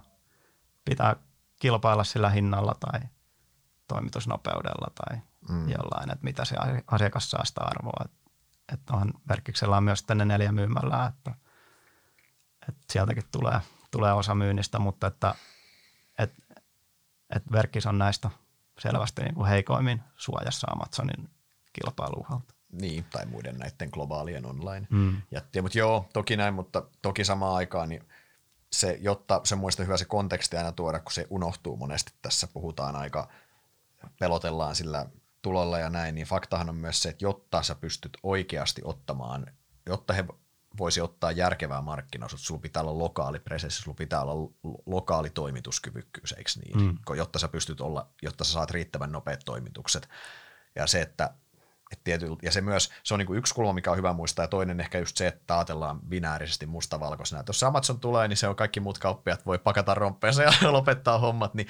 pitää 0.86 1.16
kilpailla 1.60 2.04
sillä 2.04 2.30
hinnalla 2.30 2.76
tai 2.80 3.00
toimitusnopeudella 3.88 4.88
tai 4.96 5.22
mm. 5.50 5.70
jollain, 5.70 6.12
että 6.12 6.24
mitä 6.24 6.46
se 6.46 6.56
asiakas 6.88 7.32
saa 7.32 7.46
sitä 7.46 7.62
arvoa. 7.62 8.06
Et 8.06 8.12
että 8.72 8.94
on 8.94 9.14
Verkkiksellä 9.30 9.78
on 9.78 9.84
myös 9.84 10.04
tänne 10.04 10.26
neljä 10.26 10.52
myymällä, 10.52 11.06
että, 11.06 11.36
että 12.70 12.82
sieltäkin 12.90 13.24
tulee, 13.32 13.60
tulee 13.92 14.14
osa 14.14 14.36
myynnistä, 14.36 14.80
mutta 14.80 15.08
että, 15.08 15.30
että, 15.30 15.44
että 17.36 17.52
Verkkis 17.52 17.86
on 17.86 17.98
näistä 17.98 18.30
selvästi 18.80 19.22
niin 19.22 19.36
kuin 19.36 19.50
heikoimmin 19.50 20.02
suojassa 20.18 20.68
Amazonin 20.72 21.30
kilpailuuhalta. 21.74 22.54
Niin, 22.72 23.06
tai 23.12 23.26
muiden 23.26 23.58
näiden 23.58 23.90
globaalien 23.92 24.46
online 24.46 24.88
mm. 24.90 25.22
jättiä. 25.32 25.62
Mutta 25.62 25.78
joo, 25.78 26.10
toki 26.14 26.38
näin, 26.38 26.54
mutta 26.54 26.84
toki 27.02 27.26
samaan 27.26 27.56
aikaan 27.56 27.90
niin 27.90 28.04
se, 28.72 28.98
jotta 29.02 29.42
se 29.44 29.56
muista 29.56 29.84
hyvä 29.84 29.98
se 29.98 30.06
konteksti 30.06 30.58
aina 30.58 30.72
tuoda, 30.72 31.00
kun 31.00 31.12
se 31.12 31.28
unohtuu 31.30 31.78
monesti 31.78 32.14
tässä, 32.22 32.48
puhutaan 32.48 32.96
aika, 32.96 33.28
pelotellaan 34.20 34.76
sillä 34.76 35.06
tulolla 35.42 35.80
ja 35.80 35.90
näin, 35.90 36.16
niin 36.16 36.28
faktahan 36.28 36.70
on 36.70 36.76
myös 36.76 37.02
se, 37.02 37.10
että 37.10 37.26
jotta 37.26 37.64
sä 37.64 37.76
pystyt 37.76 38.18
oikeasti 38.24 38.82
ottamaan, 38.86 39.46
jotta 39.86 40.14
he 40.14 40.26
voisi 40.78 41.02
ottaa 41.02 41.32
järkevää 41.32 41.82
markkinaosuutta, 41.82 42.46
sulla 42.46 42.62
pitää 42.62 42.82
olla 42.82 42.98
lokaali 42.98 43.40
presenssi, 43.40 43.82
sulla 43.82 43.96
pitää 43.96 44.22
olla 44.22 44.52
lokaali 44.86 45.30
toimituskyvykkyys, 45.30 46.32
eikö 46.32 46.52
niin? 46.66 46.82
Mm. 46.82 47.16
Jotta 47.16 47.40
sä 47.40 47.48
pystyt 47.48 47.82
olla, 47.82 48.10
jotta 48.22 48.44
sä 48.44 48.52
saat 48.54 48.72
riittävän 48.72 49.12
nopeat 49.12 49.40
toimitukset. 49.46 50.10
Ja 50.76 50.88
se, 50.88 51.02
että 51.02 51.34
et 51.92 52.00
tiety, 52.04 52.28
ja 52.42 52.52
se 52.52 52.62
myös, 52.62 52.92
se 53.04 53.14
on 53.14 53.18
niin 53.18 53.28
kuin 53.28 53.38
yksi 53.38 53.54
kulma, 53.54 53.74
mikä 53.74 53.92
on 53.92 53.98
hyvä 53.98 54.14
muistaa, 54.14 54.44
ja 54.44 54.48
toinen 54.48 54.80
ehkä 54.80 55.00
just 55.00 55.18
se, 55.18 55.28
että 55.28 55.58
ajatellaan 55.58 56.00
binäärisesti 56.00 56.66
mustavalkoisena. 56.66 57.40
Että 57.40 57.50
jos 57.50 57.64
Amazon 57.64 58.00
tulee, 58.00 58.28
niin 58.28 58.38
se 58.38 58.48
on 58.48 58.56
kaikki 58.56 58.80
muut 58.80 59.00
kauppiat, 59.00 59.46
voi 59.46 59.60
pakata 59.60 59.94
rompeensa 59.94 60.44
ja 60.44 60.52
lopettaa 60.72 61.20
hommat, 61.20 61.54
niin 61.54 61.68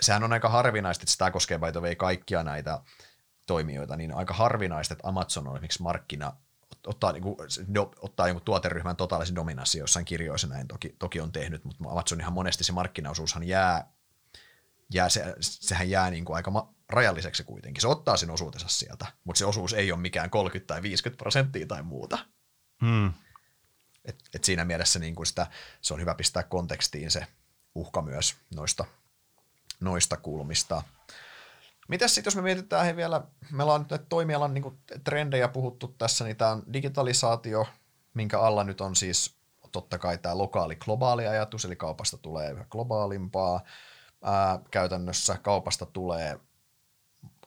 sehän 0.00 0.24
on 0.24 0.32
aika 0.32 0.48
harvinaista, 0.48 1.02
että 1.02 1.12
sitä 1.12 1.30
koskee 1.30 1.58
by 1.58 1.72
the 1.72 1.94
kaikkia 1.94 2.42
näitä 2.42 2.80
toimijoita, 3.46 3.96
niin 3.96 4.14
aika 4.14 4.34
harvinaista, 4.34 4.94
että 4.94 5.08
Amazon 5.08 5.48
on 5.48 5.54
esimerkiksi 5.56 5.82
markkina, 5.82 6.32
ottaa, 6.86 7.12
niin 7.12 7.22
kuin, 7.22 7.36
do, 7.74 7.92
ottaa 8.00 8.28
jonkun 8.28 8.44
tuoteryhmän 8.44 8.96
totaalisen 8.96 9.36
dominanssi, 9.36 9.78
jossain 9.78 10.04
kirjoissa 10.04 10.46
näin 10.46 10.68
toki, 10.68 10.96
toki 10.98 11.20
on 11.20 11.32
tehnyt, 11.32 11.64
mutta 11.64 11.88
Amazonihan 11.88 12.32
monesti 12.32 12.64
se 12.64 12.72
markkinaosuushan 12.72 13.44
jää, 13.44 13.92
jää 14.92 15.08
se, 15.08 15.34
sehän 15.40 15.90
jää 15.90 16.10
niin 16.10 16.24
kuin 16.24 16.36
aika 16.36 16.50
ma- 16.50 16.74
rajalliseksi 16.88 17.44
kuitenkin. 17.44 17.80
Se 17.80 17.88
ottaa 17.88 18.16
sen 18.16 18.30
osuutensa 18.30 18.68
sieltä, 18.68 19.06
mutta 19.24 19.38
se 19.38 19.44
osuus 19.44 19.72
ei 19.72 19.92
ole 19.92 20.00
mikään 20.00 20.30
30 20.30 20.74
tai 20.74 20.82
50 20.82 21.22
prosenttia 21.22 21.66
tai 21.66 21.82
muuta. 21.82 22.18
Hmm. 22.84 23.12
Et, 24.04 24.22
et 24.34 24.44
siinä 24.44 24.64
mielessä 24.64 24.98
niin 24.98 25.14
kuin 25.14 25.26
sitä, 25.26 25.46
se 25.80 25.94
on 25.94 26.00
hyvä 26.00 26.14
pistää 26.14 26.42
kontekstiin 26.42 27.10
se 27.10 27.26
uhka 27.74 28.02
myös 28.02 28.36
noista 28.54 28.84
noista 29.80 30.16
kulmista. 30.16 30.82
Mitäs 31.88 32.14
sitten, 32.14 32.30
jos 32.30 32.36
me 32.36 32.42
mietitään 32.42 32.86
he 32.86 32.96
vielä, 32.96 33.22
meillä 33.52 33.74
on 33.74 33.80
nyt 33.80 33.90
näitä 33.90 34.06
toimialan 34.08 34.54
niin 34.54 34.80
trendejä 35.04 35.48
puhuttu 35.48 35.88
tässä, 35.98 36.24
niin 36.24 36.36
tämä 36.36 36.50
on 36.50 36.62
digitalisaatio, 36.72 37.66
minkä 38.14 38.40
alla 38.40 38.64
nyt 38.64 38.80
on 38.80 38.96
siis 38.96 39.36
totta 39.72 39.98
kai 39.98 40.18
tämä 40.18 40.38
lokaali 40.38 40.76
globaali 40.76 41.26
ajatus, 41.26 41.64
eli 41.64 41.76
kaupasta 41.76 42.16
tulee 42.16 42.50
yhä 42.50 42.64
globaalimpaa. 42.70 43.60
Ää, 44.22 44.58
käytännössä 44.70 45.38
kaupasta 45.42 45.86
tulee, 45.86 46.40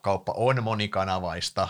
kauppa 0.02 0.34
on 0.38 0.64
monikanavaista 0.64 1.68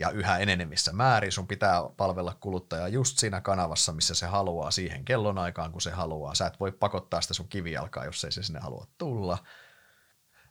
ja 0.00 0.10
yhä 0.10 0.38
enenevissä 0.38 0.92
määrin. 0.92 1.32
Sun 1.32 1.46
pitää 1.46 1.82
palvella 1.96 2.36
kuluttajaa 2.40 2.88
just 2.88 3.18
siinä 3.18 3.40
kanavassa, 3.40 3.92
missä 3.92 4.14
se 4.14 4.26
haluaa 4.26 4.70
siihen 4.70 5.04
kellonaikaan, 5.04 5.72
kun 5.72 5.80
se 5.80 5.90
haluaa. 5.90 6.34
Sä 6.34 6.46
et 6.46 6.60
voi 6.60 6.72
pakottaa 6.72 7.20
sitä 7.20 7.34
sun 7.34 7.48
kivijalkaa, 7.48 8.04
jos 8.04 8.24
ei 8.24 8.32
se 8.32 8.42
sinne 8.42 8.60
halua 8.60 8.86
tulla– 8.98 9.38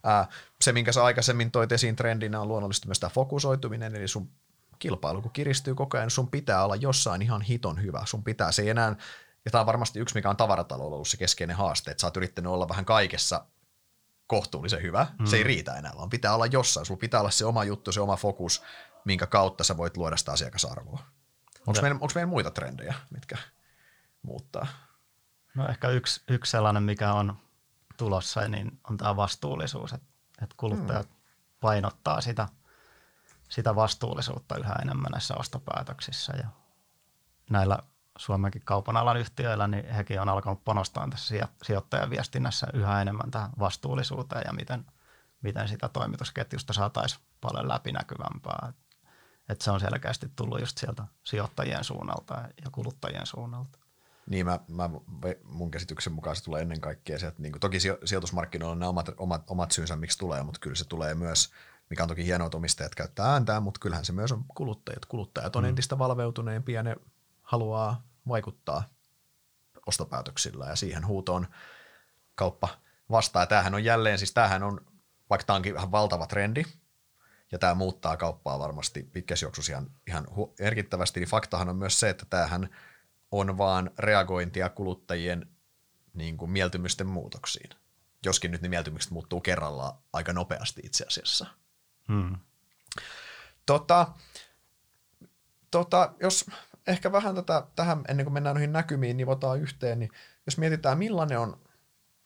Ää, 0.03 0.27
se, 0.61 0.71
minkä 0.71 0.91
sä 0.91 1.03
aikaisemmin 1.03 1.51
toit 1.51 1.71
esiin 1.71 1.95
trendinä, 1.95 2.41
on 2.41 2.47
luonnollisesti 2.47 2.87
myös 2.87 2.99
tämä 2.99 3.09
fokusoituminen, 3.09 3.95
eli 3.95 4.07
sun 4.07 4.29
kilpailu, 4.79 5.21
kun 5.21 5.31
kiristyy 5.31 5.75
koko 5.75 5.97
ajan, 5.97 6.09
sun 6.09 6.29
pitää 6.29 6.63
olla 6.63 6.75
jossain 6.75 7.21
ihan 7.21 7.41
hiton 7.41 7.81
hyvä. 7.81 8.01
Sun 8.05 8.23
pitää, 8.23 8.51
se 8.51 8.61
ei 8.61 8.69
enää, 8.69 8.95
ja 9.45 9.51
tämä 9.51 9.59
on 9.59 9.65
varmasti 9.65 9.99
yksi, 9.99 10.15
mikä 10.15 10.29
on 10.29 10.37
tavarataloudella 10.37 10.95
ollut 10.95 11.07
se 11.07 11.17
keskeinen 11.17 11.55
haaste, 11.55 11.91
että 11.91 12.01
sä 12.01 12.07
oot 12.07 12.17
yrittänyt 12.17 12.51
olla 12.51 12.69
vähän 12.69 12.85
kaikessa 12.85 13.45
kohtuullisen 14.27 14.81
hyvä. 14.81 15.07
Mm. 15.19 15.25
Se 15.25 15.37
ei 15.37 15.43
riitä 15.43 15.73
enää, 15.73 15.91
vaan 15.97 16.09
pitää 16.09 16.35
olla 16.35 16.45
jossain. 16.45 16.85
Sulla 16.85 16.99
pitää 16.99 17.19
olla 17.19 17.31
se 17.31 17.45
oma 17.45 17.63
juttu, 17.63 17.91
se 17.91 18.01
oma 18.01 18.17
fokus, 18.17 18.63
minkä 19.05 19.27
kautta 19.27 19.63
sä 19.63 19.77
voit 19.77 19.97
luoda 19.97 20.17
sitä 20.17 20.31
asiakasarvoa. 20.31 20.99
Onko 21.67 21.81
meillä, 21.81 21.99
onko 22.01 22.11
meillä 22.15 22.29
muita 22.29 22.51
trendejä, 22.51 22.93
mitkä 23.09 23.37
muuttaa? 24.21 24.67
No 25.55 25.67
ehkä 25.67 25.89
yksi, 25.89 26.21
yksi 26.27 26.51
sellainen, 26.51 26.83
mikä 26.83 27.13
on 27.13 27.37
tulossa, 27.97 28.47
niin 28.47 28.79
on 28.89 28.97
tämä 28.97 29.15
vastuullisuus, 29.15 29.93
että, 29.93 30.07
että 30.41 30.55
kuluttajat 30.57 31.09
mm. 31.09 31.15
painottaa 31.59 32.21
sitä, 32.21 32.47
sitä 33.49 33.75
vastuullisuutta 33.75 34.57
yhä 34.57 34.73
enemmän 34.81 35.11
näissä 35.11 35.35
ostopäätöksissä 35.37 36.33
ja 36.37 36.47
näillä 37.49 37.79
Suomenkin 38.17 38.61
kaupan 38.65 38.97
alan 38.97 39.17
yhtiöillä, 39.17 39.67
niin 39.67 39.89
hekin 39.89 40.21
on 40.21 40.29
alkanut 40.29 40.63
panostaa 40.63 41.07
tässä 41.09 41.35
sijoittajan 41.63 42.09
viestinnässä 42.09 42.67
yhä 42.73 43.01
enemmän 43.01 43.31
tähän 43.31 43.49
vastuullisuuteen 43.59 44.43
ja 44.45 44.53
miten, 44.53 44.85
miten 45.41 45.67
sitä 45.67 45.89
toimitusketjusta 45.89 46.73
saataisiin 46.73 47.21
paljon 47.41 47.67
läpinäkyvämpää. 47.67 48.73
Että 49.49 49.63
se 49.63 49.71
on 49.71 49.79
selkeästi 49.79 50.31
tullut 50.35 50.59
just 50.59 50.77
sieltä 50.77 51.03
sijoittajien 51.23 51.83
suunnalta 51.83 52.33
ja 52.33 52.69
kuluttajien 52.71 53.25
suunnalta. 53.25 53.79
Niin 54.29 54.45
mä, 54.45 54.59
mä, 54.67 54.89
mun 55.43 55.71
käsityksen 55.71 56.13
mukaan 56.13 56.35
se 56.35 56.43
tulee 56.43 56.61
ennen 56.61 56.81
kaikkea 56.81 57.19
sieltä, 57.19 57.41
niin 57.41 57.51
kuin, 57.51 57.59
toki 57.59 57.77
sijoitusmarkkinoilla 58.05 58.71
on 58.71 58.79
nämä 58.79 58.89
omat, 58.89 59.09
omat, 59.17 59.43
omat 59.47 59.71
syynsä, 59.71 59.95
miksi 59.95 60.17
tulee, 60.17 60.43
mutta 60.43 60.59
kyllä 60.59 60.75
se 60.75 60.85
tulee 60.85 61.15
myös, 61.15 61.51
mikä 61.89 62.03
on 62.03 62.09
toki 62.09 62.25
hienoa, 62.25 62.45
että 62.45 62.57
omistajat 62.57 62.95
käyttää 62.95 63.31
ääntää, 63.31 63.59
mutta 63.59 63.79
kyllähän 63.79 64.05
se 64.05 64.13
myös 64.13 64.31
on 64.31 64.45
kuluttajat. 64.55 65.05
Kuluttajat 65.05 65.55
on 65.55 65.63
mm. 65.63 65.69
entistä 65.69 65.97
valveutuneempia 65.97 66.79
ja 66.79 66.83
ne 66.83 66.95
haluaa 67.41 68.07
vaikuttaa 68.27 68.83
ostopäätöksillä 69.85 70.65
ja 70.65 70.75
siihen 70.75 71.07
huutoon 71.07 71.47
kauppa 72.35 72.69
vastaa. 73.11 73.45
Tämähän 73.45 73.75
on 73.75 73.83
jälleen, 73.83 74.17
siis 74.17 74.33
tämähän 74.33 74.63
on, 74.63 74.81
vaikka 75.29 75.45
tämä 75.45 75.55
onkin 75.55 75.75
ihan 75.75 75.91
valtava 75.91 76.27
trendi, 76.27 76.63
ja 77.51 77.59
tämä 77.59 77.75
muuttaa 77.75 78.17
kauppaa 78.17 78.59
varmasti 78.59 79.03
pitkässä 79.03 79.45
juoksussa 79.45 79.71
ihan, 79.71 79.91
ihan 80.07 80.27
merkittävästi, 80.59 81.19
niin 81.19 81.29
faktahan 81.29 81.69
on 81.69 81.75
myös 81.75 81.99
se, 81.99 82.09
että 82.09 82.25
tämähän– 82.29 82.69
on 83.33 83.57
vaan 83.57 83.91
reagointia 83.99 84.69
kuluttajien 84.69 85.49
niin 86.13 86.37
kuin 86.37 86.51
mieltymysten 86.51 87.07
muutoksiin. 87.07 87.69
Joskin 88.25 88.51
nyt 88.51 88.61
ne 88.61 88.69
mieltymykset 88.69 89.11
muuttuu 89.11 89.41
kerrallaan 89.41 89.93
aika 90.13 90.33
nopeasti 90.33 90.81
itse 90.83 91.05
asiassa. 91.07 91.45
Hmm. 92.07 92.35
Tota, 93.65 94.07
tota, 95.71 96.13
jos 96.19 96.45
ehkä 96.87 97.11
vähän 97.11 97.35
tätä, 97.35 97.67
tähän 97.75 98.01
ennen 98.07 98.25
kuin 98.25 98.33
mennään 98.33 98.55
noihin 98.55 98.73
näkymiin, 98.73 99.17
nivotaan 99.17 99.59
yhteen, 99.59 99.99
niin 99.99 100.11
jos 100.45 100.57
mietitään 100.57 100.97
millainen 100.97 101.39
on 101.39 101.61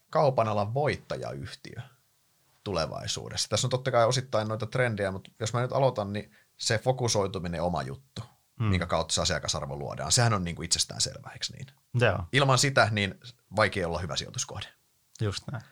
kaupan 0.10 0.48
alan 0.48 0.74
voittajayhtiö 0.74 1.82
tulevaisuudessa. 2.64 3.50
Tässä 3.50 3.68
on 3.68 3.72
totta 3.72 3.92
kai 3.92 4.06
osittain 4.06 4.48
noita 4.48 4.66
trendejä, 4.66 5.12
mutta 5.12 5.32
jos 5.40 5.54
mä 5.54 5.62
nyt 5.62 5.72
aloitan, 5.72 6.14
niin 6.14 6.32
se 6.58 6.78
fokusoituminen 6.78 7.62
oma 7.62 7.82
juttu– 7.82 8.22
mm. 8.60 8.66
minkä 8.66 8.86
kautta 8.86 9.14
se 9.14 9.22
asiakasarvo 9.22 9.76
luodaan. 9.76 10.12
Sehän 10.12 10.34
on 10.34 10.44
niin 10.44 10.56
kuin 10.56 10.66
itsestään 10.66 11.02
selvä, 11.02 11.30
eikö 11.34 11.46
niin? 11.54 11.68
Joo. 11.94 12.24
Ilman 12.34 12.58
sitä 12.58 12.88
niin 12.92 13.20
vaikea 13.56 13.88
olla 13.88 14.00
hyvä 14.00 14.16
sijoituskohde. 14.16 14.68
Just 15.22 15.44
näin. 15.52 15.64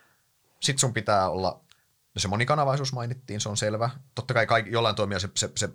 Sitten 0.62 0.80
sun 0.80 0.94
pitää 0.94 1.30
olla, 1.30 1.62
no 2.16 2.20
se 2.20 2.28
monikanavaisuus 2.28 2.94
mainittiin, 2.94 3.42
se 3.42 3.50
on 3.50 3.58
selvä. 3.58 3.90
Totta 4.16 4.34
kai 4.34 4.48
kaikki, 4.48 4.72
jollain 4.72 4.96
toimia 4.96 5.20
se, 5.20 5.30
se, 5.36 5.52
se 5.56 5.70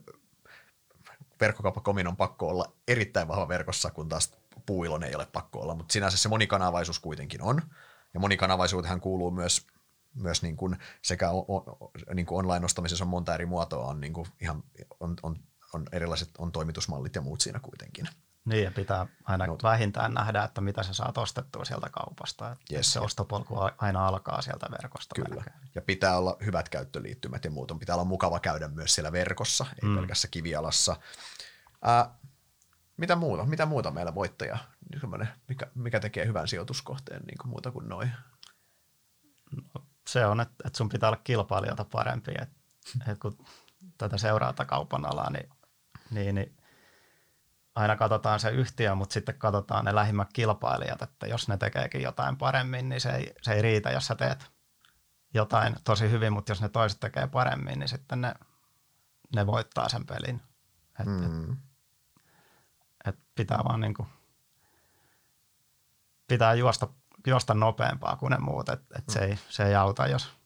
verkkokauppakomin 1.40 2.08
on 2.08 2.16
pakko 2.16 2.48
olla 2.48 2.72
erittäin 2.88 3.28
vahva 3.28 3.48
verkossa, 3.48 3.90
kun 3.90 4.08
taas 4.08 4.32
puuilon 4.66 5.04
ei 5.04 5.14
ole 5.14 5.26
pakko 5.26 5.60
olla, 5.60 5.74
mutta 5.74 5.92
sinänsä 5.92 6.16
se 6.16 6.28
monikanavaisuus 6.28 6.98
kuitenkin 6.98 7.42
on. 7.42 7.62
Ja 8.14 8.20
monikanavaisuuteen 8.20 9.00
kuuluu 9.00 9.30
myös, 9.30 9.66
myös 10.14 10.42
niin 10.42 10.56
kuin 10.56 10.76
sekä 11.02 11.30
o, 11.30 11.38
o, 11.38 11.90
niin 12.14 12.26
kuin 12.26 12.38
online-ostamisessa 12.38 13.04
on 13.04 13.08
monta 13.08 13.34
eri 13.34 13.46
muotoa, 13.46 13.86
on, 13.86 14.00
niin 14.00 14.12
kuin 14.12 14.26
ihan, 14.40 14.62
on, 15.00 15.16
on, 15.22 15.36
on 15.72 15.86
erilaiset 15.92 16.30
on 16.38 16.52
toimitusmallit 16.52 17.14
ja 17.14 17.20
muut 17.20 17.40
siinä 17.40 17.60
kuitenkin. 17.60 18.08
Niin, 18.44 18.64
ja 18.64 18.70
pitää 18.70 19.06
aina 19.24 19.46
no. 19.46 19.58
vähintään 19.62 20.14
nähdä, 20.14 20.44
että 20.44 20.60
mitä 20.60 20.82
sä 20.82 20.94
saat 20.94 21.18
ostettua 21.18 21.64
sieltä 21.64 21.88
kaupasta. 21.88 22.56
Yes. 22.72 22.92
Se 22.92 23.00
ostopolku 23.00 23.54
aina 23.78 24.06
alkaa 24.06 24.42
sieltä 24.42 24.66
verkosta. 24.70 25.14
Kyllä. 25.14 25.34
Melkein. 25.34 25.56
Ja 25.74 25.82
pitää 25.82 26.16
olla 26.16 26.36
hyvät 26.44 26.68
käyttöliittymät 26.68 27.44
ja 27.44 27.50
muut. 27.50 27.72
Pitää 27.78 27.96
olla 27.96 28.04
mukava 28.04 28.40
käydä 28.40 28.68
myös 28.68 28.94
siellä 28.94 29.12
verkossa, 29.12 29.66
ei 29.82 29.88
mm. 29.88 29.96
pelkässä 29.96 30.28
kivialassa. 30.28 30.96
Ää, 31.82 32.14
mitä 32.96 33.16
muuta? 33.16 33.44
Mitä 33.44 33.66
muuta 33.66 33.90
meillä 33.90 34.14
voittaja? 34.14 34.58
Mikä, 35.48 35.66
mikä 35.74 36.00
tekee 36.00 36.26
hyvän 36.26 36.48
sijoituskohteen 36.48 37.22
niin 37.22 37.38
kuin 37.38 37.50
muuta 37.50 37.70
kuin 37.70 37.88
noin? 37.88 38.12
No, 39.56 39.84
se 40.06 40.26
on, 40.26 40.40
että, 40.40 40.54
että 40.64 40.76
sun 40.76 40.88
pitää 40.88 41.08
olla 41.08 41.20
kilpailijoita 41.24 41.84
parempi. 41.84 42.32
Että, 42.42 42.56
että 43.00 43.20
kun 43.22 43.46
tätä 43.98 44.18
seuraata 44.18 44.64
kaupan 44.64 45.04
alaa, 45.04 45.30
niin, 45.30 45.48
niin, 46.10 46.34
niin 46.34 46.56
aina 47.74 47.96
katsotaan 47.96 48.40
se 48.40 48.50
yhtiö, 48.50 48.94
mutta 48.94 49.12
sitten 49.12 49.38
katsotaan 49.38 49.84
ne 49.84 49.94
lähimmät 49.94 50.32
kilpailijat, 50.32 51.02
että 51.02 51.26
jos 51.26 51.48
ne 51.48 51.56
tekeekin 51.56 52.02
jotain 52.02 52.36
paremmin, 52.36 52.88
niin 52.88 53.00
se 53.00 53.10
ei, 53.10 53.34
se 53.42 53.52
ei 53.52 53.62
riitä, 53.62 53.90
jos 53.90 54.06
sä 54.06 54.14
teet 54.14 54.50
jotain 55.34 55.76
tosi 55.84 56.10
hyvin, 56.10 56.32
mutta 56.32 56.52
jos 56.52 56.62
ne 56.62 56.68
toiset 56.68 57.00
tekee 57.00 57.26
paremmin, 57.26 57.78
niin 57.78 57.88
sitten 57.88 58.20
ne, 58.20 58.34
ne 59.36 59.46
voittaa 59.46 59.88
sen 59.88 60.06
pelin. 60.06 60.42
Et, 61.00 61.06
mm. 61.06 61.52
et, 61.52 61.58
et 63.04 63.18
pitää 63.34 63.60
vaan 63.64 63.80
niin 63.80 63.94
kuin, 63.94 64.08
pitää 66.28 66.54
juosta, 66.54 66.88
juosta 67.26 67.54
nopeampaa 67.54 68.16
kuin 68.16 68.30
ne 68.30 68.38
muut, 68.38 68.68
että 68.68 68.98
et 68.98 69.06
mm. 69.06 69.12
se, 69.12 69.18
ei, 69.20 69.38
se 69.48 69.64
ei 69.64 69.74
auta, 69.74 70.06
jos 70.06 70.39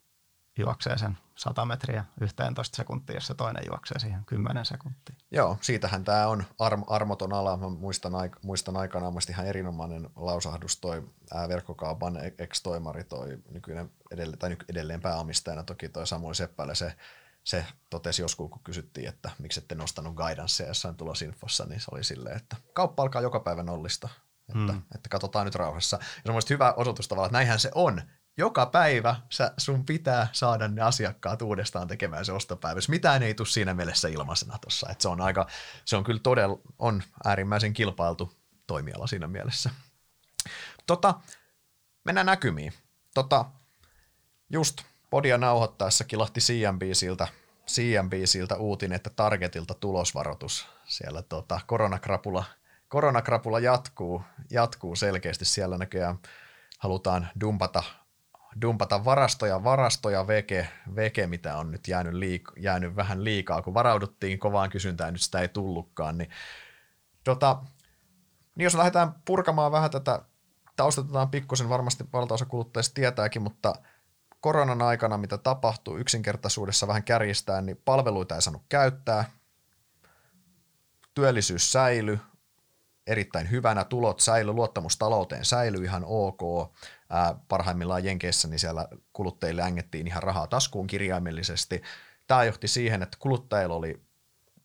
juoksee 0.59 0.99
sen 0.99 1.19
100 1.35 1.65
metriä 1.65 2.05
11 2.21 2.77
sekuntia, 2.77 3.17
jos 3.17 3.27
se 3.27 3.35
toinen 3.35 3.65
juoksee 3.67 3.99
siihen 3.99 4.25
10 4.25 4.65
sekuntia. 4.65 5.17
Joo, 5.31 5.59
siitähän 5.61 6.05
tämä 6.05 6.27
on 6.29 6.45
arm, 6.59 6.83
armoton 6.87 7.33
ala. 7.33 7.57
Mä 7.57 7.69
muistan, 7.69 8.13
aik- 8.13 8.39
muistan 8.43 8.77
aikanaan 8.77 9.13
muistin 9.13 9.35
ihan 9.35 9.47
erinomainen 9.47 10.11
lausahdus 10.17 10.77
toi 10.77 11.09
ää, 11.35 11.49
verkkokaupan 11.49 12.19
ex-toimari, 12.39 13.05
toi 13.05 13.39
nykyinen 13.51 13.91
edelleen, 14.11 14.39
tai 14.39 14.57
edelleen 14.69 15.01
pääomistajana 15.01 15.63
toki 15.63 15.89
toi 15.89 16.07
Samuel 16.07 16.35
Seppälä, 16.35 16.75
se 16.75 16.97
se 17.45 17.67
totesi 17.91 18.23
joskus, 18.23 18.51
kun 18.51 18.61
kysyttiin, 18.65 19.09
että 19.09 19.31
miksi 19.39 19.61
ette 19.61 19.75
nostanut 19.75 20.15
guidancea 20.15 20.67
jossain 20.67 20.95
tulosinfossa, 20.95 21.65
niin 21.65 21.81
se 21.81 21.87
oli 21.93 22.05
silleen, 22.05 22.37
että 22.37 22.57
kauppa 22.73 23.03
alkaa 23.03 23.23
joka 23.23 23.41
päivä 23.41 23.63
nollista. 23.63 24.09
Että, 24.49 24.73
mm. 24.73 24.83
että 24.95 25.09
katsotaan 25.09 25.45
nyt 25.45 25.55
rauhassa. 25.55 25.99
Ja 26.01 26.23
se 26.25 26.33
on 26.33 26.43
hyvä 26.51 26.73
osoitus 26.73 27.09
tavallaan, 27.09 27.29
että 27.29 27.39
näinhän 27.39 27.61
se 27.61 27.71
on 27.75 28.03
joka 28.37 28.67
päivä 28.67 29.17
sä, 29.31 29.53
sun 29.59 29.85
pitää 29.85 30.29
saada 30.33 30.69
ne 30.69 30.83
asiakkaat 30.83 31.43
uudestaan 31.43 31.89
tekemään 31.89 32.25
se 32.25 32.33
ostopäivä. 32.33 32.81
Mitään 32.89 33.23
ei 33.23 33.35
tule 33.35 33.49
siinä 33.49 33.75
mielessä 33.75 34.09
ilmaisena 34.09 34.59
tuossa. 34.59 34.95
se 34.99 35.09
on 35.09 35.21
aika, 35.21 35.47
se 35.85 35.97
on 35.97 36.05
kyllä 36.05 36.21
todella, 36.23 36.59
on 36.79 37.03
äärimmäisen 37.25 37.73
kilpailtu 37.73 38.33
toimiala 38.67 39.07
siinä 39.07 39.27
mielessä. 39.27 39.71
Tota, 40.87 41.15
mennään 42.05 42.27
näkymiin. 42.27 42.73
Tota, 43.15 43.45
just 44.51 44.83
podia 45.11 45.39
nauhoittaessa 45.39 46.05
kilahti 46.05 46.41
CNBCiltä, 46.41 47.29
CNBCiltä 47.67 48.57
uutinen, 48.57 48.97
että 48.97 49.11
Targetilta 49.17 49.75
tulosvaroitus. 49.75 50.69
Siellä 50.85 51.23
tota, 51.23 51.61
koronakrapula, 51.67 52.45
koronakrapula 52.89 53.61
jatkuu, 53.61 54.23
jatkuu 54.51 54.97
selkeästi. 54.97 55.45
Siellä 55.45 55.79
näköjään 55.79 56.19
halutaan 56.79 57.29
dumpata 57.41 57.83
dumpata 58.63 59.05
varastoja, 59.05 59.65
varastoja 59.65 60.27
veke, 60.27 60.69
veke 60.97 61.27
mitä 61.27 61.57
on 61.57 61.71
nyt 61.71 61.89
jäänyt, 61.89 62.15
liik- 62.15 62.61
jäänyt 62.61 62.97
vähän 62.97 63.25
liikaa, 63.25 63.63
kun 63.63 63.75
varauduttiin 63.75 64.39
kovaan 64.39 64.71
kysyntään, 64.71 65.13
nyt 65.13 65.23
sitä 65.23 65.41
ei 65.41 65.49
tullutkaan. 65.49 66.19
Niin, 66.19 66.31
tota, 67.25 67.63
niin 68.55 68.65
jos 68.65 68.75
lähdetään 68.75 69.15
purkamaan 69.25 69.73
vähän 69.73 69.91
tätä, 69.91 70.23
taustatetaan 70.77 71.31
pikkusen, 71.31 71.69
varmasti 71.69 72.05
valtaosa 72.13 72.47
kuluttajista 72.47 72.95
tietääkin, 72.95 73.43
mutta 73.43 73.75
koronan 74.41 74.83
aikana, 74.83 75.19
mitä 75.19 75.39
tapahtuu 75.39 75.97
yksinkertaisuudessa 75.97 76.89
vähän 76.89 77.05
kärjistää, 77.05 77.61
niin 77.61 77.81
palveluita 77.85 78.35
ei 78.35 78.43
saanut 78.43 78.63
käyttää, 78.69 79.25
työllisyys 81.15 81.73
säily, 81.73 82.19
erittäin 83.07 83.51
hyvänä, 83.51 83.85
tulot 83.85 84.21
säily, 84.21 84.53
luottamus 84.53 84.97
talouteen 84.97 85.45
säily 85.45 85.85
ihan 85.85 86.03
ok, 86.07 86.41
ää, 87.11 87.35
parhaimmillaan 87.49 88.05
Jenkeissä, 88.05 88.49
niin 88.49 88.59
siellä 88.59 88.89
kuluttajille 89.13 89.63
ängettiin 89.63 90.07
ihan 90.07 90.23
rahaa 90.23 90.47
taskuun 90.47 90.87
kirjaimellisesti. 90.87 91.83
Tämä 92.27 92.45
johti 92.45 92.69
siihen, 92.69 93.03
että 93.03 93.17
kuluttajilla 93.21 93.75
oli, 93.75 94.03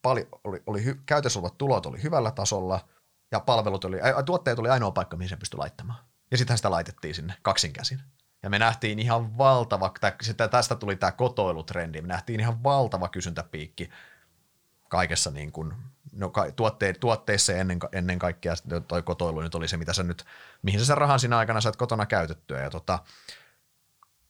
pali, 0.01 0.27
oli, 0.43 0.63
oli 0.65 0.83
hy, 0.83 1.01
käytössä 1.05 1.39
olevat 1.39 1.57
tulot 1.57 1.85
oli 1.85 2.03
hyvällä 2.03 2.31
tasolla 2.31 2.87
ja 3.31 3.39
palvelut 3.39 3.85
oli, 3.85 4.01
ää, 4.01 4.23
tuotteet 4.23 4.59
oli 4.59 4.69
ainoa 4.69 4.91
paikka, 4.91 5.17
mihin 5.17 5.29
se 5.29 5.37
pystyi 5.37 5.57
laittamaan. 5.57 5.99
Ja 6.31 6.37
sitten 6.37 6.57
sitä 6.57 6.71
laitettiin 6.71 7.15
sinne 7.15 7.33
kaksin 7.41 7.73
käsin. 7.73 8.01
Ja 8.43 8.49
me 8.49 8.59
nähtiin 8.59 8.99
ihan 8.99 9.37
valtava, 9.37 9.93
tästä 10.51 10.75
tuli 10.75 10.95
tämä 10.95 11.11
kotoilutrendi, 11.11 12.01
me 12.01 12.07
nähtiin 12.07 12.39
ihan 12.39 12.63
valtava 12.63 13.09
kysyntäpiikki 13.09 13.89
kaikessa 14.89 15.31
niin 15.31 15.51
kuin 15.51 15.73
no, 16.11 16.31
tuotte, 16.55 16.93
tuotteissa 16.93 17.53
ennen, 17.53 17.79
ennen 17.91 18.19
kaikkea 18.19 18.53
toi 18.87 19.03
kotoilu 19.03 19.41
nyt 19.41 19.55
oli 19.55 19.67
se, 19.67 19.77
mitä 19.77 19.93
sä 19.93 20.03
nyt, 20.03 20.25
mihin 20.61 20.79
sä 20.79 20.85
sen 20.85 20.97
rahan 20.97 21.19
siinä 21.19 21.37
aikana 21.37 21.61
saat 21.61 21.75
kotona 21.75 22.05
käytettyä. 22.05 22.61
Ja 22.61 22.69
tota, 22.69 22.99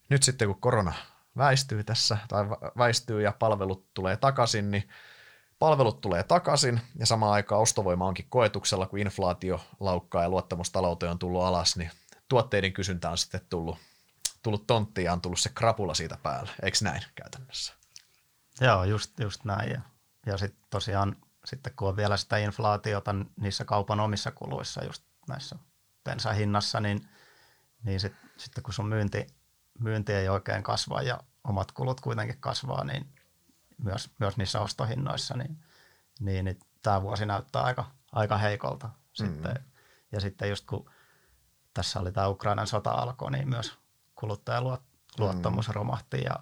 nyt 0.09 0.23
sitten 0.23 0.47
kun 0.47 0.61
korona 0.61 0.93
väistyy 1.37 1.83
tässä, 1.83 2.17
tai 2.27 2.45
väistyy 2.77 3.21
ja 3.21 3.33
palvelut 3.39 3.93
tulee 3.93 4.17
takaisin, 4.17 4.71
niin 4.71 4.89
palvelut 5.59 6.01
tulee 6.01 6.23
takaisin 6.23 6.81
ja 6.95 7.05
samaan 7.05 7.33
aikaan 7.33 7.61
ostovoima 7.61 8.07
onkin 8.07 8.29
koetuksella, 8.29 8.87
kun 8.87 8.99
inflaatio 8.99 9.61
laukkaa 9.79 10.23
ja 10.23 10.29
luottamus 10.29 10.71
talouteen 10.71 11.11
on 11.11 11.19
tullut 11.19 11.43
alas, 11.43 11.77
niin 11.77 11.91
tuotteiden 12.29 12.73
kysyntä 12.73 13.09
on 13.09 13.17
sitten 13.17 13.41
tullut, 13.49 13.77
tullut 14.43 14.67
tonttiin 14.67 15.05
ja 15.05 15.13
on 15.13 15.21
tullut 15.21 15.39
se 15.39 15.49
krapula 15.49 15.93
siitä 15.93 16.17
päällä. 16.23 16.51
Eikö 16.63 16.77
näin 16.81 17.03
käytännössä? 17.15 17.73
Joo, 18.61 18.83
just, 18.83 19.19
just 19.19 19.43
näin. 19.43 19.71
Ja, 19.71 19.81
ja 20.25 20.37
sitten 20.37 20.63
tosiaan 20.69 21.15
sitten 21.49 21.73
kun 21.75 21.87
on 21.87 21.97
vielä 21.97 22.17
sitä 22.17 22.37
inflaatiota 22.37 23.15
niissä 23.41 23.65
kaupan 23.65 23.99
omissa 23.99 24.31
kuluissa, 24.31 24.85
just 24.85 25.03
näissä 25.29 25.55
bensahinnassa, 26.03 26.79
niin, 26.79 27.09
niin 27.83 27.99
sit, 27.99 28.13
sitten 28.37 28.63
kun 28.63 28.73
sun 28.73 28.87
myynti, 28.87 29.27
myynti 29.79 30.13
ei 30.13 30.29
oikein 30.29 30.63
kasva 30.63 31.01
ja 31.01 31.19
omat 31.43 31.71
kulut 31.71 32.01
kuitenkin 32.01 32.37
kasvaa, 32.39 32.83
niin 32.83 33.13
myös, 33.83 34.09
myös 34.19 34.37
niissä 34.37 34.61
ostohinnoissa, 34.61 35.37
niin, 35.37 35.63
niin, 36.19 36.45
niin 36.45 36.59
tämä 36.81 37.01
vuosi 37.01 37.25
näyttää 37.25 37.61
aika, 37.61 37.91
aika 38.11 38.37
heikolta. 38.37 38.89
Sitten, 39.13 39.51
mm. 39.51 39.63
Ja 40.11 40.19
sitten 40.19 40.49
just 40.49 40.65
kun 40.65 40.91
tässä 41.73 41.99
oli 41.99 42.11
tämä 42.11 42.27
Ukrainan 42.27 42.67
sota 42.67 42.91
alkoi, 42.91 43.31
niin 43.31 43.49
myös 43.49 43.77
kuluttajaluottamus 44.15 45.67
mm. 45.67 45.73
romahti 45.73 46.21
ja 46.21 46.35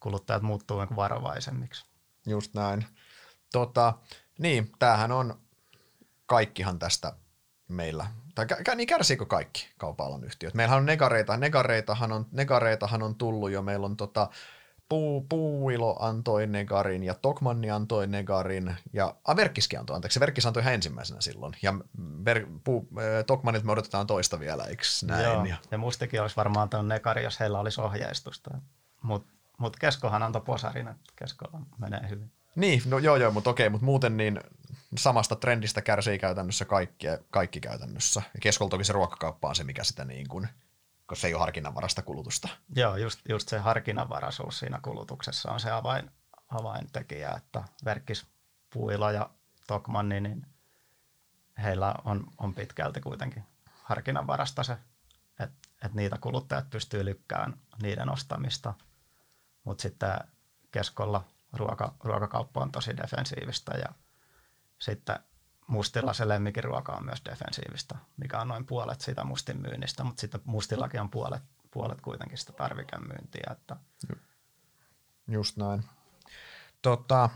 kuluttajat 0.00 0.42
muuttuu 0.42 0.80
niin 0.80 0.96
varovaisemmiksi. 0.96 1.86
Just 2.26 2.54
näin. 2.54 2.86
Tota, 3.56 3.92
niin, 4.38 4.72
tämähän 4.78 5.12
on, 5.12 5.40
kaikkihan 6.26 6.78
tästä 6.78 7.12
meillä, 7.68 8.06
tai 8.34 8.46
niin 8.76 8.86
kärsiikö 8.86 9.26
kaikki 9.26 9.68
kaupan 9.78 10.24
yhtiöt? 10.24 10.54
Meillähän 10.54 10.78
on 10.78 10.86
negareita, 10.86 11.36
negareitahan 11.36 12.12
on, 12.12 12.26
negareitahan 12.32 13.02
on 13.02 13.14
tullut 13.14 13.50
jo, 13.50 13.62
meillä 13.62 13.86
on 13.86 13.96
tota, 13.96 14.30
Puu, 14.88 15.26
Puuilo 15.28 15.96
antoi 16.00 16.46
negarin 16.46 17.04
ja 17.04 17.14
Tokmanni 17.14 17.70
antoi 17.70 18.06
negarin 18.06 18.76
ja 18.92 19.14
ah, 19.24 19.36
Verkkiskin 19.36 19.80
antoi, 19.80 19.96
anteeksi, 19.96 20.20
Verkkis 20.20 20.46
antoi 20.46 20.62
ihan 20.62 20.74
ensimmäisenä 20.74 21.20
silloin 21.20 21.52
ja 21.62 21.74
Ver, 22.24 22.46
puu, 22.64 22.88
äh, 22.98 23.24
Tokmanit 23.26 23.64
me 23.64 23.72
odotetaan 23.72 24.06
toista 24.06 24.40
vielä, 24.40 24.64
eikö 24.64 24.82
näin? 25.06 25.24
Joo, 25.24 25.44
ja, 25.44 25.56
ja 25.70 25.78
mustakin 25.78 26.22
olisi 26.22 26.36
varmaan 26.36 26.62
antanut 26.62 26.86
negari, 26.86 27.24
jos 27.24 27.40
heillä 27.40 27.60
olisi 27.60 27.80
ohjeistusta, 27.80 28.58
mutta 29.02 29.32
mut 29.58 29.76
Keskohan 29.76 30.22
antoi 30.22 30.42
posarin, 30.42 30.88
että 30.88 31.12
Keskolla 31.16 31.60
menee 31.78 32.08
hyvin. 32.08 32.35
Niin, 32.56 32.82
no 32.86 32.98
joo 32.98 33.16
joo, 33.16 33.30
mutta 33.30 33.50
okei, 33.50 33.70
mutta 33.70 33.84
muuten 33.84 34.16
niin 34.16 34.40
samasta 34.98 35.36
trendistä 35.36 35.82
kärsii 35.82 36.18
käytännössä 36.18 36.64
kaikki, 36.64 37.06
kaikki 37.30 37.60
käytännössä. 37.60 38.22
Ja 38.34 38.40
keskellä 38.40 38.70
toki 38.70 38.84
se 38.84 38.92
ruokakauppa 38.92 39.48
on 39.48 39.56
se, 39.56 39.64
mikä 39.64 39.84
sitä 39.84 40.04
niin 40.04 40.28
kuin, 40.28 40.48
koska 41.06 41.20
se 41.20 41.26
ei 41.26 41.34
ole 41.34 41.40
harkinnanvarasta 41.40 42.02
kulutusta. 42.02 42.48
Joo, 42.76 42.96
just, 42.96 43.20
just 43.28 43.48
se 43.48 43.58
harkinnanvaraisuus 43.58 44.58
siinä 44.58 44.80
kulutuksessa 44.82 45.52
on 45.52 45.60
se 45.60 45.70
avain, 45.70 46.10
avaintekijä, 46.48 47.30
että 47.30 47.62
Verkkis, 47.84 48.26
Puila 48.70 49.12
ja 49.12 49.30
Tokmanni, 49.66 50.20
niin 50.20 50.46
heillä 51.62 51.94
on, 52.04 52.26
on 52.38 52.54
pitkälti 52.54 53.00
kuitenkin 53.00 53.44
harkinnanvarasta 53.82 54.62
se, 54.62 54.76
että 55.40 55.68
et 55.84 55.94
niitä 55.94 56.18
kuluttajat 56.20 56.70
pystyy 56.70 57.04
lykkään 57.04 57.56
niiden 57.82 58.12
ostamista, 58.12 58.74
mutta 59.64 59.82
sitten 59.82 60.18
keskolla– 60.70 61.24
ruoka, 61.56 61.94
ruokakauppa 62.04 62.60
on 62.60 62.72
tosi 62.72 62.96
defensiivistä 62.96 63.72
ja 63.78 63.88
sitten 64.78 65.16
mustilla 65.66 66.12
se 66.12 66.28
lemmikiruoka 66.28 66.92
on 66.92 67.04
myös 67.04 67.22
defensiivistä, 67.24 67.94
mikä 68.16 68.40
on 68.40 68.48
noin 68.48 68.66
puolet 68.66 69.00
siitä 69.00 69.24
mustin 69.24 69.62
myynnistä, 69.62 70.04
mutta 70.04 70.20
sitten 70.20 70.40
mustillakin 70.44 71.00
on 71.00 71.10
puolet, 71.10 71.42
puolet 71.70 72.00
kuitenkin 72.00 72.38
sitä 72.38 72.52
tarvikemyyntiä. 72.52 73.50
Että. 73.50 73.76
Just 75.28 75.56
näin. 75.56 75.84
Tota, 76.82 77.30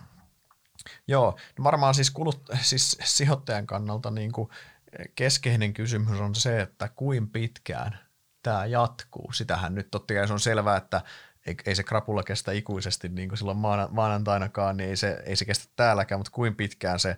joo, 1.08 1.38
no 1.58 1.64
varmaan 1.64 1.94
siis, 1.94 2.10
kulut, 2.10 2.42
siis 2.60 2.98
sijoittajan 3.04 3.66
kannalta 3.66 4.10
niin 4.10 4.32
kuin 4.32 4.50
keskeinen 5.14 5.72
kysymys 5.72 6.20
on 6.20 6.34
se, 6.34 6.60
että 6.60 6.88
kuin 6.88 7.30
pitkään 7.30 7.98
tämä 8.42 8.66
jatkuu. 8.66 9.32
Sitähän 9.32 9.74
nyt 9.74 9.90
totta 9.90 10.14
kai 10.14 10.26
se 10.26 10.32
on 10.32 10.40
selvää, 10.40 10.76
että 10.76 11.02
ei, 11.46 11.56
ei 11.66 11.74
se 11.74 11.82
krapula 11.82 12.22
kestä 12.22 12.52
ikuisesti 12.52 13.08
niin 13.08 13.28
kuin 13.28 13.38
silloin 13.38 13.58
maanantainakaan, 13.90 14.76
niin 14.76 14.90
ei 14.90 14.96
se, 14.96 15.22
ei 15.26 15.36
se 15.36 15.44
kestä 15.44 15.72
täälläkään, 15.76 16.18
mutta 16.18 16.32
kuin 16.32 16.54
pitkään 16.54 16.98
se, 16.98 17.16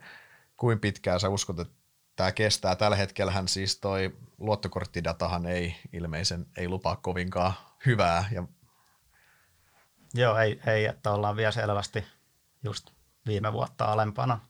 kuin 0.57 0.81
pitkään 0.81 1.21
sä 1.21 1.29
uskot, 1.29 1.59
että 1.59 1.75
tämä 2.17 2.33
kestää. 2.33 2.77
Tällä 2.77 2.97
hetkellähän 2.97 3.49
siis 3.49 3.81
toi 3.81 4.17
luottokorttidatahan 4.39 5.47
ei 5.47 5.77
ilmeisen, 5.93 6.47
ei 6.57 6.69
lupaa 6.69 6.97
kovinkaan 6.97 7.53
hyvää. 7.87 8.25
Ja... 8.33 8.45
Joo, 10.15 10.39
ei, 10.39 10.61
ei, 10.67 10.87
että 10.87 11.11
ollaan 11.11 11.37
vielä 11.37 11.53
selvästi 11.53 12.05
just 12.63 12.91
viime 13.27 13.53
vuotta 13.53 13.85
alempana 13.85 14.41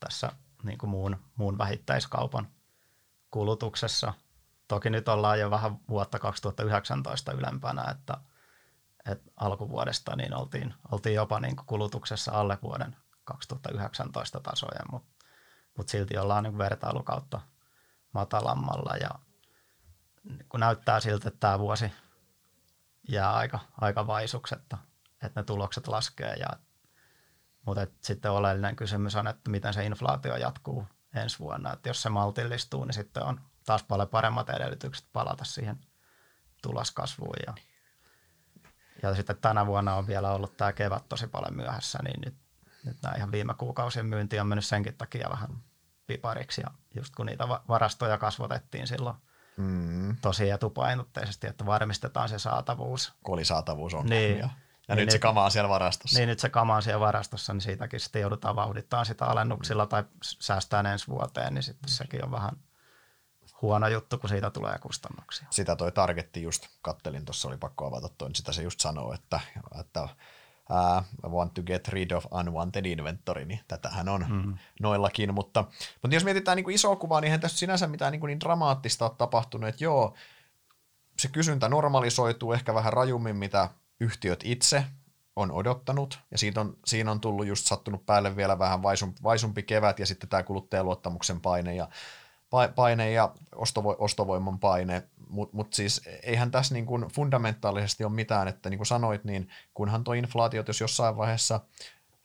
tässä 0.00 0.32
niin 0.62 0.78
kuin 0.78 0.90
muun, 0.90 1.16
muun 1.36 1.58
vähittäiskaupan 1.58 2.48
kulutuksessa. 3.30 4.14
Toki 4.68 4.90
nyt 4.90 5.08
ollaan 5.08 5.40
jo 5.40 5.50
vähän 5.50 5.76
vuotta 5.88 6.18
2019 6.18 7.32
ylempänä, 7.32 7.90
että, 7.90 8.18
että 9.06 9.30
alkuvuodesta 9.36 10.16
niin 10.16 10.34
oltiin, 10.34 10.74
oltiin 10.92 11.14
jopa 11.14 11.40
niin 11.40 11.56
kuin 11.56 11.66
kulutuksessa 11.66 12.32
alle 12.32 12.58
vuoden 12.62 12.96
2019 13.24 14.40
tasojen, 14.40 14.84
mutta, 14.92 15.14
mutta 15.76 15.90
silti 15.90 16.18
ollaan 16.18 16.44
niin 16.44 16.58
vertailukautta 16.58 17.40
matalammalla 18.12 18.96
ja 18.96 19.10
kun 20.48 20.60
näyttää 20.60 21.00
siltä, 21.00 21.28
että 21.28 21.40
tämä 21.40 21.58
vuosi 21.58 21.92
jää 23.08 23.34
aika, 23.34 23.58
aika 23.80 24.06
vaisuksi, 24.06 24.54
että, 24.54 24.78
ne 25.36 25.42
tulokset 25.42 25.88
laskee 25.88 26.34
ja 26.34 26.48
mutta 27.66 27.86
sitten 28.00 28.30
oleellinen 28.30 28.76
kysymys 28.76 29.16
on, 29.16 29.26
että 29.26 29.50
miten 29.50 29.74
se 29.74 29.86
inflaatio 29.86 30.36
jatkuu 30.36 30.86
ensi 31.14 31.38
vuonna. 31.38 31.72
Että 31.72 31.88
jos 31.88 32.02
se 32.02 32.08
maltillistuu, 32.08 32.84
niin 32.84 32.94
sitten 32.94 33.22
on 33.22 33.40
taas 33.66 33.82
paljon 33.82 34.08
paremmat 34.08 34.50
edellytykset 34.50 35.06
palata 35.12 35.44
siihen 35.44 35.78
tuloskasvuun. 36.62 37.36
Ja, 37.46 37.54
ja 39.08 39.14
sitten 39.14 39.36
tänä 39.36 39.66
vuonna 39.66 39.94
on 39.94 40.06
vielä 40.06 40.30
ollut 40.30 40.56
tämä 40.56 40.72
kevät 40.72 41.08
tosi 41.08 41.26
paljon 41.26 41.56
myöhässä, 41.56 41.98
niin 42.04 42.20
nyt, 42.24 42.34
nyt 42.84 42.96
nämä 43.02 43.14
ihan 43.14 43.32
viime 43.32 43.54
kuukausien 43.54 44.06
myynti 44.06 44.40
on 44.40 44.46
mennyt 44.46 44.64
senkin 44.64 44.94
takia 44.94 45.30
vähän 45.30 45.48
pipariksi. 46.06 46.60
Ja 46.60 46.70
just 46.96 47.14
kun 47.14 47.26
niitä 47.26 47.48
varastoja 47.48 48.18
kasvatettiin 48.18 48.86
silloin 48.86 49.16
mm. 49.56 50.16
tosi 50.16 50.50
etupainotteisesti, 50.50 51.46
että 51.46 51.66
varmistetaan 51.66 52.28
se 52.28 52.38
saatavuus. 52.38 53.12
Kolisaatavuus 53.22 53.94
on. 53.94 54.06
Niin, 54.06 54.38
ja 54.38 54.48
ja 54.88 54.94
niin 54.94 55.06
nyt 55.06 55.10
se 55.10 55.18
kama 55.18 55.44
on 55.44 55.50
siellä 55.50 55.68
varastossa. 55.68 56.18
Niin 56.18 56.28
nyt 56.28 56.38
se 56.38 56.48
kama 56.48 56.76
on 56.76 56.82
siellä 56.82 57.00
varastossa, 57.00 57.52
niin 57.52 57.60
siitäkin 57.60 58.00
sitten 58.00 58.22
joudutaan 58.22 58.56
vauhdittamaan 58.56 59.06
sitä 59.06 59.24
alennuksilla 59.24 59.86
tai 59.86 60.04
säästään 60.22 60.86
ensi 60.86 61.08
vuoteen, 61.08 61.54
niin 61.54 61.62
sitten 61.62 61.90
sekin 61.90 62.24
on 62.24 62.30
vähän 62.30 62.52
huono 63.62 63.88
juttu, 63.88 64.18
kun 64.18 64.28
siitä 64.28 64.50
tulee 64.50 64.78
kustannuksia. 64.78 65.46
Sitä 65.50 65.76
toi 65.76 65.92
targetti 65.92 66.42
just, 66.42 66.66
kattelin, 66.82 67.24
tuossa 67.24 67.48
oli 67.48 67.56
pakko 67.56 67.86
avata 67.86 68.08
toi, 68.08 68.28
niin 68.28 68.36
sitä 68.36 68.52
se 68.52 68.62
just 68.62 68.80
sanoo, 68.80 69.12
että, 69.12 69.40
että 69.80 70.08
uh, 70.70 71.32
want 71.32 71.54
to 71.54 71.62
get 71.62 71.88
rid 71.88 72.10
of 72.10 72.26
unwanted 72.32 72.86
inventory, 72.86 73.44
niin 73.44 73.60
tätähän 73.68 74.08
on 74.08 74.26
mm. 74.28 74.58
noillakin, 74.80 75.34
mutta, 75.34 75.64
mutta 76.02 76.14
jos 76.14 76.24
mietitään 76.24 76.56
niin 76.56 76.64
kuin 76.64 76.74
isoa 76.74 76.96
kuvaa, 76.96 77.20
niin 77.20 77.26
eihän 77.26 77.40
tässä 77.40 77.58
sinänsä 77.58 77.86
mitään 77.86 78.12
niin, 78.12 78.20
kuin 78.20 78.28
niin 78.28 78.40
dramaattista 78.40 79.04
ole 79.04 79.14
tapahtunut, 79.18 79.68
että 79.68 79.84
joo, 79.84 80.14
se 81.18 81.28
kysyntä 81.28 81.68
normalisoituu 81.68 82.52
ehkä 82.52 82.74
vähän 82.74 82.92
rajummin, 82.92 83.36
mitä 83.36 83.68
yhtiöt 84.00 84.40
itse 84.44 84.84
on 85.36 85.52
odottanut, 85.52 86.18
ja 86.30 86.38
siitä 86.38 86.60
on, 86.60 86.76
siinä 86.86 87.10
on 87.10 87.20
tullut 87.20 87.46
just 87.46 87.66
sattunut 87.66 88.06
päälle 88.06 88.36
vielä 88.36 88.58
vähän 88.58 88.82
vaisumpi, 88.82 89.22
vaisumpi 89.22 89.62
kevät, 89.62 89.98
ja 89.98 90.06
sitten 90.06 90.28
tämä 90.28 90.42
kuluttajaluottamuksen 90.42 91.40
paine 91.40 91.74
ja, 91.74 91.88
paine 92.74 93.10
ja 93.10 93.34
ostovo, 93.54 93.96
ostovoiman 93.98 94.58
paine, 94.58 95.02
mutta 95.28 95.56
mut 95.56 95.72
siis 95.72 96.00
eihän 96.22 96.50
tässä 96.50 96.74
niin 96.74 96.86
kuin 96.86 97.08
fundamentaalisesti 97.14 98.04
ole 98.04 98.12
mitään, 98.12 98.48
että 98.48 98.70
niin 98.70 98.78
kuin 98.78 98.86
sanoit, 98.86 99.24
niin 99.24 99.48
kunhan 99.74 100.04
tuo 100.04 100.14
inflaatio, 100.14 100.64
jos 100.66 100.80
jossain 100.80 101.16
vaiheessa 101.16 101.60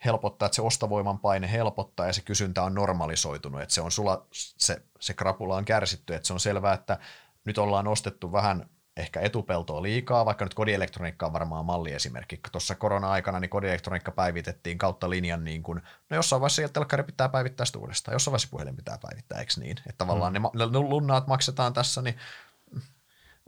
helpottaa, 0.05 0.45
että 0.45 0.55
se 0.55 0.61
ostovoiman 0.61 1.19
paine 1.19 1.51
helpottaa 1.51 2.05
ja 2.07 2.13
se 2.13 2.21
kysyntä 2.21 2.63
on 2.63 2.73
normalisoitunut, 2.73 3.61
että 3.61 3.73
se 3.75 3.81
on 3.81 3.91
sula, 3.91 4.25
se, 4.31 4.81
se 4.99 5.13
krapula 5.13 5.55
on 5.55 5.65
kärsitty, 5.65 6.13
että 6.15 6.27
se 6.27 6.33
on 6.33 6.39
selvää, 6.39 6.73
että 6.73 6.99
nyt 7.45 7.57
ollaan 7.57 7.87
ostettu 7.87 8.31
vähän 8.31 8.69
ehkä 8.99 9.19
etupeltoa 9.19 9.81
liikaa, 9.81 10.25
vaikka 10.25 10.45
nyt 10.45 10.53
kodielektroniikka 10.53 11.25
on 11.25 11.33
varmaan 11.33 11.65
malliesimerkki. 11.65 12.39
Tuossa 12.51 12.75
korona-aikana 12.75 13.39
niin 13.39 13.49
kodielektroniikka 13.49 14.11
päivitettiin 14.11 14.77
kautta 14.77 15.09
linjan 15.09 15.43
niin 15.43 15.63
kuin, 15.63 15.81
no 16.09 16.15
jossain 16.15 16.41
vaiheessa 16.41 16.69
telkkari 16.69 17.03
pitää 17.03 17.29
päivittää 17.29 17.65
sitä 17.65 17.79
uudestaan, 17.79 18.15
jossain 18.15 18.31
vaiheessa 18.31 18.49
puhelin 18.51 18.75
pitää 18.75 18.97
päivittää, 19.01 19.39
eikö 19.39 19.53
niin? 19.57 19.77
Että 19.77 19.97
tavallaan 19.97 20.33
mm. 20.33 20.41
ne, 20.41 20.65
ne 20.65 20.79
lunnaat 20.79 21.27
maksetaan 21.27 21.73
tässä, 21.73 22.01
niin 22.01 22.15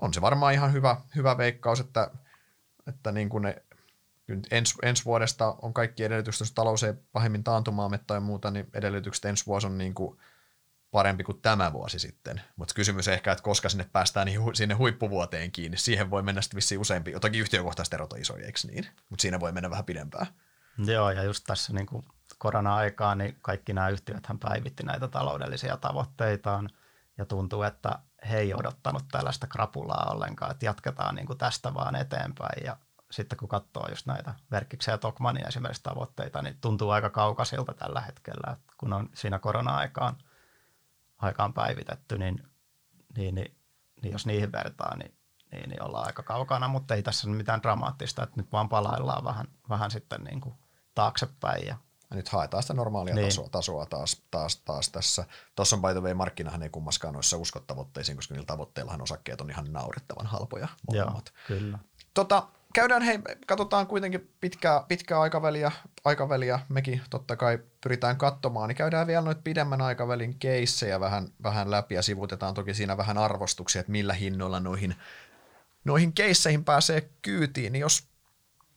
on 0.02 0.14
se 0.14 0.22
varmaan 0.22 0.54
ihan 0.54 0.74
hyvä, 0.74 0.98
hyvä 1.16 1.38
veikkaus, 1.38 1.80
että, 1.80 2.12
että 2.88 3.12
niin 3.12 3.30
kuin 3.30 3.42
ne, 3.42 3.64
ens, 4.52 4.76
ensi 4.82 5.06
vuodesta 5.06 5.56
on 5.62 5.74
kaikki 5.74 6.04
edellytykset, 6.04 6.40
jos 6.40 6.52
talous 6.52 6.84
ei 6.84 6.94
pahemmin 7.12 7.44
taantumaan 7.44 8.00
tai 8.08 8.20
muuta, 8.20 8.52
niin 8.52 8.68
edellytykset 8.74 9.26
ensi 9.26 9.46
vuosi 9.46 9.68
on 9.68 9.78
niin 9.78 9.94
kuin 9.94 10.18
parempi 10.92 11.24
kuin 11.24 11.42
tämä 11.42 11.74
vuosi 11.74 12.00
sitten. 12.00 12.42
Mutta 12.56 12.74
kysymys 12.74 13.08
ehkä, 13.08 13.32
että 13.32 13.44
koska 13.44 13.70
sinne 13.70 13.90
päästään 13.94 14.26
niin 14.26 14.56
sinne 14.56 14.76
huippuvuoteen 14.76 15.52
kiinni, 15.52 15.78
siihen 15.78 16.10
voi 16.10 16.24
mennä 16.24 16.42
sitten 16.42 16.56
vissiin 16.56 16.82
useampi, 16.82 17.12
jotakin 17.12 17.42
yhtiökohtaiset 17.42 17.94
erot 17.94 18.14
on 18.14 18.20
isoja, 18.20 18.46
eikö 18.46 18.60
niin? 18.68 18.88
Mutta 19.10 19.22
siinä 19.22 19.40
voi 19.40 19.52
mennä 19.52 19.70
vähän 19.70 19.86
pidempään. 19.86 20.28
Joo, 20.78 21.12
ja 21.12 21.24
just 21.24 21.44
tässä 21.48 21.74
niin 21.74 21.86
kuin 21.86 22.04
korona-aikaan, 22.38 23.18
niin 23.18 23.38
kaikki 23.42 23.74
nämä 23.74 23.90
yhtiöt 23.90 24.28
päivitti 24.40 24.84
näitä 24.84 25.08
taloudellisia 25.08 25.78
tavoitteitaan, 25.78 26.70
ja 27.18 27.26
tuntuu, 27.26 27.64
että 27.64 28.00
he 28.30 28.40
ei 28.40 28.54
odottanut 28.54 29.04
tällaista 29.12 29.48
krapulaa 29.48 30.12
ollenkaan, 30.12 30.52
että 30.52 30.66
jatketaan 30.66 31.16
niin 31.16 31.28
kuin 31.28 31.38
tästä 31.38 31.74
vaan 31.74 31.96
eteenpäin, 31.96 32.66
ja 32.66 32.78
sitten 33.12 33.38
kun 33.38 33.50
katsoo 33.50 33.90
just 33.90 34.06
näitä 34.06 34.34
Verkkiksen 34.52 34.92
ja 34.92 34.98
Tokmanin 34.98 35.48
esimerkiksi 35.48 35.84
tavoitteita, 35.84 36.42
niin 36.42 36.58
tuntuu 36.62 36.90
aika 36.90 37.10
kaukaisilta 37.10 37.74
tällä 37.74 38.02
hetkellä, 38.02 38.54
että 38.54 38.74
kun 38.78 38.94
on 38.94 39.10
siinä 39.14 39.40
korona-aikaan– 39.40 40.16
aikaan 41.22 41.54
päivitetty, 41.54 42.18
niin, 42.18 42.44
niin, 43.18 43.36
niin, 43.36 43.56
niin 44.02 44.12
jos 44.12 44.26
niihin 44.26 44.52
vertaa, 44.52 44.98
niin, 44.98 45.16
niin, 45.52 45.70
niin 45.70 45.84
ollaan 45.84 46.08
aika 46.08 46.24
kaukana, 46.24 46.68
mutta 46.68 46.96
ei 46.96 47.04
tässä 47.04 47.30
mitään 47.30 47.64
dramaattista, 47.64 48.24
että 48.24 48.42
nyt 48.42 48.52
vaan 48.52 48.70
palaillaan 48.70 49.24
vähän, 49.24 49.48
vähän 49.70 49.92
sitten 49.92 50.24
niin 50.24 50.42
kuin 50.42 50.56
taaksepäin 50.96 51.68
ja 51.68 51.78
ja 52.12 52.18
nyt 52.18 52.30
haetaan 52.30 52.64
sitä 52.64 52.74
normaalia 52.74 53.16
niin. 53.16 53.28
tasoa, 53.28 53.50
tasoa 53.50 53.86
taas, 53.86 54.24
taas, 54.32 54.58
taas 54.58 54.90
tässä. 54.90 55.26
Tuossa 55.56 55.76
on 55.76 55.82
by 55.82 55.92
the 55.92 56.02
way, 56.02 56.14
markkinahan 56.14 56.64
ei 56.64 56.70
kummaskaan 56.70 57.14
noissa 57.14 57.38
usko 57.38 57.60
tavoitteisiin, 57.60 58.16
koska 58.16 58.34
niillä 58.34 58.46
tavoitteillahan 58.46 59.02
osakkeet 59.02 59.42
on 59.42 59.50
ihan 59.50 59.74
naurettavan 59.74 60.26
halpoja 60.26 60.68
molemmat. 60.88 61.34
Joo, 61.50 61.60
kyllä. 61.60 61.80
Tota, 62.14 62.48
käydään, 62.74 63.02
hei, 63.02 63.20
katsotaan 63.48 63.88
kuitenkin 63.88 64.34
pitkää, 64.42 64.84
pitkää 64.88 65.22
aikaväliä, 65.22 65.72
aikaväliä, 66.06 66.60
mekin 66.70 67.02
totta 67.10 67.36
kai 67.36 67.60
pyritään 67.84 68.18
katsomaan, 68.18 68.68
niin 68.68 68.76
käydään 68.76 69.08
vielä 69.08 69.22
noita 69.22 69.42
pidemmän 69.44 69.82
aikavälin 69.82 70.40
keissejä 70.40 71.00
vähän, 71.00 71.28
vähän 71.44 71.72
läpi 71.72 71.96
ja 71.96 72.02
sivutetaan 72.02 72.54
toki 72.54 72.74
siinä 72.74 72.98
vähän 72.98 73.18
arvostuksia, 73.18 73.80
että 73.80 73.92
millä 73.92 74.14
hinnoilla 74.14 74.60
noihin, 74.60 74.96
noihin 75.86 76.14
keisseihin 76.14 76.66
pääsee 76.66 77.10
kyytiin, 77.22 77.74
niin 77.74 77.82
jos 77.82 78.08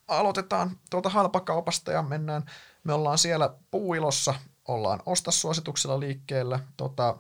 aloitetaan 0.09 0.71
tuolta 0.91 1.09
halpakaupasta 1.09 1.93
ja 1.93 2.03
mennään, 2.03 2.45
me 2.85 2.93
ollaan 2.93 3.19
siellä 3.19 3.55
puuilossa, 3.71 4.35
ollaan 4.69 5.03
ostasuosituksella 5.07 6.01
liikkeellä, 6.01 6.61
tota, 6.77 7.17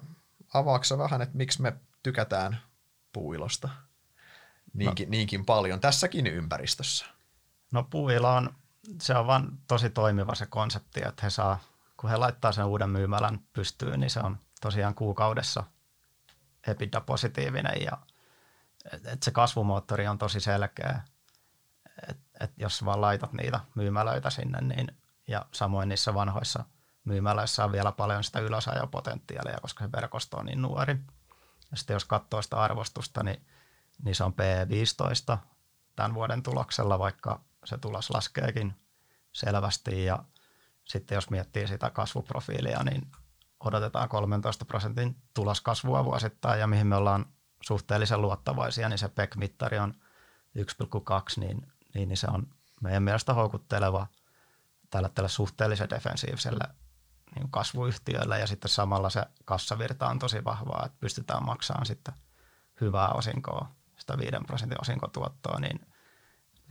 avaaksa 0.55 0.99
vähän, 0.99 1.23
että 1.23 1.37
miksi 1.37 1.63
me 1.63 1.73
tykätään 2.03 2.59
puuilosta? 3.13 3.69
Niinkin, 4.75 5.07
no. 5.07 5.11
niinkin 5.11 5.45
paljon 5.45 5.81
tässäkin 5.81 6.27
ympäristössä? 6.27 7.07
No 7.73 7.83
puuila 7.83 8.37
on, 8.37 8.55
se 9.01 9.15
on 9.15 9.27
vaan 9.27 9.59
tosi 9.69 9.91
toimiva 9.91 10.35
se 10.35 10.47
konsepti, 10.47 11.01
että 11.07 11.23
he 11.23 11.31
saa, 11.31 11.59
kun 11.97 12.11
he 12.11 12.17
laittaa 12.17 12.53
sen 12.53 12.65
uuden 12.65 12.91
myymälän 12.91 13.41
pystyyn, 13.53 14.01
niin 14.01 14.11
se 14.11 14.21
on 14.21 14.39
tosiaan 14.61 14.95
kuukaudessa 14.95 15.65
EBITDA-positiivinen 16.67 17.83
ja 17.83 17.99
et 19.05 19.23
se 19.23 19.31
kasvumoottori 19.31 20.07
on 20.07 20.19
tosi 20.19 20.41
selkeä. 20.41 21.03
Et, 22.09 22.17
et 22.41 22.51
jos 22.57 22.85
vaan 22.85 23.01
laitat 23.01 23.33
niitä 23.33 23.61
myymälöitä 23.75 24.31
sinne, 24.31 24.61
niin, 24.61 24.97
ja 25.29 25.47
samoin 25.53 25.89
niissä 25.89 26.15
vanhoissa 26.15 26.65
myymälöissä 27.05 27.65
on 27.65 27.73
vielä 27.73 27.93
paljon 27.93 28.25
sitä 28.25 28.41
ylösajopotentiaalia, 28.41 29.59
koska 29.63 29.85
se 29.85 29.93
verkosto 29.93 30.37
on 30.37 30.47
niin 30.47 30.63
nuori. 30.63 30.97
Ja 31.71 31.77
sitten 31.77 31.95
jos 31.95 32.05
katsoo 32.05 32.43
sitä 32.43 32.57
arvostusta, 32.57 33.23
niin 33.23 33.47
niin 34.03 34.15
se 34.15 34.25
on 34.25 34.33
P15 34.33 35.39
tämän 35.97 36.15
vuoden 36.15 36.43
tuloksella, 36.43 36.99
vaikka 36.99 37.41
se 37.65 37.79
tulos 37.79 38.11
laskeekin 38.11 38.75
selvästi. 39.33 40.05
Ja 40.05 40.25
sitten 40.85 41.15
jos 41.15 41.31
miettii 41.31 41.69
sitä 41.69 41.91
kasvuprofiilia, 41.91 42.83
niin 42.83 43.11
odotetaan 43.61 44.09
13 44.09 44.65
prosentin 44.65 45.17
tuloskasvua 45.35 46.05
vuosittain. 46.05 46.61
Ja 46.61 46.67
mihin 46.67 46.87
me 46.87 46.97
ollaan 46.97 47.27
suhteellisen 47.61 48.23
luottavaisia, 48.23 48.89
niin 48.89 48.99
se 48.99 49.09
PEC-mittari 49.09 49.79
on 49.79 49.95
1,2, 50.59 50.65
niin, 51.37 51.73
niin, 51.95 52.09
niin 52.09 52.17
se 52.17 52.27
on 52.31 52.47
meidän 52.81 53.03
mielestä 53.03 53.35
houkutteleva 53.35 54.07
tälle, 54.91 55.11
tälle 55.15 55.29
suhteellisen 55.29 55.91
defensiiviselle 55.91 56.65
niin 57.35 57.51
kasvuyhtiölle 57.51 58.39
ja 58.39 58.47
sitten 58.47 58.69
samalla 58.69 59.11
se 59.11 59.23
kassavirta 59.45 60.09
on 60.09 60.19
tosi 60.19 60.45
vahvaa, 60.45 60.83
että 60.87 60.99
pystytään 61.01 61.45
maksamaan 61.45 61.87
sitten 61.87 62.15
hyvää 62.81 63.09
osinkoa, 63.09 63.69
sitä 64.05 64.19
5 64.19 64.47
prosentin 64.47 64.81
osinkotuottoa, 64.81 65.61
niin, 65.61 65.81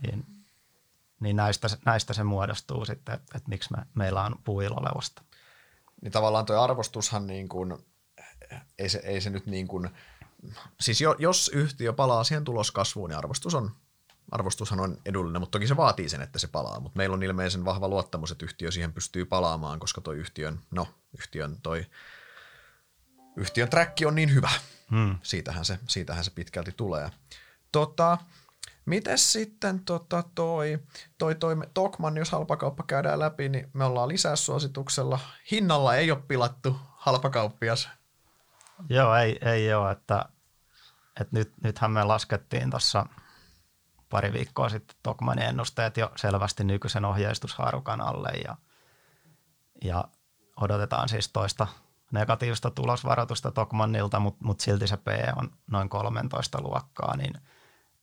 niin, 0.02 0.26
niin 1.20 1.36
näistä, 1.36 1.68
näistä 1.84 2.12
se 2.12 2.24
muodostuu 2.24 2.84
sitten, 2.84 3.14
että, 3.14 3.36
että 3.36 3.48
miksi 3.48 3.72
me, 3.76 3.86
meillä 3.94 4.22
on 4.22 4.36
puuiloleusta. 4.44 5.22
Niin 6.02 6.12
tavallaan 6.12 6.46
tuo 6.46 6.60
arvostushan 6.60 7.26
niin 7.26 7.48
kuin, 7.48 7.78
ei 8.78 8.88
se, 8.88 9.00
ei 9.04 9.20
se 9.20 9.30
nyt 9.30 9.46
niin 9.46 9.68
kuin, 9.68 9.90
siis 10.80 11.00
jo, 11.00 11.16
jos 11.18 11.50
yhtiö 11.54 11.92
palaa 11.92 12.24
siihen 12.24 12.44
tuloskasvuun, 12.44 13.10
niin 13.10 13.18
arvostus 13.18 13.54
on 13.54 13.70
arvostushan 14.30 14.80
on 14.80 14.98
edullinen, 15.04 15.42
mutta 15.42 15.58
toki 15.58 15.66
se 15.66 15.76
vaatii 15.76 16.08
sen, 16.08 16.22
että 16.22 16.38
se 16.38 16.48
palaa. 16.48 16.80
Mutta 16.80 16.96
meillä 16.96 17.14
on 17.14 17.22
ilmeisen 17.22 17.64
vahva 17.64 17.88
luottamus, 17.88 18.30
että 18.30 18.44
yhtiö 18.44 18.70
siihen 18.70 18.92
pystyy 18.92 19.24
palaamaan, 19.24 19.80
koska 19.80 20.00
toi 20.00 20.16
yhtiön, 20.16 20.60
no, 20.70 20.88
yhtiön 21.18 21.56
toi, 21.62 21.86
yhtiön 23.36 23.68
track 23.68 23.98
on 24.06 24.14
niin 24.14 24.34
hyvä. 24.34 24.50
Hmm. 24.90 25.18
Siitähän, 25.22 25.64
se, 25.64 25.78
siitähän 25.88 26.24
se 26.24 26.30
pitkälti 26.30 26.72
tulee. 26.76 27.10
Tota, 27.72 28.18
Miten 28.86 29.18
sitten 29.18 29.80
tota, 29.80 30.24
toi, 30.34 30.78
toi, 31.18 31.34
toi 31.34 31.56
Tokman, 31.74 32.16
jos 32.16 32.30
halpakauppa 32.30 32.84
käydään 32.86 33.18
läpi, 33.18 33.48
niin 33.48 33.70
me 33.72 33.84
ollaan 33.84 34.08
lisäsuosituksella. 34.08 35.18
Hinnalla 35.50 35.96
ei 35.96 36.10
ole 36.10 36.22
pilattu 36.28 36.76
halpakauppias. 36.96 37.88
Joo, 38.88 39.16
ei, 39.16 39.38
ei 39.42 39.74
ole. 39.74 39.90
Että, 39.90 40.24
että 41.20 41.38
nyt, 41.38 41.52
nythän 41.62 41.90
me 41.90 42.04
laskettiin 42.04 42.70
tuossa– 42.70 43.06
pari 44.14 44.32
viikkoa 44.32 44.68
sitten 44.68 44.96
Tokmanin 45.02 45.44
ennusteet 45.44 45.96
jo 45.96 46.12
selvästi 46.16 46.64
nykyisen 46.64 47.04
ohjeistushaarukan 47.04 48.00
alle 48.00 48.28
ja, 48.44 48.56
ja 49.84 50.04
odotetaan 50.56 51.08
siis 51.08 51.28
toista 51.28 51.66
negatiivista 52.14 52.70
tulosvaroitusta 52.70 53.50
Tokmannilta, 53.50 54.20
mutta 54.20 54.44
mut 54.44 54.60
silti 54.60 54.86
se 54.86 54.96
P 54.96 55.06
on 55.36 55.50
noin 55.70 55.88
13 55.88 56.62
luokkaa, 56.62 57.16
niin 57.16 57.34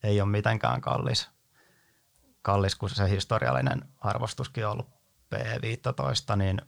ei 0.03 0.21
ole 0.21 0.29
mitenkään 0.29 0.81
kallis, 0.81 1.29
kallis 2.41 2.75
kun 2.75 2.89
se 2.89 3.09
historiallinen 3.09 3.89
arvostuskin 3.97 4.65
on 4.65 4.71
ollut 4.71 4.89
P15, 5.35 6.35
niin, 6.35 6.61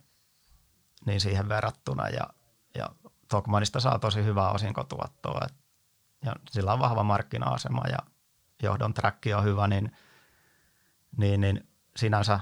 niin 1.06 1.20
siihen 1.20 1.48
verrattuna. 1.48 2.08
Ja, 2.08 2.26
ja 2.74 2.88
Tokmanista 3.28 3.80
saa 3.80 3.98
tosi 3.98 4.24
hyvää 4.24 4.50
osinkotuottoa 4.50 5.40
et, 5.46 5.54
ja 6.24 6.32
sillä 6.50 6.72
on 6.72 6.78
vahva 6.78 7.02
markkina-asema 7.02 7.82
ja 7.88 7.98
johdon 8.62 8.94
track 8.94 9.18
on 9.36 9.44
hyvä, 9.44 9.68
niin, 9.68 9.96
niin, 11.16 11.40
niin 11.40 11.68
sinänsä 11.96 12.40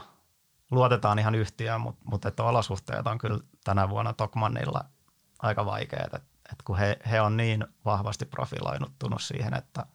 luotetaan 0.70 1.18
ihan 1.18 1.34
yhtiöön, 1.34 1.80
mutta, 1.80 2.02
mutta 2.04 2.28
että 2.28 2.42
olosuhteet 2.42 3.06
on 3.06 3.18
kyllä 3.18 3.40
tänä 3.64 3.88
vuonna 3.88 4.12
Tokmannilla 4.12 4.84
aika 5.42 5.66
vaikeat, 5.66 6.04
että, 6.04 6.16
että 6.52 6.64
kun 6.64 6.78
he, 6.78 6.98
he 7.10 7.20
on 7.20 7.36
niin 7.36 7.66
vahvasti 7.84 8.24
profiloinuttunut 8.24 9.22
siihen, 9.22 9.54
että 9.54 9.86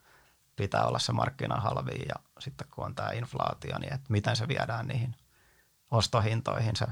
pitää 0.56 0.86
olla 0.86 1.00
se 1.00 1.12
markkina 1.12 1.56
halvi 1.56 2.06
ja 2.10 2.16
sitten 2.40 2.68
kun 2.72 2.86
on 2.86 2.96
tämä 2.96 3.12
inflaatio, 3.12 3.78
niin 3.80 3.94
että 3.94 4.08
miten 4.10 4.36
se 4.36 4.48
viedään 4.48 4.88
niihin 4.88 5.16
ostohintoihin 5.92 6.76
se, 6.76 6.86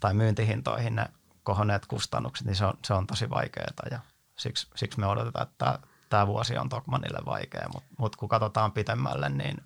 tai 0.00 0.14
myyntihintoihin 0.14 0.94
ne 0.94 1.06
kohonneet 1.42 1.86
kustannukset, 1.86 2.46
niin 2.46 2.56
se 2.56 2.64
on, 2.64 2.74
se 2.84 2.94
on 2.94 3.06
tosi 3.06 3.30
vaikeaa 3.30 3.86
ja 3.90 4.00
siksi, 4.36 4.66
siksi 4.74 5.00
me 5.00 5.06
odotetaan, 5.06 5.48
että 5.48 5.78
tämä 6.08 6.26
vuosi 6.26 6.58
on 6.58 6.68
Tokmanille 6.68 7.18
vaikea, 7.26 7.68
mutta 7.72 7.88
mut 7.98 8.16
kun 8.16 8.28
katsotaan 8.28 8.72
pitemmälle, 8.72 9.28
niin, 9.28 9.56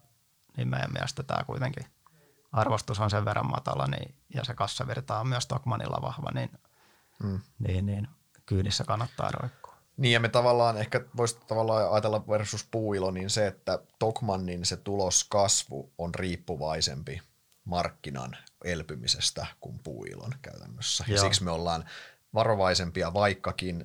niin 0.56 0.68
meidän 0.68 0.92
mielestä 0.92 1.22
tämä 1.22 1.44
kuitenkin 1.44 1.86
arvostus 2.52 3.00
on 3.00 3.10
sen 3.10 3.24
verran 3.24 3.50
matala 3.50 3.86
niin, 3.86 4.14
ja 4.34 4.44
se 4.44 4.54
kassavirta 4.54 5.20
on 5.20 5.28
myös 5.28 5.46
Tokmanilla 5.46 6.02
vahva, 6.02 6.30
niin, 6.34 6.50
mm. 7.22 7.40
niin, 7.58 7.86
niin 7.86 8.08
kyydissä 8.46 8.84
kannattaa 8.84 9.30
roikkua. 9.30 9.76
Niin 9.96 10.12
ja 10.12 10.20
me 10.20 10.28
tavallaan 10.28 10.78
ehkä 10.78 11.00
voisi 11.16 11.38
tavallaan 11.46 11.92
ajatella 11.92 12.26
versus 12.28 12.68
puuilo, 12.70 13.10
niin 13.10 13.30
se, 13.30 13.46
että 13.46 13.78
Tokmannin 13.98 14.64
se 14.64 14.76
tuloskasvu 14.76 15.92
on 15.98 16.14
riippuvaisempi 16.14 17.22
markkinan 17.64 18.36
elpymisestä 18.64 19.46
kuin 19.60 19.80
puuilon 19.84 20.34
käytännössä. 20.42 21.04
Ja 21.08 21.20
siksi 21.20 21.44
me 21.44 21.50
ollaan 21.50 21.84
varovaisempia 22.34 23.14
vaikkakin 23.14 23.84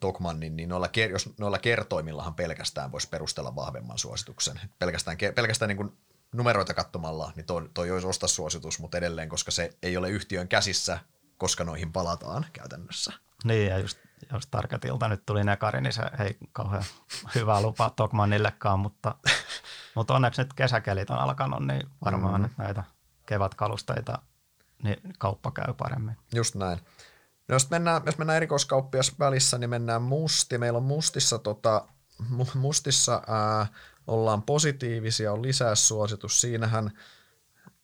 Tokmannin, 0.00 0.56
niin 0.56 0.68
noilla, 0.68 0.88
jos 1.10 1.30
noilla 1.38 1.58
kertoimillahan 1.58 2.34
pelkästään 2.34 2.92
voisi 2.92 3.08
perustella 3.08 3.56
vahvemman 3.56 3.98
suosituksen. 3.98 4.60
Pelkästään, 4.78 5.16
pelkästään 5.34 5.68
niin 5.68 5.76
kuin 5.76 5.92
numeroita 6.32 6.74
katsomalla, 6.74 7.32
niin 7.36 7.46
toi, 7.46 7.70
toi 7.74 7.90
olisi 7.90 8.06
ostasuositus, 8.06 8.78
mutta 8.78 8.98
edelleen, 8.98 9.28
koska 9.28 9.50
se 9.50 9.70
ei 9.82 9.96
ole 9.96 10.10
yhtiön 10.10 10.48
käsissä, 10.48 10.98
koska 11.38 11.64
noihin 11.64 11.92
palataan 11.92 12.46
käytännössä. 12.52 13.12
Niin, 13.44 13.70
ja 13.70 13.78
just 13.78 13.98
jos 14.32 14.46
Targetilta 14.46 15.08
nyt 15.08 15.26
tuli 15.26 15.44
nekari, 15.44 15.80
niin 15.80 15.92
se 15.92 16.02
ei 16.24 16.38
kauhean 16.52 16.84
hyvä 17.34 17.60
lupa 17.60 17.90
Tokmannillekaan, 17.90 18.78
mutta, 18.80 19.14
mutta 19.96 20.14
onneksi 20.14 20.42
nyt 20.42 20.52
kesäkelit 20.52 21.10
on 21.10 21.18
alkanut, 21.18 21.66
niin 21.66 21.82
varmaan 22.04 22.40
mm-hmm. 22.40 22.54
näitä 22.64 22.84
kevätkalusteita, 23.26 24.18
niin 24.82 24.96
kauppa 25.18 25.50
käy 25.50 25.74
paremmin. 25.74 26.16
Just 26.34 26.54
näin. 26.54 26.78
No 27.48 27.54
jos 27.54 27.70
mennään, 27.70 28.02
jos 28.06 28.18
mennään 28.18 28.36
erikoiskauppias 28.36 29.18
välissä, 29.18 29.58
niin 29.58 29.70
mennään 29.70 30.02
musti. 30.02 30.58
Meillä 30.58 30.76
on 30.76 30.82
mustissa, 30.82 31.38
tota, 31.38 31.88
mustissa 32.54 33.22
ää, 33.26 33.66
ollaan 34.06 34.42
positiivisia, 34.42 35.32
on 35.32 35.42
lisäyssuositus. 35.42 36.40
Siinähän 36.40 36.90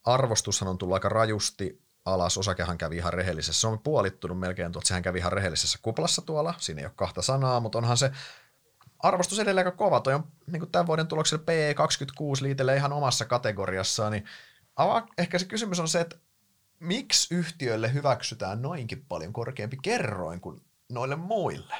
arvostushan 0.04 0.68
on 0.68 0.78
tullut 0.78 0.94
aika 0.94 1.08
rajusti 1.08 1.83
alas. 2.04 2.38
Osakehan 2.38 2.78
kävi 2.78 2.96
ihan 2.96 3.12
rehellisessä. 3.12 3.60
Se 3.60 3.66
on 3.66 3.78
puolittunut 3.78 4.38
melkein 4.38 4.72
tuolta. 4.72 4.88
Sehän 4.88 5.02
kävi 5.02 5.18
ihan 5.18 5.32
rehellisessä 5.32 5.78
kuplassa 5.82 6.22
tuolla. 6.22 6.54
Siinä 6.58 6.80
ei 6.80 6.86
ole 6.86 6.92
kahta 6.96 7.22
sanaa, 7.22 7.60
mutta 7.60 7.78
onhan 7.78 7.96
se 7.96 8.10
arvostus 8.98 9.38
edelleen 9.38 9.66
aika 9.66 9.76
kova. 9.76 10.00
Toi 10.00 10.14
on 10.14 10.24
niin 10.46 10.70
tämän 10.70 10.86
vuoden 10.86 11.06
tuloksella 11.06 11.44
PE26 11.44 12.42
liitelee 12.42 12.76
ihan 12.76 12.92
omassa 12.92 13.24
kategoriassaan. 13.24 14.12
Niin 14.12 14.24
ehkä 15.18 15.38
se 15.38 15.46
kysymys 15.46 15.80
on 15.80 15.88
se, 15.88 16.00
että 16.00 16.16
miksi 16.80 17.34
yhtiölle 17.34 17.92
hyväksytään 17.92 18.62
noinkin 18.62 19.04
paljon 19.08 19.32
korkeampi 19.32 19.76
kerroin 19.82 20.40
kuin 20.40 20.62
noille 20.88 21.16
muille? 21.16 21.74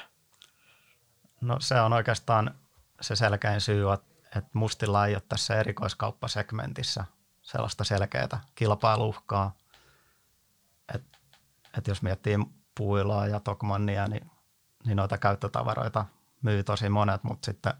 No 1.41 1.59
se 1.59 1.81
on 1.81 1.93
oikeastaan 1.93 2.55
se 3.01 3.15
selkein 3.15 3.61
syy, 3.61 3.85
että 3.93 4.49
Mustilla 4.53 5.07
ei 5.07 5.15
ole 5.15 5.23
tässä 5.29 5.55
erikoiskauppasegmentissä 5.59 7.05
sellaista 7.41 7.83
selkeää 7.83 8.41
kilpailuhkaa. 8.55 9.55
Että 11.77 11.79
et 11.79 11.87
jos 11.87 12.01
miettii 12.01 12.37
puilaa 12.77 13.27
ja 13.27 13.39
Tokmannia, 13.39 14.07
niin, 14.07 14.31
niin 14.85 14.95
noita 14.95 15.17
käyttötavaroita 15.17 16.05
myy 16.41 16.63
tosi 16.63 16.89
monet, 16.89 17.23
mutta 17.23 17.45
sitten, 17.45 17.73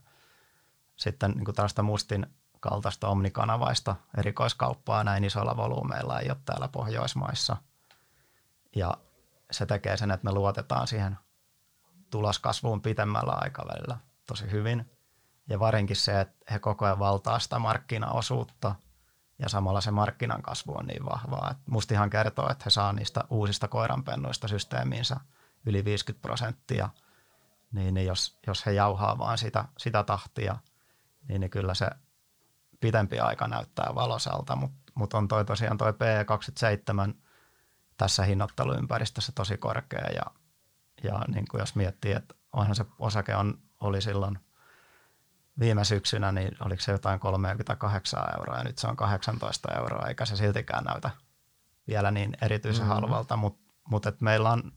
sitten 0.96 1.32
niin 1.32 1.46
kuin 1.46 1.56
tällaista 1.56 1.84
Mustin 1.84 2.28
kaltaista 2.60 3.08
omnikanavaista 3.08 3.96
erikoiskauppaa 4.18 5.04
näin 5.04 5.24
isoilla 5.24 5.58
volyymeilla 5.58 6.20
ei 6.20 6.30
ole 6.30 6.38
täällä 6.46 6.68
Pohjoismaissa. 6.68 7.58
Ja 8.76 8.98
se 9.52 9.66
tekee 9.66 9.98
sen, 9.98 10.12
että 10.12 10.24
me 10.24 10.32
luotetaan 10.32 10.88
siihen 10.88 11.18
tuloskasvuun 12.12 12.82
pitemmällä 12.82 13.34
aikavälillä 13.34 13.98
tosi 14.28 14.52
hyvin. 14.52 14.92
Ja 15.50 15.60
varinkin 15.60 15.96
se, 15.96 16.22
että 16.22 16.36
he 16.52 16.60
koko 16.60 16.86
ajan 16.86 17.00
valtaa 17.00 17.40
sitä 17.40 17.60
markkinaosuutta 17.60 18.76
ja 19.40 19.50
samalla 19.50 19.82
se 19.82 19.92
markkinan 19.92 20.42
kasvu 20.42 20.78
on 20.78 20.86
niin 20.86 21.06
vahvaa. 21.06 21.52
Et 21.52 21.68
mustihan 21.68 22.10
kertoo, 22.10 22.52
että 22.52 22.64
he 22.66 22.70
saa 22.70 22.94
niistä 22.94 23.24
uusista 23.30 23.68
koiranpennuista 23.68 24.48
systeemiinsä 24.48 25.18
yli 25.66 25.86
50 25.86 26.22
prosenttia. 26.22 26.90
Niin, 27.72 27.94
niin 27.94 28.08
jos, 28.08 28.38
jos 28.48 28.66
he 28.66 28.72
jauhaa 28.72 29.18
vaan 29.18 29.38
sitä, 29.38 29.66
sitä 29.78 30.04
tahtia, 30.04 30.58
niin, 31.28 31.42
niin 31.42 31.52
kyllä 31.52 31.74
se 31.74 31.90
pitempi 32.80 33.20
aika 33.20 33.48
näyttää 33.48 33.96
valosalta, 33.96 34.56
mutta 34.56 34.92
mut 34.96 35.14
on 35.14 35.28
toi 35.28 35.46
tosiaan 35.46 35.78
toi 35.78 35.92
P27 35.92 37.14
tässä 37.98 38.24
hinnoitteluympäristössä 38.24 39.32
tosi 39.36 39.58
korkea 39.58 40.08
ja, 40.16 40.24
ja 41.04 41.20
niin 41.28 41.46
kuin 41.52 41.60
jos 41.60 41.76
miettii, 41.76 42.12
että 42.12 42.36
onhan 42.54 42.76
se 42.76 42.86
osake 43.00 43.36
on, 43.36 43.60
oli 43.80 44.02
silloin 44.02 44.40
viime 45.60 45.86
syksynä, 45.86 46.32
niin 46.32 46.58
oliko 46.60 46.82
se 46.82 46.92
jotain 46.92 47.20
38 47.20 48.24
euroa 48.38 48.58
ja 48.58 48.64
nyt 48.64 48.78
se 48.78 48.88
on 48.88 48.96
18 48.96 49.74
euroa, 49.78 50.08
eikä 50.08 50.26
se 50.26 50.36
siltikään 50.36 50.84
näytä 50.84 51.10
vielä 51.88 52.12
niin 52.12 52.38
erityisen 52.42 52.86
mm-hmm. 52.86 53.02
halvalta, 53.02 53.38
mutta 53.38 53.74
mut 53.90 54.06
et 54.06 54.22
meillä 54.22 54.52
on 54.52 54.72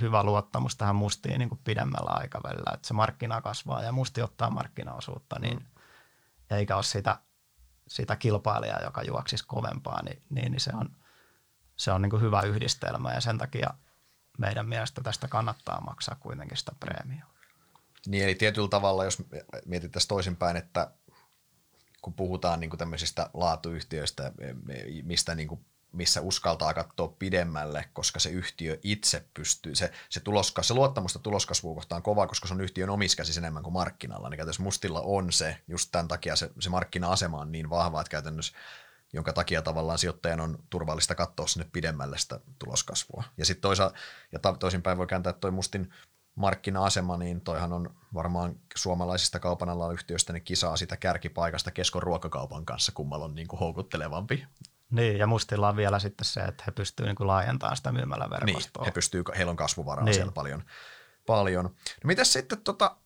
hyvä 0.00 0.22
luottamus 0.22 0.76
tähän 0.76 0.96
mustiin 0.96 1.38
niin 1.38 1.48
kuin 1.48 1.60
pidemmällä 1.64 2.10
aikavälillä, 2.10 2.72
että 2.74 2.88
se 2.88 2.94
markkina 2.94 3.40
kasvaa 3.40 3.82
ja 3.82 3.92
musti 3.92 4.22
ottaa 4.22 4.50
markkinaosuutta, 4.50 5.38
niin 5.38 5.58
mm. 5.58 5.66
eikä 6.56 6.76
ole 6.76 6.82
sitä 6.82 7.18
sitä 7.90 8.16
kilpailijaa, 8.16 8.82
joka 8.82 9.02
juoksisi 9.02 9.44
kovempaa, 9.46 10.02
niin, 10.02 10.22
niin, 10.30 10.52
niin 10.52 10.60
se 10.60 10.70
on, 10.74 10.96
se 11.76 11.92
on 11.92 12.02
niin 12.02 12.10
kuin 12.10 12.22
hyvä 12.22 12.42
yhdistelmä 12.42 13.12
ja 13.12 13.20
sen 13.20 13.38
takia 13.38 13.74
meidän 14.38 14.68
mielestä 14.68 15.02
tästä 15.02 15.28
kannattaa 15.28 15.80
maksaa 15.80 16.16
kuitenkin 16.20 16.56
sitä 16.56 16.72
preemiota. 16.80 17.29
Niin, 18.06 18.24
eli 18.24 18.34
tietyllä 18.34 18.68
tavalla, 18.68 19.04
jos 19.04 19.22
mietittäisiin 19.64 20.08
toisinpäin, 20.08 20.56
että 20.56 20.90
kun 22.02 22.14
puhutaan 22.14 22.60
niin 22.60 22.70
kuin 22.70 22.78
tämmöisistä 22.78 23.30
laatuyhtiöistä, 23.34 24.32
mistä 25.02 25.34
niin 25.34 25.48
kuin 25.48 25.64
missä 25.92 26.20
uskaltaa 26.20 26.74
katsoa 26.74 27.08
pidemmälle, 27.18 27.84
koska 27.92 28.20
se 28.20 28.30
yhtiö 28.30 28.78
itse 28.82 29.24
pystyy, 29.34 29.74
se, 29.74 29.92
se, 30.08 30.20
tuloska, 30.20 30.62
se 30.62 30.74
luottamusta 30.74 31.18
tuloskasvuun 31.18 31.76
kohtaan 31.76 31.98
on 31.98 32.02
kova, 32.02 32.26
koska 32.26 32.48
se 32.48 32.54
on 32.54 32.60
yhtiön 32.60 32.90
omiskäsis 32.90 33.38
enemmän 33.38 33.62
kuin 33.62 33.72
markkinalla. 33.72 34.28
Niin 34.28 34.36
käytännössä 34.36 34.62
Mustilla 34.62 35.00
on 35.00 35.32
se, 35.32 35.56
just 35.68 35.88
tämän 35.92 36.08
takia 36.08 36.36
se, 36.36 36.50
se 36.58 36.70
markkina-asema 36.70 37.40
on 37.40 37.52
niin 37.52 37.70
vahva, 37.70 38.00
että 38.00 38.10
käytännössä 38.10 38.52
jonka 39.12 39.32
takia 39.32 39.62
tavallaan 39.62 39.98
sijoittajan 39.98 40.40
on 40.40 40.58
turvallista 40.70 41.14
katsoa 41.14 41.46
sinne 41.46 41.68
pidemmälle 41.72 42.18
sitä 42.18 42.40
tuloskasvua. 42.58 43.24
Ja 43.36 43.46
sitten 43.46 43.62
toisa, 43.62 43.92
ja 44.32 44.38
toisinpäin 44.38 44.98
voi 44.98 45.06
kääntää, 45.06 45.32
toi 45.32 45.50
Mustin 45.50 45.94
markkina-asema, 46.40 47.16
niin 47.16 47.40
toihan 47.40 47.72
on 47.72 47.94
varmaan 48.14 48.54
suomalaisista 48.76 49.38
kaupan 49.38 49.92
yhtiöistä 49.92 50.32
niin 50.32 50.42
kisaa 50.42 50.76
sitä 50.76 50.96
kärkipaikasta 50.96 51.70
keskon 51.70 52.02
ruokakaupan 52.02 52.64
kanssa, 52.64 52.92
kummalla 52.92 53.24
on 53.24 53.34
niin 53.34 53.48
kuin 53.48 53.60
houkuttelevampi. 53.60 54.46
Niin, 54.90 55.18
ja 55.18 55.26
Mustilla 55.26 55.68
on 55.68 55.76
vielä 55.76 55.98
sitten 55.98 56.24
se, 56.24 56.40
että 56.40 56.64
he 56.66 56.72
pystyvät 56.72 57.18
niin 57.18 57.26
laajentamaan 57.26 57.76
sitä 57.76 57.92
myymäläverkostoa. 57.92 58.82
Niin, 58.82 58.86
he 58.86 58.92
pystyy, 58.92 59.22
heillä 59.36 59.50
on 59.50 59.56
kasvuvaraa 59.56 60.04
niin. 60.04 60.14
siellä 60.14 60.32
paljon. 60.32 60.62
paljon. 61.26 61.64
No, 61.64 61.72
mitäs 62.04 62.32
sitten 62.32 62.60
tota, 62.60 62.96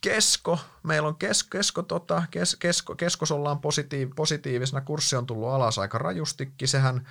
Kesko, 0.00 0.58
meillä 0.82 1.08
on 1.08 1.16
kes, 1.16 1.44
kesko, 1.44 1.82
tota, 1.82 2.22
kes, 2.30 2.56
kesko, 2.56 2.94
Keskos 2.94 3.32
ollaan 3.32 3.60
positiiv, 3.60 4.10
positiivisena, 4.16 4.80
kurssi 4.80 5.16
on 5.16 5.26
tullut 5.26 5.48
alas 5.48 5.78
aika 5.78 5.98
rajustikin, 5.98 6.68
sehän 6.68 7.08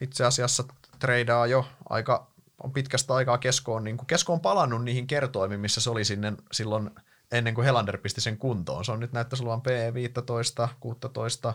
itse 0.00 0.24
asiassa 0.24 0.64
treidaa 0.98 1.46
jo 1.46 1.68
aika 1.88 2.30
on 2.62 2.72
pitkästä 2.72 3.14
aikaa 3.14 3.38
Kesko 3.38 3.74
on, 3.74 3.84
niin 3.84 3.96
kuin, 3.96 4.40
palannut 4.40 4.84
niihin 4.84 5.06
kertoimiin, 5.06 5.60
missä 5.60 5.80
se 5.80 5.90
oli 5.90 6.04
sinne 6.04 6.32
silloin 6.52 6.90
ennen 7.32 7.54
kuin 7.54 7.64
Helander 7.64 7.98
pisti 7.98 8.20
sen 8.20 8.38
kuntoon. 8.38 8.84
Se 8.84 8.92
on 8.92 9.00
nyt 9.00 9.12
näyttäisi 9.12 9.44
olevan 9.44 9.62
P15, 9.62 10.68
16, 10.80 11.54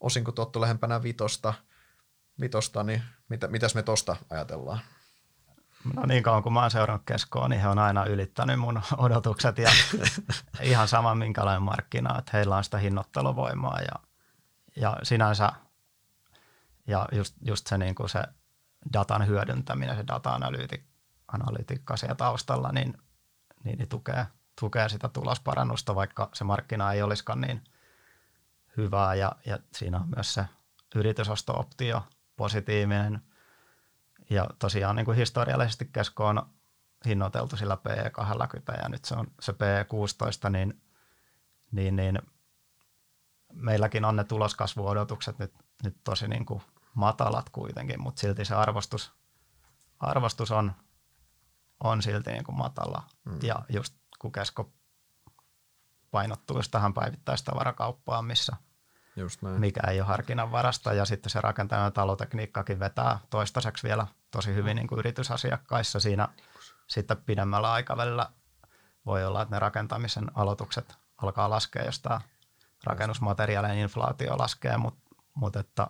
osinko 0.00 0.32
tuotto 0.32 0.60
lähempänä 0.60 1.02
vitosta, 1.02 1.54
vitosta 2.40 2.82
niin 2.82 3.02
mitä, 3.28 3.48
mitäs 3.48 3.74
me 3.74 3.82
tosta 3.82 4.16
ajatellaan? 4.30 4.80
No 5.94 6.06
niin 6.06 6.22
kauan 6.22 6.42
kuin 6.42 6.52
mä 6.52 6.60
oon 6.60 6.70
seurannut 6.70 7.02
keskoa, 7.06 7.48
niin 7.48 7.60
he 7.60 7.68
on 7.68 7.78
aina 7.78 8.04
ylittänyt 8.04 8.60
mun 8.60 8.82
odotukset 8.98 9.58
ja 9.58 9.70
ihan 10.62 10.88
sama 10.88 11.14
minkälainen 11.14 11.62
markkina, 11.62 12.18
että 12.18 12.30
heillä 12.34 12.56
on 12.56 12.64
sitä 12.64 12.78
hinnoitteluvoimaa 12.78 13.80
ja, 13.80 14.08
ja 14.76 14.96
sinänsä 15.02 15.52
ja 16.86 17.08
just, 17.12 17.34
just 17.42 17.66
se, 17.66 17.78
niin 17.78 17.94
kuin 17.94 18.08
se 18.08 18.22
datan 18.92 19.26
hyödyntäminen, 19.26 19.96
se 19.96 20.04
data-analytiikka 20.06 21.96
siellä 21.96 22.14
taustalla, 22.14 22.72
niin, 22.72 22.98
niin, 23.64 23.78
niin 23.78 23.88
tukee, 23.88 24.26
tukee 24.60 24.88
sitä 24.88 25.08
tulosparannusta, 25.08 25.94
vaikka 25.94 26.28
se 26.34 26.44
markkina 26.44 26.92
ei 26.92 27.02
olisikaan 27.02 27.40
niin 27.40 27.64
hyvää. 28.76 29.14
Ja, 29.14 29.32
ja 29.46 29.58
siinä 29.74 29.98
on 29.98 30.08
myös 30.16 30.34
se 30.34 30.44
yritysosto-optio 30.94 32.02
positiivinen– 32.36 33.20
ja 34.30 34.46
tosiaan 34.58 34.96
niin 34.96 35.06
kuin 35.06 35.16
historiallisesti 35.16 35.90
kesko 35.92 36.26
on 36.26 36.42
hinnoiteltu 37.06 37.56
sillä 37.56 37.78
P20 37.88 38.82
ja 38.82 38.88
nyt 38.88 39.04
se 39.04 39.14
on 39.14 39.26
se 39.40 39.52
P16, 39.52 40.50
niin, 40.50 40.82
niin, 41.72 41.96
niin 41.96 42.18
meilläkin 43.52 44.04
on 44.04 44.16
ne 44.16 44.24
tuloskasvuodotukset 44.24 45.38
nyt, 45.38 45.52
nyt 45.84 45.96
tosi 46.04 46.28
niin 46.28 46.46
kuin 46.46 46.62
matalat 46.94 47.50
kuitenkin, 47.50 48.02
mutta 48.02 48.20
silti 48.20 48.44
se 48.44 48.54
arvostus, 48.54 49.12
arvostus 50.00 50.50
on, 50.50 50.72
on 51.84 52.02
silti 52.02 52.32
niin 52.32 52.44
kuin 52.44 52.58
matala. 52.58 53.02
Mm. 53.24 53.38
Ja 53.42 53.56
just 53.68 53.94
kun 54.18 54.32
kesko 54.32 54.72
painottuu 56.10 56.60
tähän 56.70 56.94
päivittäistavarakauppaan, 56.94 58.24
missä– 58.24 58.56
Just 59.16 59.42
näin. 59.42 59.60
mikä 59.60 59.80
ei 59.88 60.00
ole 60.00 60.08
harkinnan 60.08 60.52
varasta. 60.52 60.92
Ja 60.92 61.04
sitten 61.04 61.30
se 61.30 61.40
rakentajan 61.40 61.92
talotekniikkakin 61.92 62.80
vetää 62.80 63.18
toistaiseksi 63.30 63.88
vielä 63.88 64.06
tosi 64.30 64.54
hyvin 64.54 64.76
niin 64.76 64.86
kuin 64.86 64.98
yritysasiakkaissa. 64.98 66.00
Siinä 66.00 66.28
sitten 66.86 67.16
pidemmällä 67.16 67.72
aikavälillä 67.72 68.30
voi 69.06 69.24
olla, 69.24 69.42
että 69.42 69.56
ne 69.56 69.58
rakentamisen 69.58 70.30
aloitukset 70.34 70.98
alkaa 71.16 71.50
laskea, 71.50 71.84
jos 71.84 72.00
tämä 72.00 72.20
rakennusmateriaalien 72.84 73.78
inflaatio 73.78 74.38
laskee, 74.38 74.76
mutta 74.76 75.00
mut 75.34 75.56
että 75.56 75.86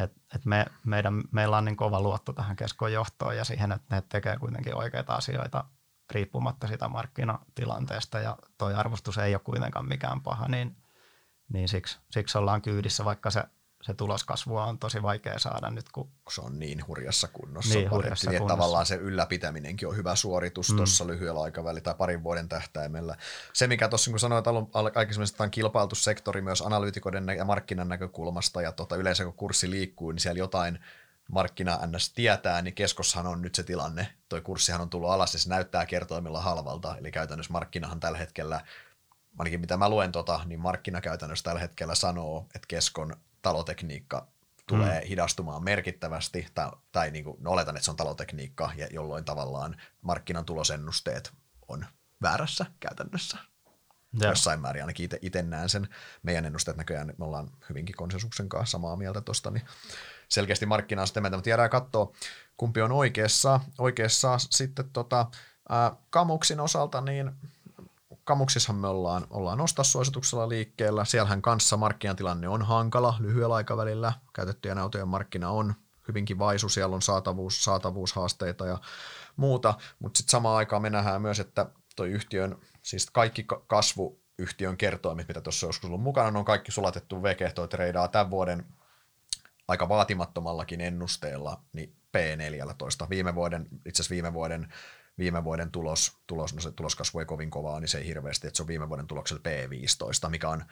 et, 0.00 0.12
et 0.34 0.44
me, 0.44 0.66
meidän, 0.84 1.22
meillä 1.30 1.56
on 1.56 1.64
niin 1.64 1.76
kova 1.76 2.00
luotto 2.00 2.32
tähän 2.32 2.56
keskojohtoon 2.56 3.36
ja 3.36 3.44
siihen, 3.44 3.72
että 3.72 3.96
ne 3.96 4.02
tekee 4.08 4.36
kuitenkin 4.36 4.74
oikeita 4.74 5.14
asioita 5.14 5.64
riippumatta 6.10 6.66
sitä 6.66 6.88
markkinatilanteesta 6.88 8.18
ja 8.18 8.36
toi 8.58 8.74
arvostus 8.74 9.18
ei 9.18 9.34
ole 9.34 9.40
kuitenkaan 9.44 9.88
mikään 9.88 10.20
paha, 10.20 10.48
niin, 10.48 10.76
niin 11.52 11.68
siksi, 11.68 11.98
siksi 12.10 12.38
ollaan 12.38 12.62
kyydissä, 12.62 13.04
vaikka 13.04 13.30
se 13.30 13.44
se 13.86 13.94
tuloskasvua 13.94 14.64
on 14.64 14.78
tosi 14.78 15.02
vaikea 15.02 15.38
saada 15.38 15.70
nyt. 15.70 15.88
Kun 15.92 16.10
se 16.30 16.40
on 16.40 16.58
niin 16.58 16.86
hurjassa 16.86 17.28
kunnossa. 17.28 17.74
Niin, 17.74 17.90
hurjassa 17.90 18.30
kunnossa. 18.30 18.54
Tavallaan 18.54 18.86
se 18.86 18.94
ylläpitäminenkin 18.94 19.88
on 19.88 19.96
hyvä 19.96 20.16
suoritus 20.16 20.70
mm. 20.70 20.76
tuossa 20.76 21.06
lyhyellä 21.06 21.42
aikavälillä 21.42 21.80
tai 21.80 21.94
parin 21.94 22.22
vuoden 22.22 22.48
tähtäimellä. 22.48 23.16
Se, 23.52 23.66
mikä 23.66 23.88
tuossa 23.88 24.10
kun 24.10 24.20
sanoit 24.20 24.46
alun, 24.46 24.70
aikaisemmin, 24.74 25.28
että 25.30 25.42
on 25.42 25.50
kilpailtu 25.50 25.94
sektori 25.94 26.40
myös 26.40 26.62
analyytikoiden 26.62 27.28
ja 27.36 27.44
markkinan 27.44 27.88
näkökulmasta 27.88 28.62
ja 28.62 28.72
tota, 28.72 28.96
yleensä 28.96 29.24
kun 29.24 29.32
kurssi 29.32 29.70
liikkuu, 29.70 30.12
niin 30.12 30.20
siellä 30.20 30.38
jotain 30.38 30.78
markkina 31.32 31.78
NS 31.86 32.12
tietää, 32.12 32.62
niin 32.62 32.74
keskossahan 32.74 33.26
on 33.26 33.42
nyt 33.42 33.54
se 33.54 33.62
tilanne. 33.62 34.08
Toi 34.28 34.40
kurssihan 34.40 34.80
on 34.80 34.90
tullut 34.90 35.10
alas 35.10 35.34
ja 35.34 35.38
se 35.40 35.48
näyttää 35.48 35.86
kertoimilla 35.86 36.40
halvalta. 36.40 36.96
Eli 36.96 37.12
käytännössä 37.12 37.52
markkinahan 37.52 38.00
tällä 38.00 38.18
hetkellä 38.18 38.60
ainakin 39.38 39.60
mitä 39.60 39.76
mä 39.76 39.88
luen 39.88 40.12
tota, 40.12 40.40
niin 40.44 40.60
markkinakäytännössä 40.60 41.44
tällä 41.44 41.60
hetkellä 41.60 41.94
sanoo, 41.94 42.46
että 42.54 42.66
keskon 42.68 43.16
talotekniikka 43.46 44.26
tulee 44.68 45.00
mm. 45.00 45.06
hidastumaan 45.06 45.64
merkittävästi, 45.64 46.46
tai, 46.54 46.70
tai 46.92 47.10
niin 47.10 47.24
kuin, 47.24 47.36
no 47.40 47.50
oletan, 47.50 47.76
että 47.76 47.84
se 47.84 47.90
on 47.90 47.96
talotekniikka, 47.96 48.70
ja 48.76 48.86
jolloin 48.90 49.24
tavallaan 49.24 49.76
markkinan 50.02 50.44
tulosennusteet 50.44 51.32
on 51.68 51.86
väärässä 52.22 52.66
käytännössä. 52.80 53.38
Ja. 54.20 54.28
Jossain 54.28 54.60
määrin 54.60 54.82
ainakin 54.82 55.10
itse 55.22 55.42
näen 55.42 55.68
sen. 55.68 55.88
Meidän 56.22 56.44
ennusteet 56.44 56.76
näköjään, 56.76 57.14
me 57.18 57.24
ollaan 57.24 57.50
hyvinkin 57.68 57.96
konsensuksen 57.96 58.48
kanssa 58.48 58.72
samaa 58.72 58.96
mieltä 58.96 59.20
tuosta, 59.20 59.50
niin 59.50 59.64
selkeästi 60.28 60.66
markkinaa 60.66 61.06
sitten 61.06 61.22
meitä, 61.22 61.36
mutta 61.36 61.50
jäädään 61.50 61.70
katsoa, 61.70 62.12
kumpi 62.56 62.82
on 62.82 62.92
oikeassa. 62.92 63.60
Oikeassa 63.78 64.38
sitten 64.38 64.90
tota, 64.90 65.26
ää, 65.68 65.96
Kamuksin 66.10 66.60
osalta, 66.60 67.00
niin 67.00 67.32
Kamuksissahan 68.26 68.80
me 68.80 68.88
ollaan, 68.88 69.26
ollaan 69.30 69.60
ostossuosituksella 69.60 70.48
liikkeellä. 70.48 71.04
Siellähän 71.04 71.42
kanssa 71.42 71.76
markkinatilanne 71.76 72.48
on 72.48 72.62
hankala 72.62 73.14
lyhyellä 73.18 73.54
aikavälillä. 73.54 74.12
Käytettyjen 74.32 74.78
autojen 74.78 75.08
markkina 75.08 75.50
on 75.50 75.74
hyvinkin 76.08 76.38
vaisu, 76.38 76.68
siellä 76.68 76.94
on 76.94 77.02
saatavuus, 77.02 77.64
saatavuushaasteita 77.64 78.66
ja 78.66 78.78
muuta, 79.36 79.74
mutta 79.98 80.18
sitten 80.18 80.30
samaan 80.30 80.56
aikaan 80.56 80.82
me 80.82 80.90
nähdään 80.90 81.22
myös, 81.22 81.40
että 81.40 81.66
toi 81.96 82.10
yhtiön, 82.10 82.58
siis 82.82 83.10
kaikki 83.10 83.46
kasvuyhtiön 83.66 84.76
kertoimet, 84.76 85.28
mitä 85.28 85.40
tuossa 85.40 85.66
joskus 85.66 85.88
ollut 85.88 86.02
mukana, 86.02 86.30
ne 86.30 86.38
on 86.38 86.44
kaikki 86.44 86.72
sulatettu 86.72 87.22
vekehtoit 87.22 87.74
reidaa 87.74 88.08
tämän 88.08 88.30
vuoden 88.30 88.66
aika 89.68 89.88
vaatimattomallakin 89.88 90.80
ennusteella, 90.80 91.60
niin 91.72 91.96
P14. 92.16 93.08
Viime 93.10 93.34
vuoden, 93.34 93.68
itse 93.86 94.02
asiassa 94.02 94.12
viime 94.12 94.32
vuoden 94.32 94.72
viime 95.18 95.44
vuoden 95.44 95.70
tulos, 95.70 96.16
tulos 96.26 96.54
no 96.54 96.60
se 96.60 96.70
tuloskasvu 96.70 97.18
ei 97.18 97.26
kovin 97.26 97.50
kovaa, 97.50 97.80
niin 97.80 97.88
se 97.88 97.98
ei 97.98 98.06
hirveästi, 98.06 98.46
että 98.46 98.56
se 98.56 98.62
on 98.62 98.66
viime 98.66 98.88
vuoden 98.88 99.06
tuloksella 99.06 99.42
P15, 99.42 100.30
mikä 100.30 100.48
on 100.48 100.64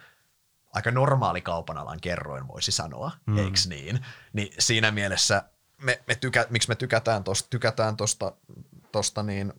aika 0.73 0.91
normaali 0.91 1.41
kaupan 1.41 1.77
alan 1.77 2.01
kerroin, 2.01 2.47
voisi 2.47 2.71
sanoa, 2.71 3.11
mm. 3.25 3.37
eikö 3.37 3.59
niin? 3.67 4.05
Niin 4.33 4.53
siinä 4.59 4.91
mielessä, 4.91 5.43
me, 5.81 6.01
me 6.07 6.15
tykä, 6.15 6.47
miksi 6.49 6.69
me 6.69 6.75
tykätään 6.75 7.23
tuosta, 7.23 7.47
tykätään 7.49 7.97
tosta, 7.97 8.31
tosta, 8.91 9.23
niin 9.23 9.53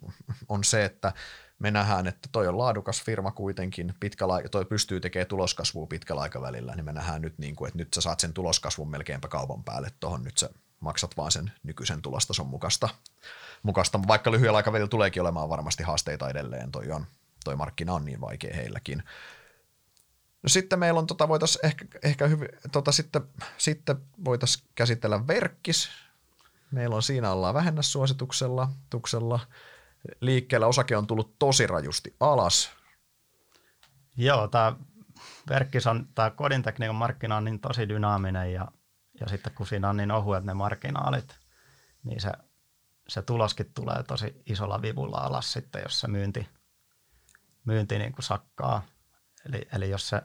on 0.48 0.64
se, 0.64 0.84
että 0.84 1.12
me 1.58 1.70
nähdään, 1.70 2.06
että 2.06 2.28
toi 2.32 2.48
on 2.48 2.58
laadukas 2.58 3.02
firma 3.02 3.30
kuitenkin, 3.30 3.94
pitkällä, 4.00 4.42
toi 4.50 4.64
pystyy 4.64 5.00
tekemään 5.00 5.26
tuloskasvua 5.26 5.86
pitkällä 5.86 6.22
aikavälillä, 6.22 6.74
niin 6.76 6.84
me 6.84 6.92
nähdään 6.92 7.22
nyt, 7.22 7.38
niin 7.38 7.56
kuin, 7.56 7.68
että 7.68 7.78
nyt 7.78 7.94
sä 7.94 8.00
saat 8.00 8.20
sen 8.20 8.32
tuloskasvun 8.32 8.90
melkeinpä 8.90 9.28
kaupan 9.28 9.64
päälle 9.64 9.90
tuohon, 10.00 10.24
nyt 10.24 10.38
sä 10.38 10.50
maksat 10.80 11.16
vaan 11.16 11.32
sen 11.32 11.52
nykyisen 11.62 12.02
tulostason 12.02 12.46
mukaista 12.46 12.88
mukaista, 13.66 14.00
vaikka 14.08 14.30
lyhyellä 14.30 14.56
aikavälillä 14.56 14.88
tuleekin 14.88 15.22
olemaan 15.22 15.48
varmasti 15.48 15.82
haasteita 15.82 16.30
edelleen, 16.30 16.72
toi, 16.72 16.90
on, 16.90 17.06
toi 17.44 17.56
markkina 17.56 17.92
on 17.92 18.04
niin 18.04 18.20
vaikea 18.20 18.56
heilläkin. 18.56 19.02
No 20.42 20.48
sitten 20.48 20.78
meillä 20.78 21.00
on, 21.00 21.06
tota, 21.06 21.28
voitais 21.28 21.58
ehkä, 21.62 21.84
ehkä 22.02 22.26
hyvin, 22.26 22.48
tota, 22.72 22.92
sitten, 22.92 23.22
sitten 23.58 23.96
voitaisiin 24.24 24.66
käsitellä 24.74 25.26
verkkis. 25.26 25.88
Meillä 26.70 26.96
on 26.96 27.02
siinä 27.02 27.32
ollaan 27.32 27.54
vähennässuosituksella 27.54 28.68
tuksella. 28.90 29.40
liikkeellä. 30.20 30.66
Osake 30.66 30.96
on 30.96 31.06
tullut 31.06 31.38
tosi 31.38 31.66
rajusti 31.66 32.16
alas. 32.20 32.70
Joo, 34.16 34.48
tämä 34.48 34.76
verkkis 35.48 35.86
on, 35.86 36.08
tämä 36.14 36.30
kodintekniikan 36.30 36.96
markkina 36.96 37.36
on 37.36 37.44
niin 37.44 37.60
tosi 37.60 37.88
dynaaminen 37.88 38.52
ja, 38.52 38.68
ja 39.20 39.28
sitten 39.28 39.52
kun 39.54 39.66
siinä 39.66 39.88
on 39.88 39.96
niin 39.96 40.10
ohuet 40.10 40.44
ne 40.44 40.54
markkinaalit, 40.54 41.36
niin 42.04 42.20
se 42.20 42.32
se 43.08 43.22
tuloskin 43.22 43.70
tulee 43.74 44.02
tosi 44.02 44.42
isolla 44.46 44.82
vivulla 44.82 45.18
alas 45.18 45.52
sitten, 45.52 45.82
jos 45.82 46.00
se 46.00 46.08
myynti, 46.08 46.48
myynti 47.64 47.98
niin 47.98 48.12
kuin 48.12 48.22
sakkaa. 48.22 48.82
Eli, 49.46 49.68
eli 49.72 49.90
jos 49.90 50.08
se 50.08 50.22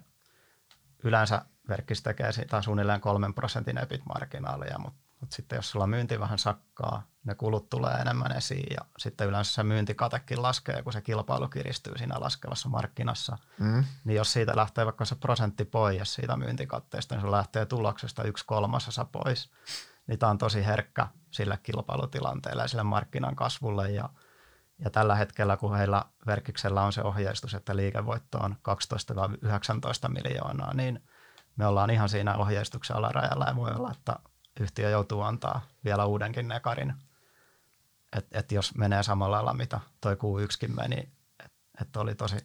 yleensä 1.04 1.46
verkkis 1.70 2.04
tekee 2.04 2.32
siitä 2.32 2.62
suunnilleen 2.62 3.02
kolmen 3.02 3.34
prosentin 3.34 3.78
EBIT-marginaalia, 3.78 4.80
mutta, 4.80 5.00
mutta 5.20 5.36
sitten 5.36 5.56
jos 5.56 5.72
sulla 5.72 5.88
myynti 5.88 6.20
vähän 6.20 6.40
sakkaa, 6.40 7.08
ne 7.24 7.36
kulut 7.36 7.70
tulee 7.70 7.94
enemmän 7.94 8.38
esiin 8.38 8.74
ja 8.74 8.86
sitten 8.98 9.28
yleensä 9.28 9.54
se 9.54 9.64
myyntikatekin 9.64 10.42
laskee, 10.42 10.82
kun 10.82 10.94
se 10.94 11.02
kilpailu 11.02 11.48
kiristyy 11.48 11.98
siinä 11.98 12.16
laskevassa 12.20 12.70
markkinassa. 12.70 13.38
Mm. 13.60 13.84
Niin 14.04 14.18
jos 14.18 14.34
siitä 14.34 14.56
lähtee 14.56 14.86
vaikka 14.86 15.06
se 15.06 15.16
prosentti 15.16 15.66
pois 15.66 16.14
siitä 16.14 16.38
myyntikatteesta, 16.38 17.16
niin 17.16 17.22
se 17.22 17.32
lähtee 17.32 17.66
tuloksesta 17.66 18.24
yksi 18.24 18.46
kolmasosa 18.46 19.06
pois. 19.06 19.52
Niin 20.08 20.20
tämä 20.20 20.30
on 20.30 20.38
tosi 20.38 20.66
herkkä 20.66 21.08
sille 21.32 21.60
kilpailutilanteelle 21.64 22.62
ja 22.62 22.68
sille 22.68 22.84
markkinan 22.84 23.36
kasvulle 23.36 23.92
ja 23.92 24.10
ja 24.84 24.90
tällä 24.90 25.16
hetkellä, 25.16 25.58
kun 25.58 25.78
heillä 25.78 26.06
Verkiksellä 26.26 26.82
on 26.82 26.94
se 26.94 27.02
ohjeistus, 27.02 27.54
että 27.54 27.76
liikevoitto 27.76 28.38
on 28.38 28.56
12-19 30.06 30.10
miljoonaa, 30.10 30.74
niin 30.74 31.04
me 31.56 31.66
ollaan 31.66 31.90
ihan 31.90 32.10
siinä 32.10 32.38
ohjeistuksen 32.38 32.96
alarajalla 32.96 33.46
ja 33.46 33.56
voi 33.56 33.72
olla, 33.72 33.92
että 33.92 34.16
yhtiö 34.60 34.90
joutuu 34.90 35.22
antaa 35.22 35.62
vielä 35.86 36.06
uudenkin 36.06 36.48
nekarin. 36.48 36.94
Että 38.18 38.40
et 38.40 38.52
jos 38.52 38.76
menee 38.76 39.04
samalla 39.04 39.36
lailla, 39.36 39.54
mitä 39.54 39.80
toi 40.02 40.16
Q1 40.16 40.74
meni, 40.76 41.12
että 41.46 41.58
et 41.82 41.96
oli 41.96 42.16
tosi, 42.16 42.38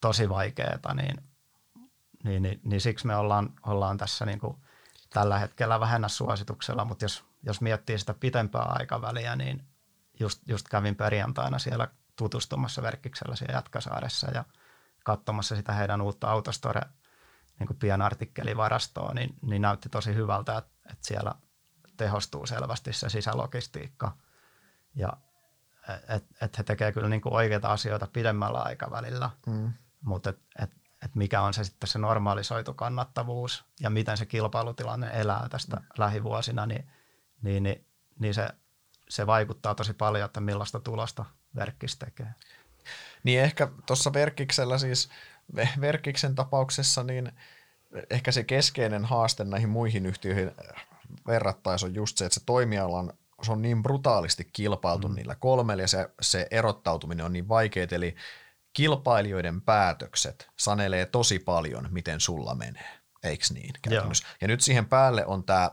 tosi 0.00 0.28
vaikeaa, 0.28 0.94
niin, 0.94 1.16
niin, 2.24 2.42
niin, 2.42 2.60
niin 2.64 2.80
siksi 2.80 3.06
me 3.06 3.16
ollaan, 3.16 3.52
ollaan 3.66 3.96
tässä 3.96 4.26
niin 4.26 4.40
tällä 5.10 5.38
hetkellä 5.38 5.80
vähennä 5.80 6.08
suosituksella, 6.08 6.84
mutta 6.84 7.04
jos, 7.04 7.24
jos 7.46 7.60
miettii 7.60 7.98
sitä 7.98 8.14
pitempää 8.14 8.62
aikaväliä, 8.62 9.36
niin 9.36 9.62
just, 10.20 10.42
just 10.48 10.68
kävin 10.68 10.96
perjantaina 10.96 11.58
siellä 11.58 11.88
tutustumassa 12.16 12.82
Verkkiksellä 12.82 13.36
siellä 13.36 13.54
Jatkasaaressa 13.54 14.30
ja 14.34 14.44
katsomassa 15.04 15.56
sitä 15.56 15.72
heidän 15.72 16.00
uutta 16.00 16.30
autostore 16.30 16.80
niin 17.58 17.66
kuin 17.66 17.78
pienartikkelivarastoa, 17.78 19.14
niin, 19.14 19.34
niin 19.42 19.62
näytti 19.62 19.88
tosi 19.88 20.14
hyvältä, 20.14 20.58
että, 20.58 20.72
että 20.92 21.06
siellä 21.06 21.34
tehostuu 21.96 22.46
selvästi 22.46 22.92
se 22.92 23.08
sisälogistiikka 23.08 24.16
ja 24.94 25.12
että 26.08 26.34
et 26.40 26.58
he 26.58 26.62
tekevät 26.62 26.94
kyllä 26.94 27.08
niin 27.08 27.20
kuin 27.20 27.32
oikeita 27.32 27.68
asioita 27.68 28.08
pidemmällä 28.12 28.58
aikavälillä, 28.58 29.30
mm. 29.46 29.72
mutta 30.02 30.30
et, 30.30 30.38
et, 30.62 30.70
et 31.04 31.14
mikä 31.14 31.40
on 31.40 31.54
se 31.54 31.64
sitten 31.64 31.88
se 31.88 31.98
normalisoitu 31.98 32.74
kannattavuus 32.74 33.64
ja 33.80 33.90
miten 33.90 34.16
se 34.16 34.26
kilpailutilanne 34.26 35.10
elää 35.12 35.46
tästä 35.50 35.76
mm. 35.76 35.86
lähivuosina, 35.98 36.66
niin, 36.66 36.90
niin, 37.42 37.62
niin, 37.62 37.84
niin 38.18 38.34
se, 38.34 38.48
se 39.08 39.26
vaikuttaa 39.26 39.74
tosi 39.74 39.92
paljon, 39.92 40.24
että 40.24 40.40
millaista 40.40 40.80
tulosta 40.80 41.24
verkkis 41.56 41.96
tekee. 41.96 42.34
Niin 43.22 43.40
ehkä 43.40 43.68
tuossa 43.86 44.12
verkkiksellä 44.12 44.78
siis– 44.78 45.08
Verkiksen 45.80 46.34
tapauksessa 46.34 47.02
niin 47.02 47.32
ehkä 48.10 48.32
se 48.32 48.44
keskeinen 48.44 49.04
haaste 49.04 49.44
näihin 49.44 49.68
muihin 49.68 50.06
yhtiöihin 50.06 50.50
verrattaessa 51.26 51.86
on 51.86 51.94
just 51.94 52.18
se, 52.18 52.24
että 52.24 52.34
se 52.34 52.46
toimialan 52.46 53.12
se 53.42 53.52
on 53.52 53.62
niin 53.62 53.82
brutaalisti 53.82 54.48
kilpailtu 54.52 55.08
mm. 55.08 55.14
niillä 55.14 55.34
kolmella 55.34 55.82
ja 55.82 55.88
se, 55.88 56.10
se 56.20 56.46
erottautuminen 56.50 57.26
on 57.26 57.32
niin 57.32 57.48
vaikeaa, 57.48 57.86
eli 57.90 58.16
kilpailijoiden 58.72 59.60
päätökset 59.60 60.48
sanelee 60.56 61.06
tosi 61.06 61.38
paljon, 61.38 61.88
miten 61.90 62.20
sulla 62.20 62.54
menee, 62.54 62.98
eikö 63.22 63.44
niin 63.52 63.72
käytännössä? 63.82 64.26
Ja 64.40 64.48
nyt 64.48 64.60
siihen 64.60 64.86
päälle 64.86 65.26
on 65.26 65.44
tämä 65.44 65.70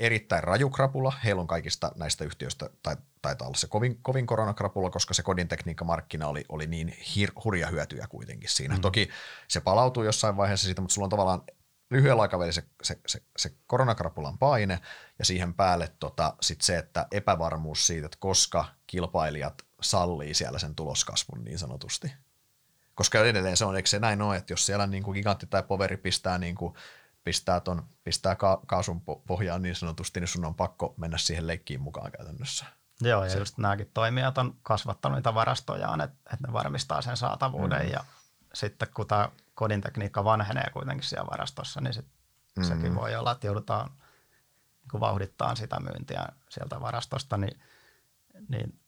erittäin 0.00 0.44
raju 0.44 0.70
krapula. 0.70 1.12
Heillä 1.24 1.40
on 1.40 1.46
kaikista 1.46 1.92
näistä 1.96 2.24
yhtiöistä, 2.24 2.70
tai 2.82 2.96
taitaa 3.22 3.48
olla 3.48 3.56
se 3.56 3.66
kovin, 3.66 3.98
kovin 4.02 4.26
koronakrapula, 4.26 4.90
koska 4.90 5.14
se 5.14 5.22
kodin 5.22 5.48
tekniikkamarkkina 5.48 6.28
oli, 6.28 6.44
oli 6.48 6.66
niin 6.66 6.88
hir, 7.16 7.32
hurja 7.44 7.66
hyötyjä 7.66 8.06
kuitenkin 8.08 8.50
siinä. 8.50 8.74
Mm. 8.74 8.80
Toki 8.80 9.08
se 9.48 9.60
palautuu 9.60 10.02
jossain 10.02 10.36
vaiheessa 10.36 10.64
siitä, 10.64 10.80
mutta 10.80 10.94
sulla 10.94 11.06
on 11.06 11.10
tavallaan 11.10 11.42
lyhyellä 11.90 12.22
aikavälillä 12.22 12.52
se, 12.52 12.64
se, 12.82 12.98
se, 13.06 13.22
se 13.36 13.52
koronakrapulan 13.66 14.38
paine 14.38 14.80
ja 15.18 15.24
siihen 15.24 15.54
päälle 15.54 15.92
tota, 16.00 16.34
sit 16.40 16.60
se, 16.60 16.78
että 16.78 17.06
epävarmuus 17.10 17.86
siitä, 17.86 18.06
että 18.06 18.18
koska 18.20 18.64
kilpailijat 18.86 19.62
sallii 19.82 20.34
siellä 20.34 20.58
sen 20.58 20.74
tuloskasvun 20.74 21.44
niin 21.44 21.58
sanotusti. 21.58 22.12
Koska 22.94 23.24
edelleen 23.24 23.56
se 23.56 23.64
on, 23.64 23.76
eikö 23.76 23.88
se 23.88 23.98
näin 23.98 24.22
ole, 24.22 24.36
että 24.36 24.52
jos 24.52 24.66
siellä 24.66 24.86
niin 24.86 25.02
kuin 25.02 25.14
gigantti 25.14 25.46
tai 25.46 25.62
poveri 25.62 25.96
pistää 25.96 26.38
niin 26.38 26.54
kuin 26.54 26.74
pistää, 27.24 27.60
ton, 27.60 27.82
pistää 28.04 28.36
ka- 28.36 28.60
kaasun 28.66 29.00
pohjaan 29.26 29.62
niin 29.62 29.76
sanotusti, 29.76 30.20
niin 30.20 30.28
sun 30.28 30.44
on 30.44 30.54
pakko 30.54 30.94
mennä 30.96 31.18
siihen 31.18 31.46
leikkiin 31.46 31.80
mukaan 31.80 32.12
käytännössä. 32.12 32.66
Joo, 33.00 33.24
ja 33.24 33.30
se. 33.30 33.38
just 33.38 33.58
nämäkin 33.58 33.90
toimijat 33.94 34.38
on 34.38 34.54
kasvattanut 34.62 35.16
niitä 35.16 35.34
varastojaan, 35.34 36.00
että, 36.00 36.16
että 36.32 36.46
ne 36.46 36.52
varmistaa 36.52 37.02
sen 37.02 37.16
saatavuuden, 37.16 37.86
mm. 37.86 37.92
ja 37.92 38.04
sitten 38.54 38.88
kun 38.94 39.06
tämä 39.06 39.28
kodin 39.54 39.80
tekniikka 39.80 40.24
vanhenee 40.24 40.70
kuitenkin 40.72 41.08
siellä 41.08 41.30
varastossa, 41.30 41.80
niin 41.80 41.94
sit 41.94 42.06
mm. 42.56 42.64
sekin 42.64 42.94
voi 42.94 43.16
olla, 43.16 43.32
että 43.32 43.46
joudutaan 43.46 43.90
niin 44.92 45.00
vauhdittaa 45.00 45.54
sitä 45.54 45.80
myyntiä 45.80 46.26
sieltä 46.48 46.80
varastosta, 46.80 47.36
niin, 47.36 47.60
niin, 48.48 48.80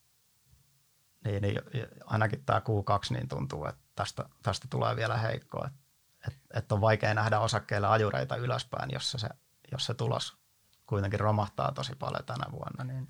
niin, 1.25 1.43
niin 1.43 1.61
ainakin 2.05 2.45
tämä 2.45 2.59
Q2 2.59 3.15
niin 3.15 3.29
tuntuu, 3.29 3.67
että 3.67 3.83
tästä, 3.95 4.25
tästä 4.43 4.67
tulee 4.71 4.97
vielä 4.97 5.17
heikkoa. 5.17 5.67
Että 5.67 5.80
että 6.27 6.41
et 6.55 6.73
on 6.73 6.81
vaikea 6.81 7.15
nähdä 7.15 7.41
osakkeilla 7.41 7.93
ajureita 7.93 8.37
ylöspäin, 8.37 8.91
jossa 8.93 9.19
se, 9.19 9.29
jos 9.73 9.87
se 9.87 9.95
tulos 9.95 10.37
kuitenkin 10.87 11.21
romahtaa 11.21 11.73
tosi 11.73 11.95
paljon 11.95 12.25
tänä 12.25 12.45
vuonna. 12.53 12.85
Niin, 12.85 13.09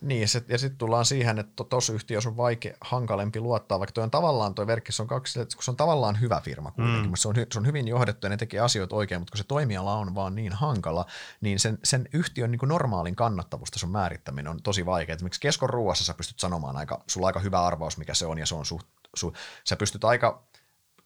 niin, 0.00 0.28
se, 0.28 0.44
ja 0.48 0.58
sitten 0.58 0.78
tullaan 0.78 1.04
siihen, 1.04 1.38
että 1.38 1.64
tuossa 1.64 1.92
yhtiössä 1.92 2.28
on 2.28 2.36
vaikea, 2.36 2.74
hankalempi 2.80 3.40
luottaa, 3.40 3.78
vaikka 3.78 3.92
toi 3.92 4.04
on 4.04 4.10
tavallaan, 4.10 4.54
toi 4.54 4.66
verkkis 4.66 5.00
on 5.00 5.06
kaksi, 5.06 5.38
kun 5.38 5.62
se 5.62 5.70
on 5.70 5.76
tavallaan 5.76 6.20
hyvä 6.20 6.40
firma 6.40 6.70
kuitenkin, 6.70 7.10
mm. 7.10 7.16
se, 7.16 7.28
on, 7.28 7.34
se 7.52 7.58
on 7.58 7.66
hyvin 7.66 7.88
johdettu 7.88 8.26
ja 8.26 8.28
ne 8.28 8.36
tekee 8.36 8.60
asioita 8.60 8.96
oikein, 8.96 9.20
mutta 9.20 9.32
kun 9.32 9.38
se 9.38 9.44
toimiala 9.44 9.94
on 9.94 10.14
vaan 10.14 10.34
niin 10.34 10.52
hankala, 10.52 11.06
niin 11.40 11.58
sen, 11.58 11.78
sen 11.84 12.08
yhtiön 12.12 12.50
niin 12.50 12.58
kuin 12.58 12.68
normaalin 12.68 13.16
kannattavuutta 13.16 13.78
sun 13.78 13.90
määrittäminen 13.90 14.50
on 14.50 14.62
tosi 14.62 14.86
vaikea. 14.86 15.14
Esimerkiksi 15.14 15.40
keskon 15.40 15.70
ruuassa 15.70 16.04
sä 16.04 16.14
pystyt 16.14 16.38
sanomaan 16.38 16.76
aika, 16.76 17.04
sulla 17.06 17.24
on 17.24 17.28
aika 17.28 17.40
hyvä 17.40 17.66
arvaus, 17.66 17.98
mikä 17.98 18.14
se 18.14 18.26
on, 18.26 18.38
ja 18.38 18.46
se 18.46 18.54
on 18.54 18.66
suht, 18.66 18.86
su, 19.14 19.32
sä 19.64 19.76
pystyt 19.76 20.04
aika 20.04 20.42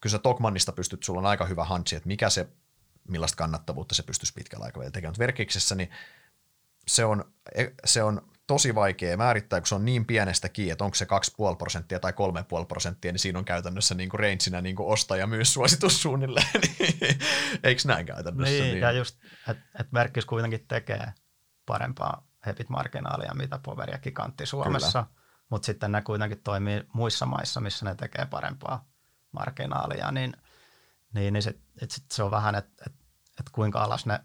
kyllä 0.05 0.13
sä 0.13 0.19
Tokmannista 0.19 0.73
pystyt, 0.73 1.03
sulla 1.03 1.21
on 1.21 1.27
aika 1.27 1.47
hyvä 1.47 1.65
hansi, 1.65 1.97
että 1.97 2.07
mikä 2.07 2.31
se, 2.31 2.49
millaista 3.09 3.37
kannattavuutta 3.37 3.95
se 3.95 4.03
pystyisi 4.03 4.35
pitkällä 4.35 4.65
aikavälillä 4.65 4.93
tekemään. 4.93 5.13
Mutta 5.13 5.19
Verkiksessä 5.19 5.75
niin 5.75 5.91
se 6.87 7.05
on, 7.05 7.25
se 7.85 8.03
on 8.03 8.29
tosi 8.47 8.75
vaikea 8.75 9.17
määrittää, 9.17 9.61
kun 9.61 9.67
se 9.67 9.75
on 9.75 9.85
niin 9.85 10.05
pienestä 10.05 10.49
kiinni, 10.49 10.73
että 10.73 10.85
onko 10.85 10.95
se 10.95 11.05
2,5 11.51 11.57
prosenttia 11.57 12.01
tai 12.01 12.13
3,5 12.61 12.67
prosenttia, 12.67 13.13
niin 13.13 13.19
siinä 13.19 13.39
on 13.39 13.45
käytännössä 13.45 13.95
niin 14.01 14.09
kuin 14.09 14.21
rangeina 14.21 14.61
niin 14.61 14.77
kuin 14.77 14.89
osta 14.89 15.17
ja 15.17 15.27
myy 15.27 15.45
suositus 15.45 16.03
suunnilleen. 16.03 16.47
Eikö 17.63 17.83
näin 17.85 18.07
käytännössä? 18.07 18.55
Niin, 18.55 18.65
niin. 18.65 18.81
ja 18.81 18.93
just, 18.93 19.19
että 19.49 19.63
et 19.81 19.93
Verkkis 19.93 20.25
kuitenkin 20.25 20.67
tekee 20.69 21.13
parempaa 21.67 22.27
hepit-marginaalia, 22.47 23.35
mitä 23.35 23.61
Power 23.65 23.91
ja 23.91 23.99
Gigantti 23.99 24.47
Suomessa, 24.47 25.07
mutta 25.51 25.67
sitten 25.67 25.93
ne 25.93 26.03
kuitenkin 26.03 26.43
toimii 26.43 26.85
muissa 26.93 27.27
maissa, 27.27 27.61
missä 27.61 27.85
ne 27.85 27.95
tekee 27.95 28.27
parempaa 28.27 28.94
marginaalia, 29.35 30.13
niin, 30.13 30.37
niin, 31.15 31.33
niin 31.33 31.43
sit, 31.43 31.61
et 31.83 31.91
sit 31.91 32.05
se 32.13 32.23
on 32.23 32.31
vähän, 32.31 32.55
että 32.55 32.85
et, 32.87 32.95
et 33.41 33.51
kuinka 33.53 33.83
alas 33.83 34.07
ne 34.07 34.21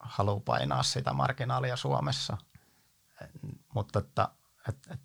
haluaa 0.00 0.40
painaa 0.40 0.82
sitä 0.82 1.12
marginaalia 1.12 1.76
Suomessa. 1.76 2.36
Mutta 3.74 3.98
että, 3.98 4.28
et, 4.68 4.76
et, 4.90 5.00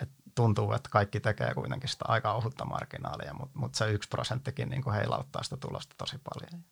et 0.00 0.10
tuntuu, 0.34 0.72
että 0.72 0.88
kaikki 0.90 1.20
tekee 1.20 1.54
kuitenkin 1.54 1.88
sitä 1.88 2.04
aika 2.08 2.32
ohutta 2.32 2.64
marginaalia, 2.64 3.34
mutta, 3.34 3.58
mutta 3.58 3.78
se 3.78 3.90
yksi 3.90 4.08
prosenttikin 4.08 4.68
niin 4.68 4.92
heilauttaa 4.92 5.42
sitä 5.42 5.56
tulosta 5.56 5.94
tosi 5.98 6.16
paljon. 6.18 6.64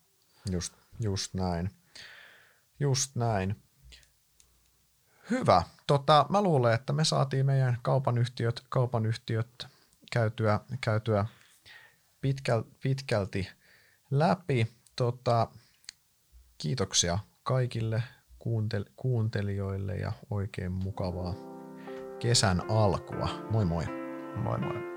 Just, 0.51 0.73
just 0.99 1.33
näin. 1.33 1.71
Just 2.79 3.15
näin. 3.15 3.63
Hyvä. 5.29 5.63
Tota, 5.87 6.25
mä 6.29 6.41
luulen, 6.41 6.73
että 6.73 6.93
me 6.93 7.05
saatiin 7.05 7.45
meidän 7.45 7.77
kaupanyhtiöt, 7.81 8.65
kaupanyhtiöt 8.69 9.67
käytyä, 10.11 10.59
käytyä 10.81 11.25
pitkäl, 12.21 12.63
pitkälti 12.83 13.47
läpi. 14.11 14.67
Tota, 14.95 15.47
kiitoksia 16.57 17.19
kaikille 17.43 18.03
kuuntel, 18.39 18.85
kuuntelijoille 18.95 19.95
ja 19.95 20.11
oikein 20.29 20.71
mukavaa 20.71 21.35
kesän 22.19 22.71
alkua. 22.71 23.29
Moi 23.51 23.65
moi. 23.65 23.85
Moi 24.35 24.57
moi. 24.57 24.90